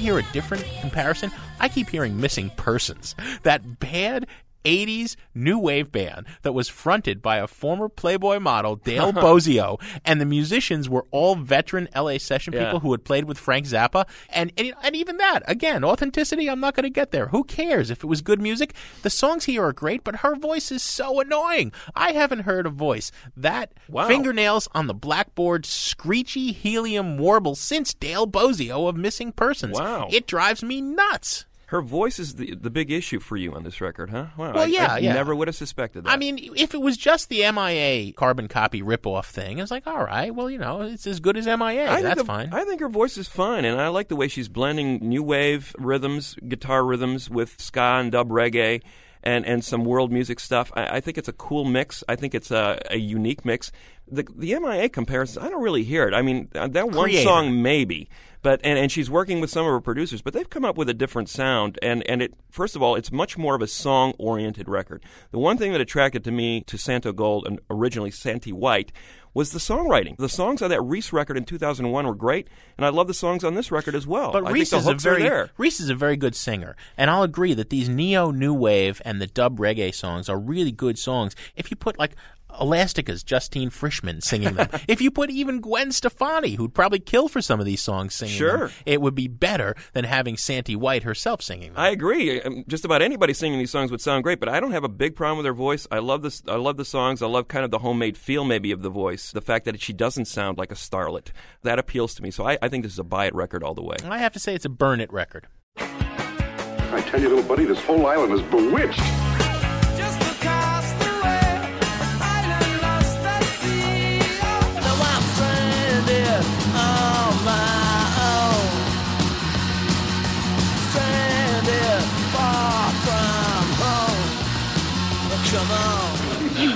Hear 0.00 0.18
a 0.18 0.22
different 0.32 0.64
comparison. 0.80 1.30
I 1.60 1.68
keep 1.68 1.88
hearing 1.88 2.20
Missing 2.20 2.50
Persons. 2.56 3.14
That 3.42 3.78
bad 3.78 4.26
80s 4.64 5.16
new 5.34 5.58
wave 5.58 5.90
band 5.92 6.26
that 6.42 6.52
was 6.52 6.68
fronted 6.68 7.22
by 7.22 7.36
a 7.38 7.46
former 7.46 7.88
Playboy 7.88 8.38
model, 8.40 8.76
Dale 8.76 9.12
Bozzio, 9.14 9.80
and 10.04 10.20
the 10.20 10.24
musicians 10.26 10.88
were 10.88 11.06
all 11.10 11.34
veteran 11.36 11.88
LA 11.94 12.18
session 12.18 12.52
Yeah. 12.52 12.64
people 12.66 12.80
who 12.80 12.92
had 12.92 13.04
played 13.04 13.24
with 13.24 13.38
Frank 13.38 13.66
Zappa. 13.66 14.06
And, 14.28 14.52
and, 14.56 14.74
and 14.82 14.94
even 14.96 15.16
that, 15.18 15.42
again, 15.46 15.84
authenticity, 15.84 16.48
I'm 16.48 16.60
not 16.60 16.74
going 16.74 16.84
to 16.84 16.90
get 16.90 17.10
there. 17.10 17.28
Who 17.28 17.44
cares 17.44 17.90
if 17.90 18.02
it 18.04 18.06
was 18.06 18.22
good 18.22 18.40
music? 18.40 18.74
The 19.02 19.10
songs 19.10 19.44
here 19.44 19.64
are 19.64 19.72
great, 19.72 20.04
but 20.04 20.16
her 20.16 20.36
voice 20.36 20.70
is 20.70 20.82
so 20.82 21.20
annoying. 21.20 21.72
I 21.94 22.12
haven't 22.12 22.40
heard 22.40 22.66
a 22.66 22.70
voice 22.70 23.10
that 23.36 23.72
Wow. 23.88 24.06
fingernails 24.08 24.68
on 24.72 24.86
the 24.86 24.94
blackboard, 24.94 25.64
screechy 25.66 26.52
helium 26.52 27.18
warble 27.18 27.54
since 27.54 27.94
Dale 27.94 28.26
Bozzio 28.26 28.88
of 28.88 28.96
Missing 28.96 29.32
Persons. 29.32 29.78
Wow. 29.78 30.08
It 30.10 30.26
drives 30.26 30.62
me 30.62 30.80
nuts. 30.80 31.46
Her 31.70 31.82
voice 31.82 32.18
is 32.18 32.34
the 32.34 32.56
the 32.56 32.68
big 32.68 32.90
issue 32.90 33.20
for 33.20 33.36
you 33.36 33.54
on 33.54 33.62
this 33.62 33.80
record, 33.80 34.10
huh? 34.10 34.26
Wow, 34.36 34.54
Well, 34.54 34.64
I, 34.64 34.66
yeah, 34.66 34.94
I 34.94 34.98
yeah. 34.98 35.12
never 35.12 35.36
would 35.36 35.46
have 35.46 35.54
suspected 35.54 36.02
that. 36.02 36.10
I 36.10 36.16
mean, 36.16 36.50
if 36.56 36.74
it 36.74 36.80
was 36.80 36.96
just 36.96 37.28
the 37.28 37.48
MIA 37.52 38.12
carbon 38.12 38.48
copy 38.48 38.82
ripoff 38.82 39.26
thing, 39.26 39.60
it's 39.60 39.70
like, 39.70 39.86
all 39.86 40.02
right, 40.02 40.34
well, 40.34 40.50
you 40.50 40.58
know, 40.58 40.80
it's 40.80 41.06
as 41.06 41.20
good 41.20 41.36
as 41.36 41.46
MIA. 41.46 41.88
I 41.88 42.02
That's 42.02 42.22
fine. 42.24 42.52
I 42.52 42.64
think 42.64 42.80
her 42.80 42.88
voice 42.88 43.16
is 43.16 43.28
fine, 43.28 43.64
and 43.64 43.80
I 43.80 43.86
like 43.86 44.08
the 44.08 44.16
way 44.16 44.26
she's 44.26 44.48
blending 44.48 44.98
new 45.00 45.22
wave 45.22 45.72
rhythms, 45.78 46.34
guitar 46.48 46.84
rhythms 46.84 47.30
with 47.30 47.54
ska 47.60 47.80
and 48.00 48.10
dub 48.10 48.30
reggae, 48.30 48.82
and, 49.22 49.46
and 49.46 49.64
some 49.64 49.84
world 49.84 50.10
music 50.10 50.40
stuff. 50.40 50.72
I, 50.74 50.96
I 50.96 51.00
think 51.00 51.18
it's 51.18 51.28
a 51.28 51.32
cool 51.32 51.64
mix. 51.64 52.02
I 52.08 52.16
think 52.16 52.34
it's 52.34 52.50
a, 52.50 52.80
a 52.90 52.96
unique 52.96 53.44
mix. 53.44 53.70
The 54.10 54.24
the 54.36 54.58
MIA 54.58 54.88
comparisons, 54.88 55.44
I 55.46 55.48
don't 55.48 55.62
really 55.62 55.84
hear 55.84 56.08
it. 56.08 56.14
I 56.14 56.22
mean, 56.22 56.48
uh, 56.56 56.66
that 56.66 56.86
one 56.90 57.04
Creator. 57.04 57.22
song 57.22 57.62
maybe, 57.62 58.08
but 58.42 58.60
and, 58.64 58.78
and 58.78 58.90
she's 58.90 59.10
working 59.10 59.40
with 59.40 59.50
some 59.50 59.66
of 59.66 59.72
her 59.72 59.80
producers, 59.80 60.22
but 60.22 60.32
they've 60.32 60.48
come 60.48 60.64
up 60.64 60.76
with 60.76 60.88
a 60.88 60.94
different 60.94 61.28
sound. 61.28 61.78
And 61.82 62.08
and 62.08 62.22
it 62.22 62.34
first 62.50 62.76
of 62.76 62.82
all, 62.82 62.94
it's 62.96 63.12
much 63.12 63.36
more 63.36 63.54
of 63.54 63.62
a 63.62 63.66
song 63.66 64.14
oriented 64.18 64.68
record. 64.68 65.02
The 65.30 65.38
one 65.38 65.58
thing 65.58 65.72
that 65.72 65.80
attracted 65.80 66.24
to 66.24 66.30
me 66.30 66.62
to 66.62 66.76
Santogold 66.76 67.46
and 67.46 67.60
originally 67.70 68.10
Santi 68.10 68.52
White 68.52 68.92
was 69.32 69.52
the 69.52 69.58
songwriting. 69.58 70.16
The 70.16 70.28
songs 70.28 70.60
on 70.60 70.70
that 70.70 70.80
Res 70.80 71.12
record 71.12 71.36
in 71.36 71.44
2001 71.44 72.06
were 72.06 72.14
great, 72.14 72.48
and 72.76 72.84
I 72.84 72.88
love 72.88 73.06
the 73.06 73.14
songs 73.14 73.44
on 73.44 73.54
this 73.54 73.70
record 73.70 73.94
as 73.94 74.06
well. 74.06 74.32
But 74.32 74.46
I 74.46 74.50
Res 74.50 74.70
think 74.70 74.82
is 74.82 74.88
a 74.88 74.94
very 74.94 75.22
are 75.22 75.28
there. 75.28 75.50
Res 75.56 75.80
is 75.80 75.88
a 75.88 75.94
very 75.94 76.16
good 76.16 76.34
singer, 76.34 76.76
and 76.96 77.10
I'll 77.10 77.22
agree 77.22 77.54
that 77.54 77.70
these 77.70 77.88
neo 77.88 78.30
new 78.30 78.52
wave 78.52 79.00
and 79.04 79.20
the 79.20 79.26
dub 79.26 79.58
reggae 79.58 79.94
songs 79.94 80.28
are 80.28 80.38
really 80.38 80.72
good 80.72 80.98
songs. 80.98 81.36
If 81.54 81.70
you 81.70 81.76
put 81.76 81.98
like 81.98 82.16
Elastica's 82.60 83.22
Justine 83.22 83.70
Frischmann 83.70 84.22
singing 84.22 84.54
them, 84.54 84.68
if 84.88 85.00
you 85.00 85.10
put 85.10 85.30
even 85.30 85.60
Gwen 85.60 85.92
Stefani, 85.92 86.54
who'd 86.54 86.74
probably 86.74 87.00
kill 87.00 87.28
for 87.28 87.42
some 87.42 87.60
of 87.60 87.66
these 87.66 87.80
songs 87.80 88.14
singing 88.14 88.36
them, 88.38 88.70
it 88.86 89.00
would 89.00 89.14
be 89.14 89.28
better 89.28 89.74
than 89.92 90.04
having 90.04 90.36
Santi 90.36 90.76
White 90.76 91.02
herself 91.02 91.42
singing 91.42 91.72
them. 91.72 91.80
I 91.82 91.90
agree. 91.90 92.40
Um, 92.40 92.64
Just 92.68 92.84
about 92.84 93.02
anybody 93.02 93.32
singing 93.32 93.58
these 93.58 93.70
songs 93.70 93.90
would 93.90 94.00
sound 94.00 94.24
great, 94.24 94.40
but 94.40 94.48
I 94.48 94.60
don't 94.60 94.72
have 94.72 94.84
a 94.84 94.88
big 94.88 95.14
problem 95.16 95.38
with 95.38 95.46
her 95.46 95.52
voice. 95.52 95.86
I 95.90 95.98
love 95.98 96.22
this. 96.22 96.42
I 96.48 96.56
love 96.56 96.76
the 96.76 96.84
songs. 96.84 97.22
I 97.22 97.26
love 97.26 97.48
kind 97.48 97.64
of 97.64 97.70
the 97.70 97.78
homemade 97.78 98.16
feel, 98.16 98.44
maybe, 98.44 98.72
of 98.72 98.82
the 98.82 98.90
voice. 98.90 99.32
The 99.32 99.40
fact 99.40 99.64
that 99.66 99.80
she 99.80 99.92
doesn't 99.92 100.26
sound 100.26 100.58
like 100.58 100.72
a 100.72 100.76
starlet 100.76 101.28
that 101.62 101.78
appeals 101.78 102.14
to 102.14 102.22
me. 102.22 102.30
So 102.30 102.46
I, 102.46 102.58
I 102.62 102.68
think 102.68 102.84
this 102.84 102.92
is 102.92 102.98
a 102.98 103.04
buy 103.04 103.26
it 103.26 103.34
record 103.34 103.62
all 103.62 103.74
the 103.74 103.82
way. 103.82 103.96
I 104.04 104.18
have 104.18 104.32
to 104.32 104.38
say 104.38 104.54
it's 104.54 104.64
a 104.64 104.70
burn 104.70 105.00
it 105.00 105.12
record. 105.12 105.46
I 105.76 107.00
tell 107.02 107.20
you, 107.20 107.28
little 107.28 107.44
buddy, 107.44 107.64
this 107.64 107.80
whole 107.84 108.06
island 108.06 108.32
is 108.32 108.42
bewitched. 108.42 109.00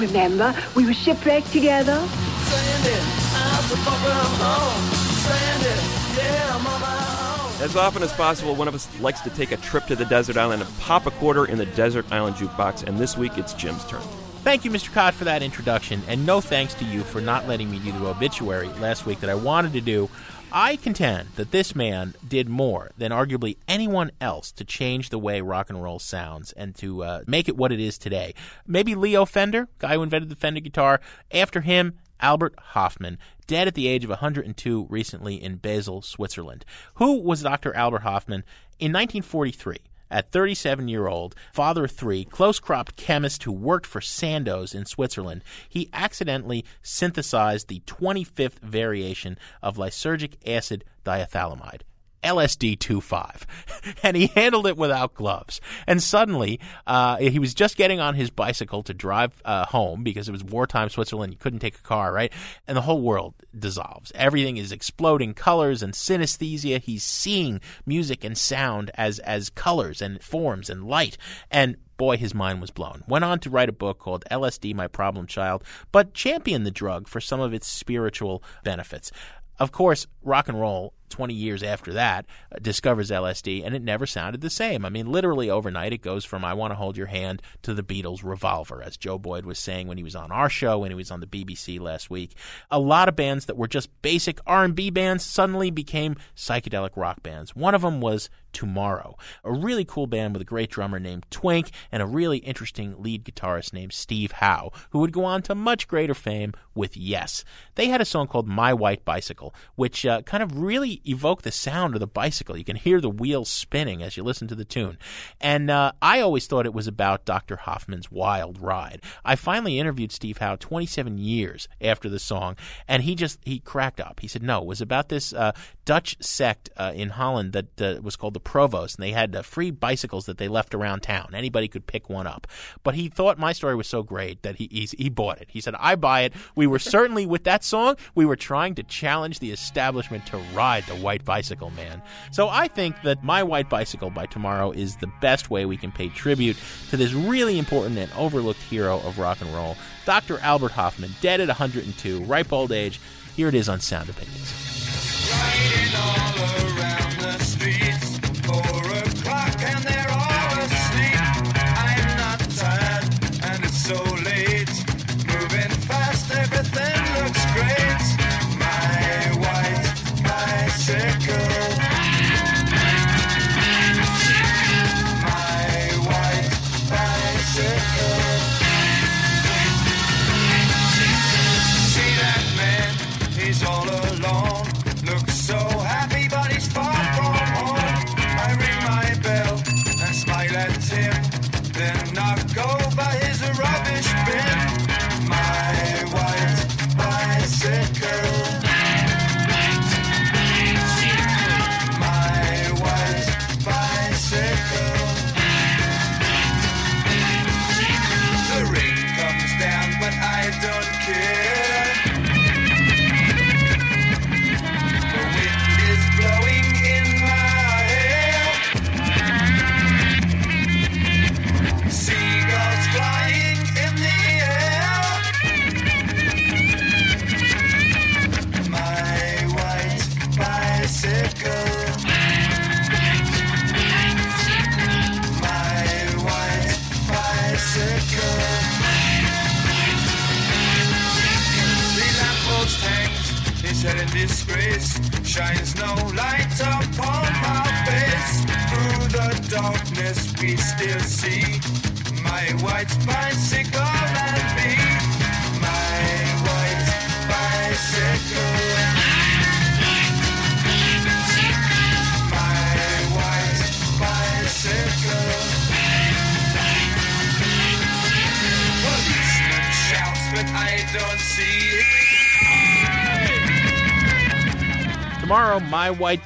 Remember, 0.06 0.54
we 0.76 0.84
were 0.84 0.92
shipwrecked 0.92 1.50
together. 1.50 1.96
Stranded, 1.96 3.02
I'm 3.34 3.62
so 3.64 3.76
far 3.76 3.96
from 3.96 4.34
home. 4.44 4.92
Stranded, 5.22 5.80
yeah, 6.18 6.54
I'm 6.54 6.66
on 6.66 6.80
my 6.80 7.56
own. 7.56 7.62
As 7.62 7.74
often 7.74 8.02
as 8.02 8.12
possible, 8.12 8.54
one 8.54 8.68
of 8.68 8.74
us 8.74 8.86
likes 9.00 9.22
to 9.22 9.30
take 9.30 9.50
a 9.50 9.56
trip 9.56 9.86
to 9.86 9.96
the 9.96 10.04
desert 10.04 10.36
island 10.36 10.60
and 10.60 10.78
pop 10.78 11.06
a 11.06 11.10
quarter 11.12 11.46
in 11.46 11.56
the 11.56 11.64
desert 11.64 12.04
island 12.12 12.36
jukebox. 12.36 12.82
And 12.82 12.98
this 12.98 13.16
week, 13.16 13.38
it's 13.38 13.54
Jim's 13.54 13.82
turn. 13.86 14.02
Thank 14.42 14.66
you, 14.66 14.70
Mr. 14.70 14.92
Kot, 14.92 15.14
for 15.14 15.24
that 15.24 15.42
introduction, 15.42 16.02
and 16.06 16.26
no 16.26 16.42
thanks 16.42 16.74
to 16.74 16.84
you 16.84 17.00
for 17.00 17.22
not 17.22 17.48
letting 17.48 17.70
me 17.70 17.78
do 17.78 17.90
the 17.92 18.06
obituary 18.06 18.68
last 18.74 19.06
week 19.06 19.20
that 19.20 19.30
I 19.30 19.34
wanted 19.34 19.72
to 19.72 19.80
do. 19.80 20.10
I 20.56 20.76
contend 20.76 21.30
that 21.34 21.50
this 21.50 21.74
man 21.74 22.14
did 22.26 22.48
more 22.48 22.92
than 22.96 23.10
arguably 23.10 23.56
anyone 23.66 24.12
else 24.20 24.52
to 24.52 24.64
change 24.64 25.08
the 25.08 25.18
way 25.18 25.40
rock 25.40 25.68
and 25.68 25.82
roll 25.82 25.98
sounds 25.98 26.52
and 26.52 26.76
to 26.76 27.02
uh, 27.02 27.20
make 27.26 27.48
it 27.48 27.56
what 27.56 27.72
it 27.72 27.80
is 27.80 27.98
today. 27.98 28.34
Maybe 28.64 28.94
Leo 28.94 29.24
Fender, 29.24 29.66
guy 29.80 29.94
who 29.94 30.04
invented 30.04 30.28
the 30.28 30.36
Fender 30.36 30.60
guitar. 30.60 31.00
After 31.32 31.62
him, 31.62 31.98
Albert 32.20 32.54
Hofmann, 32.56 33.18
dead 33.48 33.66
at 33.66 33.74
the 33.74 33.88
age 33.88 34.04
of 34.04 34.10
102 34.10 34.86
recently 34.88 35.42
in 35.42 35.56
Basel, 35.56 36.02
Switzerland. 36.02 36.64
Who 36.94 37.20
was 37.20 37.42
Dr. 37.42 37.74
Albert 37.74 38.02
Hofmann? 38.02 38.44
In 38.78 38.92
1943, 38.92 39.78
at 40.10 40.30
37 40.32 40.88
year 40.88 41.06
old, 41.06 41.34
father 41.52 41.84
of 41.84 41.90
three, 41.90 42.24
close 42.24 42.60
cropped 42.60 42.96
chemist 42.96 43.44
who 43.44 43.52
worked 43.52 43.86
for 43.86 44.00
Sandoz 44.00 44.74
in 44.74 44.86
Switzerland, 44.86 45.42
he 45.68 45.88
accidentally 45.92 46.64
synthesized 46.82 47.68
the 47.68 47.80
25th 47.80 48.58
variation 48.60 49.38
of 49.62 49.76
lysergic 49.76 50.34
acid 50.46 50.84
diethylamide. 51.04 51.82
LSD 52.24 52.78
25. 52.78 53.46
and 54.02 54.16
he 54.16 54.28
handled 54.28 54.66
it 54.66 54.76
without 54.76 55.14
gloves. 55.14 55.60
And 55.86 56.02
suddenly, 56.02 56.58
uh, 56.86 57.18
he 57.18 57.38
was 57.38 57.54
just 57.54 57.76
getting 57.76 58.00
on 58.00 58.14
his 58.14 58.30
bicycle 58.30 58.82
to 58.84 58.94
drive 58.94 59.40
uh, 59.44 59.66
home 59.66 60.02
because 60.02 60.28
it 60.28 60.32
was 60.32 60.42
wartime 60.42 60.88
Switzerland. 60.88 61.32
You 61.32 61.38
couldn't 61.38 61.60
take 61.60 61.76
a 61.76 61.82
car, 61.82 62.12
right? 62.12 62.32
And 62.66 62.76
the 62.76 62.82
whole 62.82 63.00
world 63.00 63.34
dissolves. 63.56 64.10
Everything 64.14 64.56
is 64.56 64.72
exploding 64.72 65.34
colors 65.34 65.82
and 65.82 65.92
synesthesia. 65.92 66.80
He's 66.80 67.04
seeing 67.04 67.60
music 67.86 68.24
and 68.24 68.36
sound 68.36 68.90
as, 68.94 69.18
as 69.20 69.50
colors 69.50 70.02
and 70.02 70.22
forms 70.22 70.70
and 70.70 70.86
light. 70.86 71.16
And 71.50 71.76
boy, 71.96 72.16
his 72.16 72.34
mind 72.34 72.60
was 72.60 72.70
blown. 72.70 73.04
Went 73.06 73.24
on 73.24 73.38
to 73.40 73.50
write 73.50 73.68
a 73.68 73.72
book 73.72 73.98
called 73.98 74.24
LSD, 74.30 74.74
My 74.74 74.88
Problem 74.88 75.26
Child, 75.26 75.64
but 75.92 76.14
championed 76.14 76.66
the 76.66 76.70
drug 76.70 77.08
for 77.08 77.20
some 77.20 77.40
of 77.40 77.54
its 77.54 77.66
spiritual 77.66 78.42
benefits. 78.62 79.12
Of 79.58 79.70
course, 79.70 80.06
rock 80.22 80.48
and 80.48 80.60
roll, 80.60 80.94
20 81.10 81.34
years 81.34 81.62
after 81.62 81.92
that, 81.92 82.26
uh, 82.52 82.58
discovers 82.60 83.10
LSD, 83.10 83.64
and 83.64 83.74
it 83.74 83.82
never 83.82 84.06
sounded 84.06 84.40
the 84.40 84.50
same. 84.50 84.84
I 84.84 84.88
mean, 84.88 85.10
literally 85.10 85.50
overnight, 85.50 85.92
it 85.92 86.02
goes 86.02 86.24
from 86.24 86.44
I 86.44 86.54
Want 86.54 86.72
to 86.72 86.76
Hold 86.76 86.96
Your 86.96 87.06
Hand 87.06 87.42
to 87.62 87.74
the 87.74 87.82
Beatles' 87.82 88.24
Revolver, 88.24 88.82
as 88.82 88.96
Joe 88.96 89.18
Boyd 89.18 89.46
was 89.46 89.58
saying 89.58 89.86
when 89.88 89.98
he 89.98 90.04
was 90.04 90.16
on 90.16 90.32
our 90.32 90.48
show, 90.48 90.78
when 90.78 90.90
he 90.90 90.96
was 90.96 91.10
on 91.10 91.20
the 91.20 91.26
BBC 91.26 91.80
last 91.80 92.10
week. 92.10 92.34
A 92.70 92.78
lot 92.78 93.08
of 93.08 93.16
bands 93.16 93.46
that 93.46 93.56
were 93.56 93.68
just 93.68 93.90
basic 94.02 94.40
R&B 94.46 94.90
bands 94.90 95.24
suddenly 95.24 95.70
became 95.70 96.16
psychedelic 96.36 96.96
rock 96.96 97.22
bands. 97.22 97.54
One 97.54 97.74
of 97.74 97.82
them 97.82 98.00
was 98.00 98.30
Tomorrow. 98.54 99.16
A 99.42 99.52
really 99.52 99.84
cool 99.84 100.06
band 100.06 100.32
with 100.32 100.40
a 100.40 100.46
great 100.46 100.70
drummer 100.70 101.00
named 101.00 101.26
Twink 101.28 101.72
and 101.90 102.00
a 102.00 102.06
really 102.06 102.38
interesting 102.38 102.94
lead 102.98 103.24
guitarist 103.24 103.72
named 103.72 103.92
Steve 103.92 104.30
Howe, 104.30 104.70
who 104.90 105.00
would 105.00 105.12
go 105.12 105.24
on 105.24 105.42
to 105.42 105.56
much 105.56 105.88
greater 105.88 106.14
fame 106.14 106.52
with 106.72 106.96
Yes. 106.96 107.44
They 107.74 107.88
had 107.88 108.00
a 108.00 108.04
song 108.04 108.28
called 108.28 108.46
My 108.46 108.72
White 108.72 109.04
Bicycle, 109.04 109.52
which 109.74 110.06
uh, 110.06 110.22
kind 110.22 110.42
of 110.42 110.56
really 110.56 110.93
evoked 111.04 111.44
the 111.44 111.52
sound 111.52 111.94
of 111.94 112.00
the 112.00 112.06
bicycle. 112.06 112.56
You 112.56 112.64
can 112.64 112.76
hear 112.76 113.00
the 113.00 113.10
wheels 113.10 113.48
spinning 113.48 114.02
as 114.02 114.16
you 114.16 114.22
listen 114.22 114.48
to 114.48 114.54
the 114.54 114.64
tune. 114.64 114.98
And 115.40 115.70
uh, 115.70 115.92
I 116.00 116.20
always 116.20 116.46
thought 116.46 116.66
it 116.66 116.74
was 116.74 116.86
about 116.86 117.24
Dr. 117.24 117.56
Hofmann's 117.56 118.10
wild 118.10 118.60
ride. 118.60 119.00
I 119.24 119.36
finally 119.36 119.78
interviewed 119.78 120.12
Steve 120.12 120.38
Howe 120.38 120.56
27 120.56 121.18
years 121.18 121.68
after 121.80 122.08
the 122.08 122.18
song, 122.18 122.56
and 122.88 123.02
he 123.02 123.14
just 123.14 123.38
he 123.44 123.58
cracked 123.58 124.00
up. 124.00 124.20
He 124.20 124.28
said, 124.28 124.42
"No, 124.42 124.60
it 124.60 124.66
was 124.66 124.80
about 124.80 125.08
this 125.08 125.32
uh, 125.32 125.52
Dutch 125.84 126.16
sect 126.20 126.70
uh, 126.76 126.92
in 126.94 127.10
Holland 127.10 127.52
that 127.52 128.02
was 128.02 128.16
called 128.16 128.34
the 128.34 128.40
Provost, 128.40 128.96
and 128.96 129.04
they 129.04 129.12
had 129.12 129.34
uh, 129.34 129.42
free 129.42 129.70
bicycles 129.70 130.26
that 130.26 130.38
they 130.38 130.48
left 130.48 130.74
around 130.74 131.02
town. 131.02 131.30
Anybody 131.34 131.68
could 131.68 131.86
pick 131.86 132.08
one 132.08 132.26
up. 132.26 132.46
But 132.82 132.94
he 132.94 133.08
thought 133.08 133.38
my 133.38 133.52
story 133.52 133.74
was 133.74 133.86
so 133.86 134.02
great 134.02 134.42
that 134.42 134.56
he 134.56 134.68
he, 134.70 134.88
he 134.96 135.08
bought 135.08 135.40
it. 135.40 135.48
He 135.50 135.60
said, 135.60 135.74
"I 135.78 135.96
buy 135.96 136.22
it." 136.22 136.32
We 136.54 136.66
were 136.66 136.78
certainly 136.78 137.26
with 137.26 137.44
that 137.44 137.64
song, 137.64 137.96
we 138.14 138.24
were 138.24 138.36
trying 138.36 138.74
to 138.76 138.82
challenge 138.82 139.38
the 139.38 139.50
establishment 139.50 140.26
to 140.26 140.38
ride 140.54 140.83
the 140.86 140.94
white 140.96 141.24
bicycle, 141.24 141.70
man. 141.70 142.02
So 142.30 142.48
I 142.48 142.68
think 142.68 143.02
that 143.02 143.22
My 143.22 143.42
White 143.42 143.68
Bicycle 143.68 144.10
by 144.10 144.26
Tomorrow 144.26 144.72
is 144.72 144.96
the 144.96 145.10
best 145.20 145.50
way 145.50 145.66
we 145.66 145.76
can 145.76 145.92
pay 145.92 146.08
tribute 146.08 146.56
to 146.90 146.96
this 146.96 147.12
really 147.12 147.58
important 147.58 147.98
and 147.98 148.12
overlooked 148.12 148.60
hero 148.62 149.00
of 149.00 149.18
rock 149.18 149.40
and 149.40 149.52
roll, 149.54 149.76
Dr. 150.04 150.38
Albert 150.40 150.72
Hofmann, 150.72 151.14
dead 151.20 151.40
at 151.40 151.48
102, 151.48 152.24
ripe 152.24 152.52
old 152.52 152.72
age. 152.72 153.00
Here 153.36 153.48
it 153.48 153.54
is 153.54 153.68
on 153.68 153.80
Sound 153.80 154.08
Opinions. 154.08 154.52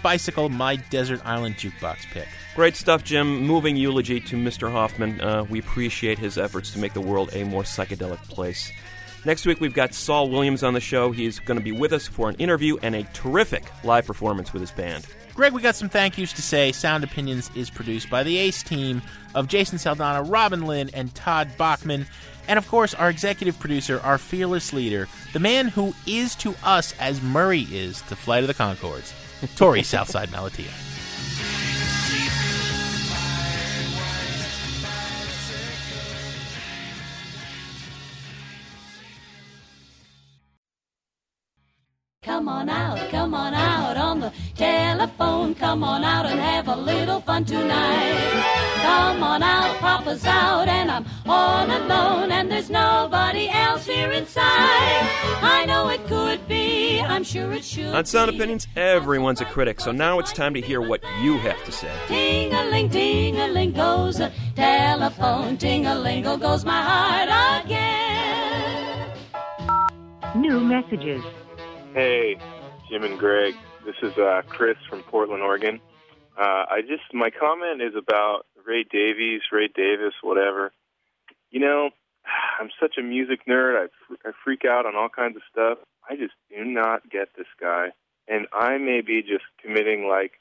Bicycle, 0.03 0.49
my 0.49 0.76
Desert 0.76 1.20
Island 1.24 1.57
Jukebox 1.57 2.07
pick. 2.11 2.28
Great 2.55 2.76
stuff, 2.76 3.05
Jim. 3.05 3.47
Moving 3.47 3.76
eulogy 3.76 4.20
to 4.20 4.36
Mr. 4.36 4.70
Hofmann. 4.70 5.20
Uh, 5.20 5.45
we 5.45 5.59
appreciate 5.59 6.18
his 6.18 6.39
efforts 6.39 6.72
to 6.72 6.78
make 6.78 6.93
the 6.93 7.01
world 7.01 7.30
a 7.32 7.45
more 7.45 7.62
psychedelic 7.62 8.18
place. 8.28 8.72
Next 9.24 9.47
week, 9.47 9.61
we've 9.61 9.74
got 9.74 9.95
Saul 9.95 10.30
Williams 10.30 10.62
on 10.62 10.74
the 10.74 10.80
show. 10.80 11.11
He's 11.11 11.39
going 11.39 11.59
to 11.59 11.64
be 11.64 11.72
with 11.72 11.93
us 11.93 12.07
for 12.07 12.28
an 12.28 12.36
interview 12.36 12.76
and 12.82 12.95
a 12.95 13.03
terrific 13.12 13.64
live 13.84 14.07
performance 14.07 14.53
with 14.53 14.61
his 14.61 14.70
band. 14.70 15.07
Greg, 15.34 15.53
we 15.53 15.62
got 15.62 15.76
some 15.76 15.89
thank 15.89 16.18
yous 16.18 16.32
to 16.32 16.43
say. 16.43 16.72
Sound 16.72 17.05
Opinions 17.05 17.51
is 17.55 17.70
produced 17.70 18.11
by 18.11 18.22
the 18.22 18.36
ACE 18.39 18.62
team 18.62 19.03
of 19.34 19.47
Jason 19.47 19.78
Saldanha, 19.78 20.28
Robin 20.28 20.66
Linn, 20.66 20.91
and 20.95 21.14
Todd 21.14 21.49
Bachman. 21.57 22.07
And 22.49 22.59
of 22.59 22.66
course, 22.66 22.95
our 22.95 23.11
executive 23.11 23.59
producer, 23.61 24.01
our 24.01 24.18
fearless 24.18 24.72
leader, 24.72 25.07
the 25.32 25.39
man 25.39 25.68
who 25.68 25.95
is 26.07 26.34
to 26.36 26.55
us 26.64 26.95
as 26.99 27.22
Murray 27.22 27.68
is 27.70 28.03
to 28.03 28.16
Flight 28.16 28.43
of 28.43 28.49
the 28.49 28.55
Conchords, 28.55 29.12
Torey 29.57 29.84
Southside 29.84 30.30
Malatia. 30.30 30.72
Come 42.22 42.49
on 42.49 42.68
out, 42.68 43.11
come 43.11 43.32
on 43.34 43.55
out 43.55 43.97
on 43.97 44.20
the 44.20 44.32
telephone. 44.55 45.55
Come 45.55 45.82
on 45.82 46.05
out 46.05 46.26
and 46.26 46.39
have 46.39 46.68
a 46.68 46.76
little 46.76 47.20
fun 47.20 47.45
tonight. 47.45 48.38
Come 50.09 50.16
out, 50.16 50.22
Papa's 50.22 50.24
out, 50.26 50.68
and 50.68 50.90
I'm 50.90 51.04
all 51.26 51.66
alone, 51.66 52.32
and 52.32 52.50
there's 52.50 52.70
nobody 52.70 53.48
else 53.50 53.84
here 53.86 54.11
inside. 54.11 54.42
I 54.42 55.64
know 55.66 55.88
it 55.88 56.04
could 56.06 56.48
be, 56.48 57.00
I'm 57.00 57.22
sure 57.24 57.52
it 57.52 57.62
should. 57.64 57.94
On 57.94 58.04
Sound 58.04 58.30
Opinions, 58.30 58.66
everyone's 58.76 59.42
a 59.42 59.44
critic, 59.44 59.80
so 59.80 59.92
now 59.92 60.18
it's 60.18 60.32
time 60.32 60.54
to 60.54 60.61
hear 60.61 60.80
what 60.80 61.02
you 61.20 61.36
have 61.38 61.62
to 61.64 61.72
say. 61.72 61.92
Ding 62.09 62.54
a 62.54 62.64
ling, 62.64 62.88
ding 62.88 63.36
a 63.36 63.48
ling 63.48 63.72
goes 63.72 64.20
a 64.20 64.32
telephone. 64.56 65.59
Ting 65.59 65.84
a 65.86 65.94
ling 65.94 66.22
goes 66.22 66.64
my 66.64 66.80
heart 66.82 67.64
again. 67.64 69.12
New 70.36 70.61
messages. 70.61 71.22
Hey, 71.92 72.36
Jim 72.88 73.04
and 73.04 73.18
Greg. 73.18 73.54
This 73.84 73.96
is 74.02 74.16
uh, 74.16 74.42
Chris 74.48 74.76
from 74.88 75.02
Portland, 75.02 75.42
Oregon. 75.42 75.80
Uh, 76.38 76.64
I 76.70 76.82
just 76.82 77.02
my 77.12 77.30
comment 77.30 77.82
is 77.82 77.94
about 77.96 78.46
Ray 78.69 78.85
Davies, 78.85 79.41
Ray 79.51 79.69
Davis, 79.75 80.14
whatever. 80.23 80.73
You 81.51 81.61
know, 81.61 81.91
I'm 82.61 82.69
such 82.81 82.97
a 82.99 83.03
music 83.03 83.41
nerd. 83.49 83.89
I, 83.89 84.29
I 84.29 84.33
freak 84.45 84.64
out 84.64 84.87
on 84.87 84.95
all 84.95 85.09
kinds 85.09 85.37
of 85.37 85.43
stuff. 85.51 85.79
I 86.09 86.16
just 86.16 86.35
do 86.51 86.64
not 86.64 87.11
get 87.11 87.29
this 87.37 87.49
guy, 87.61 87.89
and 88.29 88.47
I 88.53 88.79
may 88.79 89.01
be 89.01 89.23
just 89.23 89.45
committing 89.62 90.07
like 90.07 90.33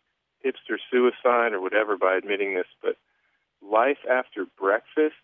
hipster 0.45 0.77
suicide 0.91 1.53
or 1.53 1.61
whatever 1.61 1.97
by 1.97 2.15
admitting 2.15 2.53
this, 2.53 2.67
but 2.81 2.97
life 3.61 3.97
after 4.09 4.45
breakfast 4.59 5.15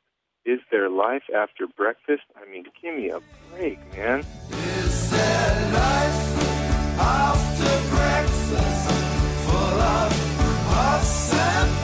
is 0.46 0.60
there 0.72 0.90
life 0.90 1.24
after 1.34 1.68
breakfast? 1.68 2.24
I 2.36 2.50
mean, 2.50 2.66
give 2.82 2.96
me 2.96 3.10
a 3.10 3.20
break, 3.52 3.80
man. 3.96 4.20
Is 4.20 5.10
there 5.10 5.72
life 5.72 7.00
after 7.00 7.96
breakfast, 7.96 8.92
full 9.48 9.82
of 9.82 10.12
possibility. 10.68 11.83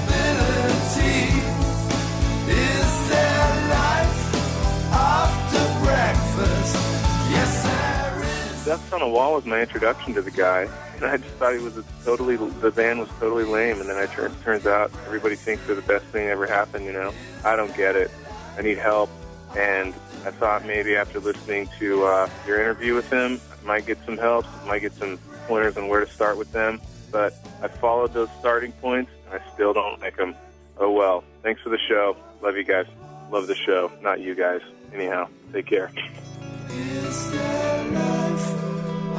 That's 8.69 8.93
on 8.93 9.01
a 9.01 9.09
Wall 9.09 9.33
was 9.33 9.45
my 9.45 9.61
introduction 9.61 10.13
to 10.13 10.21
the 10.21 10.29
guy, 10.29 10.69
and 10.97 11.03
I 11.03 11.17
just 11.17 11.31
thought 11.37 11.55
he 11.55 11.59
was 11.59 11.83
totally 12.05 12.35
the 12.35 12.69
band 12.69 12.99
was 12.99 13.09
totally 13.19 13.43
lame. 13.43 13.81
And 13.81 13.89
then 13.89 13.97
I 13.97 14.05
turn, 14.05 14.31
turns 14.43 14.67
out 14.67 14.91
everybody 15.07 15.35
thinks 15.35 15.65
they're 15.65 15.75
the 15.75 15.81
best 15.81 16.05
thing 16.05 16.27
that 16.27 16.33
ever 16.33 16.45
happened. 16.45 16.85
You 16.85 16.93
know, 16.93 17.11
I 17.43 17.55
don't 17.55 17.75
get 17.75 17.95
it. 17.95 18.11
I 18.55 18.61
need 18.61 18.77
help, 18.77 19.09
and 19.57 19.95
I 20.23 20.29
thought 20.29 20.67
maybe 20.67 20.95
after 20.95 21.19
listening 21.19 21.67
to 21.79 22.03
uh, 22.03 22.29
your 22.45 22.61
interview 22.61 22.93
with 22.93 23.09
him, 23.09 23.41
I 23.51 23.65
might 23.65 23.87
get 23.87 23.97
some 24.05 24.19
help, 24.19 24.45
might 24.67 24.83
get 24.83 24.93
some 24.93 25.17
pointers 25.47 25.75
on 25.75 25.87
where 25.87 26.05
to 26.05 26.11
start 26.11 26.37
with 26.37 26.51
them. 26.51 26.79
But 27.11 27.33
I 27.63 27.69
followed 27.69 28.13
those 28.13 28.29
starting 28.39 28.71
points, 28.73 29.09
and 29.25 29.41
I 29.41 29.53
still 29.55 29.73
don't 29.73 29.99
like 29.99 30.15
them. 30.15 30.35
Oh 30.77 30.91
well. 30.91 31.23
Thanks 31.41 31.59
for 31.63 31.69
the 31.69 31.79
show. 31.79 32.15
Love 32.43 32.55
you 32.55 32.65
guys. 32.65 32.85
Love 33.31 33.47
the 33.47 33.55
show. 33.55 33.91
Not 34.03 34.19
you 34.19 34.35
guys. 34.35 34.61
Anyhow, 34.93 35.27
take 35.51 35.65
care. 35.65 35.91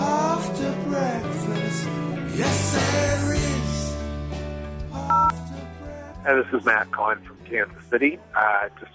After 0.01 0.73
breakfast? 0.89 1.89
Yes, 2.35 2.73
there 2.93 3.35
is. 3.35 3.97
Hi, 4.93 6.35
this 6.35 6.47
is 6.59 6.65
Matt 6.65 6.91
calling 6.91 7.23
from 7.25 7.37
Kansas 7.45 7.85
City. 7.91 8.19
Uh, 8.35 8.69
just 8.81 8.93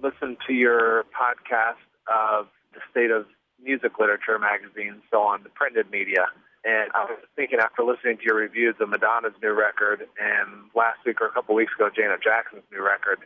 listened 0.00 0.36
to 0.46 0.52
your 0.52 1.06
podcast 1.12 1.82
of 2.06 2.46
the 2.72 2.80
state 2.90 3.10
of 3.10 3.26
music 3.62 3.98
literature 3.98 4.38
magazine, 4.38 5.02
so 5.10 5.22
on 5.22 5.42
the 5.42 5.48
printed 5.48 5.90
media. 5.90 6.26
And 6.64 6.88
I 6.94 7.04
was 7.04 7.18
thinking 7.34 7.58
after 7.58 7.82
listening 7.82 8.18
to 8.18 8.22
your 8.24 8.36
reviews 8.36 8.76
of 8.80 8.88
Madonna's 8.88 9.34
new 9.42 9.52
record 9.52 10.06
and 10.20 10.70
last 10.76 10.98
week 11.04 11.20
or 11.20 11.26
a 11.26 11.32
couple 11.32 11.56
weeks 11.56 11.72
ago, 11.74 11.90
Janet 11.94 12.22
Jackson's 12.22 12.62
new 12.70 12.84
record, 12.84 13.18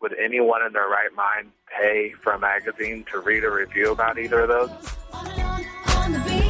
would 0.00 0.14
anyone 0.22 0.64
in 0.64 0.72
their 0.72 0.88
right 0.88 1.12
mind 1.16 1.50
pay 1.66 2.14
for 2.22 2.32
a 2.32 2.38
magazine 2.38 3.04
to 3.10 3.18
read 3.18 3.42
a 3.42 3.50
review 3.50 3.90
about 3.90 4.18
either 4.20 4.42
of 4.42 4.48
those? 4.48 6.45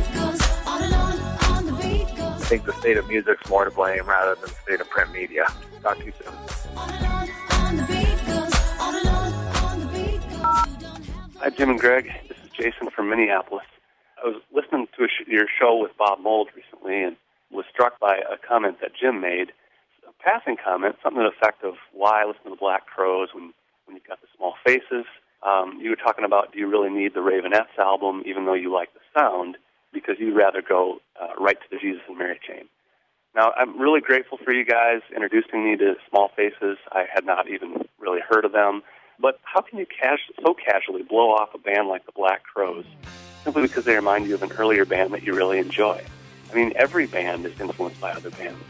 Think 2.46 2.64
the 2.64 2.74
state 2.74 2.96
of 2.96 3.08
music's 3.08 3.50
more 3.50 3.64
to 3.64 3.72
blame 3.72 4.06
rather 4.06 4.36
than 4.36 4.44
the 4.44 4.56
state 4.62 4.80
of 4.80 4.88
print 4.88 5.10
media. 5.12 5.46
Talk 5.82 5.98
to 5.98 6.04
you 6.04 6.12
soon. 6.22 6.32
Hi, 11.40 11.50
Jim 11.50 11.70
and 11.70 11.80
Greg. 11.80 12.08
This 12.28 12.38
is 12.38 12.50
Jason 12.56 12.90
from 12.94 13.10
Minneapolis. 13.10 13.64
I 14.22 14.28
was 14.28 14.40
listening 14.54 14.86
to 14.96 15.08
sh- 15.08 15.26
your 15.26 15.46
show 15.58 15.76
with 15.76 15.90
Bob 15.98 16.20
Mould 16.20 16.50
recently 16.54 17.02
and 17.02 17.16
was 17.50 17.64
struck 17.68 17.98
by 17.98 18.18
a 18.18 18.38
comment 18.38 18.76
that 18.80 18.92
Jim 18.94 19.20
made. 19.20 19.50
A 20.08 20.12
passing 20.22 20.56
comment, 20.56 20.94
something 21.02 21.20
to 21.24 21.28
the 21.28 21.36
effect 21.36 21.64
of 21.64 21.74
why 21.92 22.24
listen 22.24 22.44
to 22.44 22.50
the 22.50 22.56
Black 22.56 22.86
Crowes 22.86 23.30
when, 23.34 23.52
when 23.86 23.96
you've 23.96 24.06
got 24.06 24.20
the 24.20 24.28
small 24.36 24.54
faces. 24.64 25.04
Um, 25.42 25.80
you 25.82 25.90
were 25.90 25.96
talking 25.96 26.24
about 26.24 26.52
do 26.52 26.60
you 26.60 26.68
really 26.68 26.90
need 26.90 27.12
the 27.14 27.20
Raveonettes 27.20 27.76
album 27.76 28.22
even 28.24 28.46
though 28.46 28.54
you 28.54 28.72
like 28.72 28.90
the 28.94 29.00
sound 29.18 29.58
because 29.92 30.16
you'd 30.18 30.36
rather 30.36 30.62
go 30.62 30.98
uh, 31.20 31.34
right 31.38 31.58
to 31.60 31.66
the 31.70 31.78
Jesus 31.78 32.02
and 32.08 32.18
Mary 32.18 32.38
chain. 32.46 32.68
Now, 33.34 33.52
I'm 33.56 33.78
really 33.78 34.00
grateful 34.00 34.38
for 34.42 34.52
you 34.52 34.64
guys 34.64 35.02
introducing 35.14 35.64
me 35.64 35.76
to 35.76 35.94
Small 36.08 36.30
Faces. 36.34 36.78
I 36.90 37.04
had 37.12 37.26
not 37.26 37.48
even 37.48 37.86
really 37.98 38.20
heard 38.26 38.44
of 38.44 38.52
them. 38.52 38.82
But 39.18 39.40
how 39.42 39.60
can 39.60 39.78
you 39.78 39.86
cas- 39.86 40.18
so 40.44 40.54
casually 40.54 41.02
blow 41.02 41.30
off 41.30 41.54
a 41.54 41.58
band 41.58 41.88
like 41.88 42.04
the 42.06 42.12
Black 42.12 42.42
Crowes 42.44 42.84
simply 43.44 43.62
because 43.62 43.84
they 43.84 43.94
remind 43.94 44.26
you 44.26 44.34
of 44.34 44.42
an 44.42 44.52
earlier 44.52 44.84
band 44.84 45.12
that 45.14 45.22
you 45.22 45.34
really 45.34 45.58
enjoy? 45.58 46.02
I 46.50 46.54
mean, 46.54 46.72
every 46.76 47.06
band 47.06 47.44
is 47.46 47.58
influenced 47.60 48.00
by 48.00 48.12
other 48.12 48.30
bands. 48.30 48.62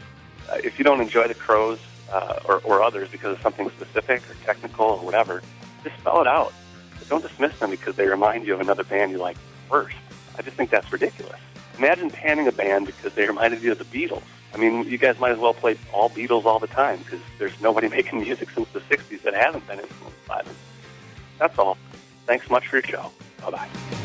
Uh, 0.49 0.57
if 0.63 0.79
you 0.79 0.85
don't 0.85 1.01
enjoy 1.01 1.27
the 1.27 1.35
Crowes 1.35 1.79
uh, 2.11 2.39
or, 2.45 2.61
or 2.63 2.81
others 2.81 3.09
because 3.09 3.37
of 3.37 3.41
something 3.41 3.69
specific 3.71 4.21
or 4.29 4.33
technical 4.45 4.85
or 4.85 5.05
whatever, 5.05 5.41
just 5.83 5.97
spell 5.99 6.21
it 6.21 6.27
out. 6.27 6.53
But 6.97 7.09
don't 7.09 7.21
dismiss 7.21 7.57
them 7.59 7.69
because 7.69 7.95
they 7.95 8.07
remind 8.07 8.45
you 8.45 8.53
of 8.53 8.61
another 8.61 8.83
band 8.83 9.11
you 9.11 9.17
like 9.17 9.37
first. 9.69 9.95
I 10.37 10.41
just 10.41 10.55
think 10.55 10.69
that's 10.69 10.91
ridiculous. 10.91 11.39
Imagine 11.77 12.09
panning 12.09 12.47
a 12.47 12.51
band 12.51 12.85
because 12.87 13.13
they 13.13 13.27
reminded 13.27 13.61
you 13.61 13.71
of 13.71 13.77
the 13.77 13.85
Beatles. 13.85 14.23
I 14.53 14.57
mean, 14.57 14.83
you 14.85 14.97
guys 14.97 15.19
might 15.19 15.31
as 15.31 15.37
well 15.37 15.53
play 15.53 15.77
all 15.93 16.09
Beatles 16.09 16.45
all 16.45 16.59
the 16.59 16.67
time 16.67 16.99
because 16.99 17.19
there's 17.37 17.59
nobody 17.61 17.89
making 17.97 18.21
music 18.21 18.49
since 18.51 18.69
the 18.69 18.79
60s 18.79 19.21
that 19.23 19.33
hasn't 19.33 19.67
been 19.67 19.79
influenced 19.79 20.25
by 20.27 20.41
them. 20.41 20.55
That's 21.37 21.57
all. 21.59 21.77
Thanks 22.25 22.49
much 22.49 22.67
for 22.67 22.77
your 22.77 22.83
show. 22.83 23.11
Bye 23.41 23.51
bye. 23.51 23.96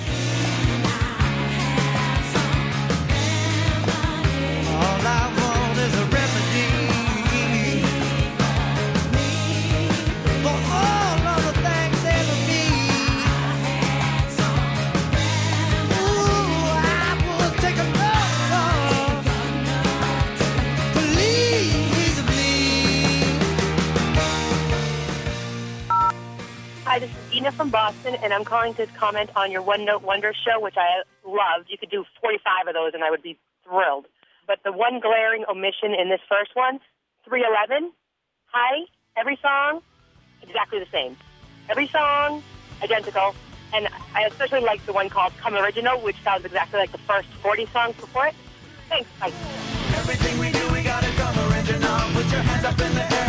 This 27.43 27.55
from 27.55 27.71
Boston, 27.71 28.15
and 28.23 28.33
I'm 28.33 28.45
calling 28.45 28.73
to 28.75 28.87
comment 28.87 29.31
on 29.35 29.51
your 29.51 29.63
One 29.63 29.85
Note 29.85 30.03
Wonder 30.03 30.33
show, 30.33 30.61
which 30.61 30.77
I 30.77 31.03
loved. 31.27 31.69
You 31.69 31.77
could 31.77 31.91
do 31.91 32.05
45 32.21 32.69
of 32.69 32.75
those, 32.75 32.95
and 32.95 33.03
I 33.03 33.11
would 33.11 33.23
be 33.23 33.37
thrilled. 33.65 34.07
But 34.47 34.61
the 34.63 34.71
one 34.71 35.01
glaring 35.01 35.45
omission 35.51 35.93
in 35.93 36.09
this 36.09 36.21
first 36.29 36.55
one, 36.55 36.79
311, 37.25 37.91
hi, 38.47 38.87
every 39.17 39.37
song, 39.43 39.83
exactly 40.41 40.79
the 40.79 40.87
same. 40.93 41.17
Every 41.69 41.89
song, 41.89 42.45
identical. 42.81 43.35
And 43.75 43.89
I 44.15 44.23
especially 44.27 44.61
like 44.61 44.85
the 44.87 44.93
one 44.93 45.09
called 45.09 45.33
Come 45.39 45.57
Original, 45.57 45.99
which 45.99 46.23
sounds 46.23 46.45
exactly 46.45 46.79
like 46.79 46.93
the 46.93 46.99
first 46.99 47.27
40 47.43 47.67
songs 47.67 47.97
before 47.97 48.29
it. 48.29 48.35
Thanks. 48.89 49.11
Bye. 49.19 49.33
Everything 49.97 50.39
we 50.39 50.53
do, 50.53 50.73
we 50.73 50.85
gotta 50.85 51.11
come 51.17 51.53
original. 51.53 51.99
Put 52.15 52.31
your 52.31 52.43
hands 52.43 52.65
up 52.65 52.81
in 52.81 52.95
the 52.95 53.15
air 53.17 53.22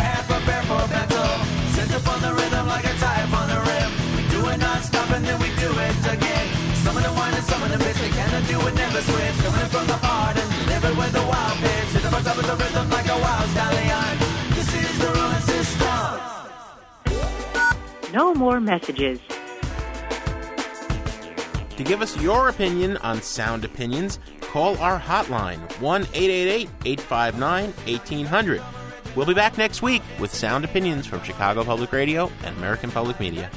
it 4.54 4.58
non-stop 4.58 5.10
and 5.10 5.24
then 5.24 5.38
we 5.40 5.48
do 5.56 5.70
it 5.70 5.96
again. 6.12 6.46
Some 6.84 6.96
of 6.96 7.02
the 7.02 7.12
wine 7.12 7.34
and 7.34 7.44
some 7.44 7.62
of 7.62 7.70
the 7.70 7.78
bitch, 7.78 7.98
they 8.00 8.10
cannot 8.10 8.46
do 8.46 8.60
it, 8.66 8.74
never 8.74 9.00
switch. 9.00 9.36
Coming 9.44 9.68
from 9.74 9.86
the 9.86 9.96
heart 10.06 10.36
and 10.36 10.48
live 10.68 10.84
it 10.84 10.96
with 10.96 11.12
the 11.12 11.22
wild 11.22 11.58
pitch. 11.58 11.88
Sit 11.88 12.04
up 12.04 12.12
on 12.14 12.22
top 12.22 12.38
of 12.38 12.46
the 12.46 12.56
rhythm 12.56 12.90
like 12.90 13.08
a 13.08 13.18
wild 13.18 13.48
stallion. 13.50 14.18
This 14.54 14.74
is 14.74 14.98
the 14.98 15.10
rolling 15.18 15.44
system. 15.52 16.20
No 18.12 18.34
more 18.34 18.60
messages. 18.60 19.18
To 21.76 21.82
give 21.82 22.02
us 22.02 22.16
your 22.20 22.48
opinion 22.48 22.96
on 22.98 23.20
Sound 23.20 23.64
Opinions, 23.64 24.20
call 24.40 24.78
our 24.78 25.00
hotline 25.00 25.58
1 25.80 26.02
888 26.14 26.68
859 26.84 27.72
1800. 27.72 28.62
We'll 29.16 29.26
be 29.26 29.34
back 29.34 29.58
next 29.58 29.82
week 29.82 30.02
with 30.20 30.32
Sound 30.32 30.64
Opinions 30.64 31.06
from 31.06 31.22
Chicago 31.22 31.64
Public 31.64 31.90
Radio 31.92 32.30
and 32.44 32.56
American 32.56 32.90
Public 32.92 33.18
Media. 33.18 33.50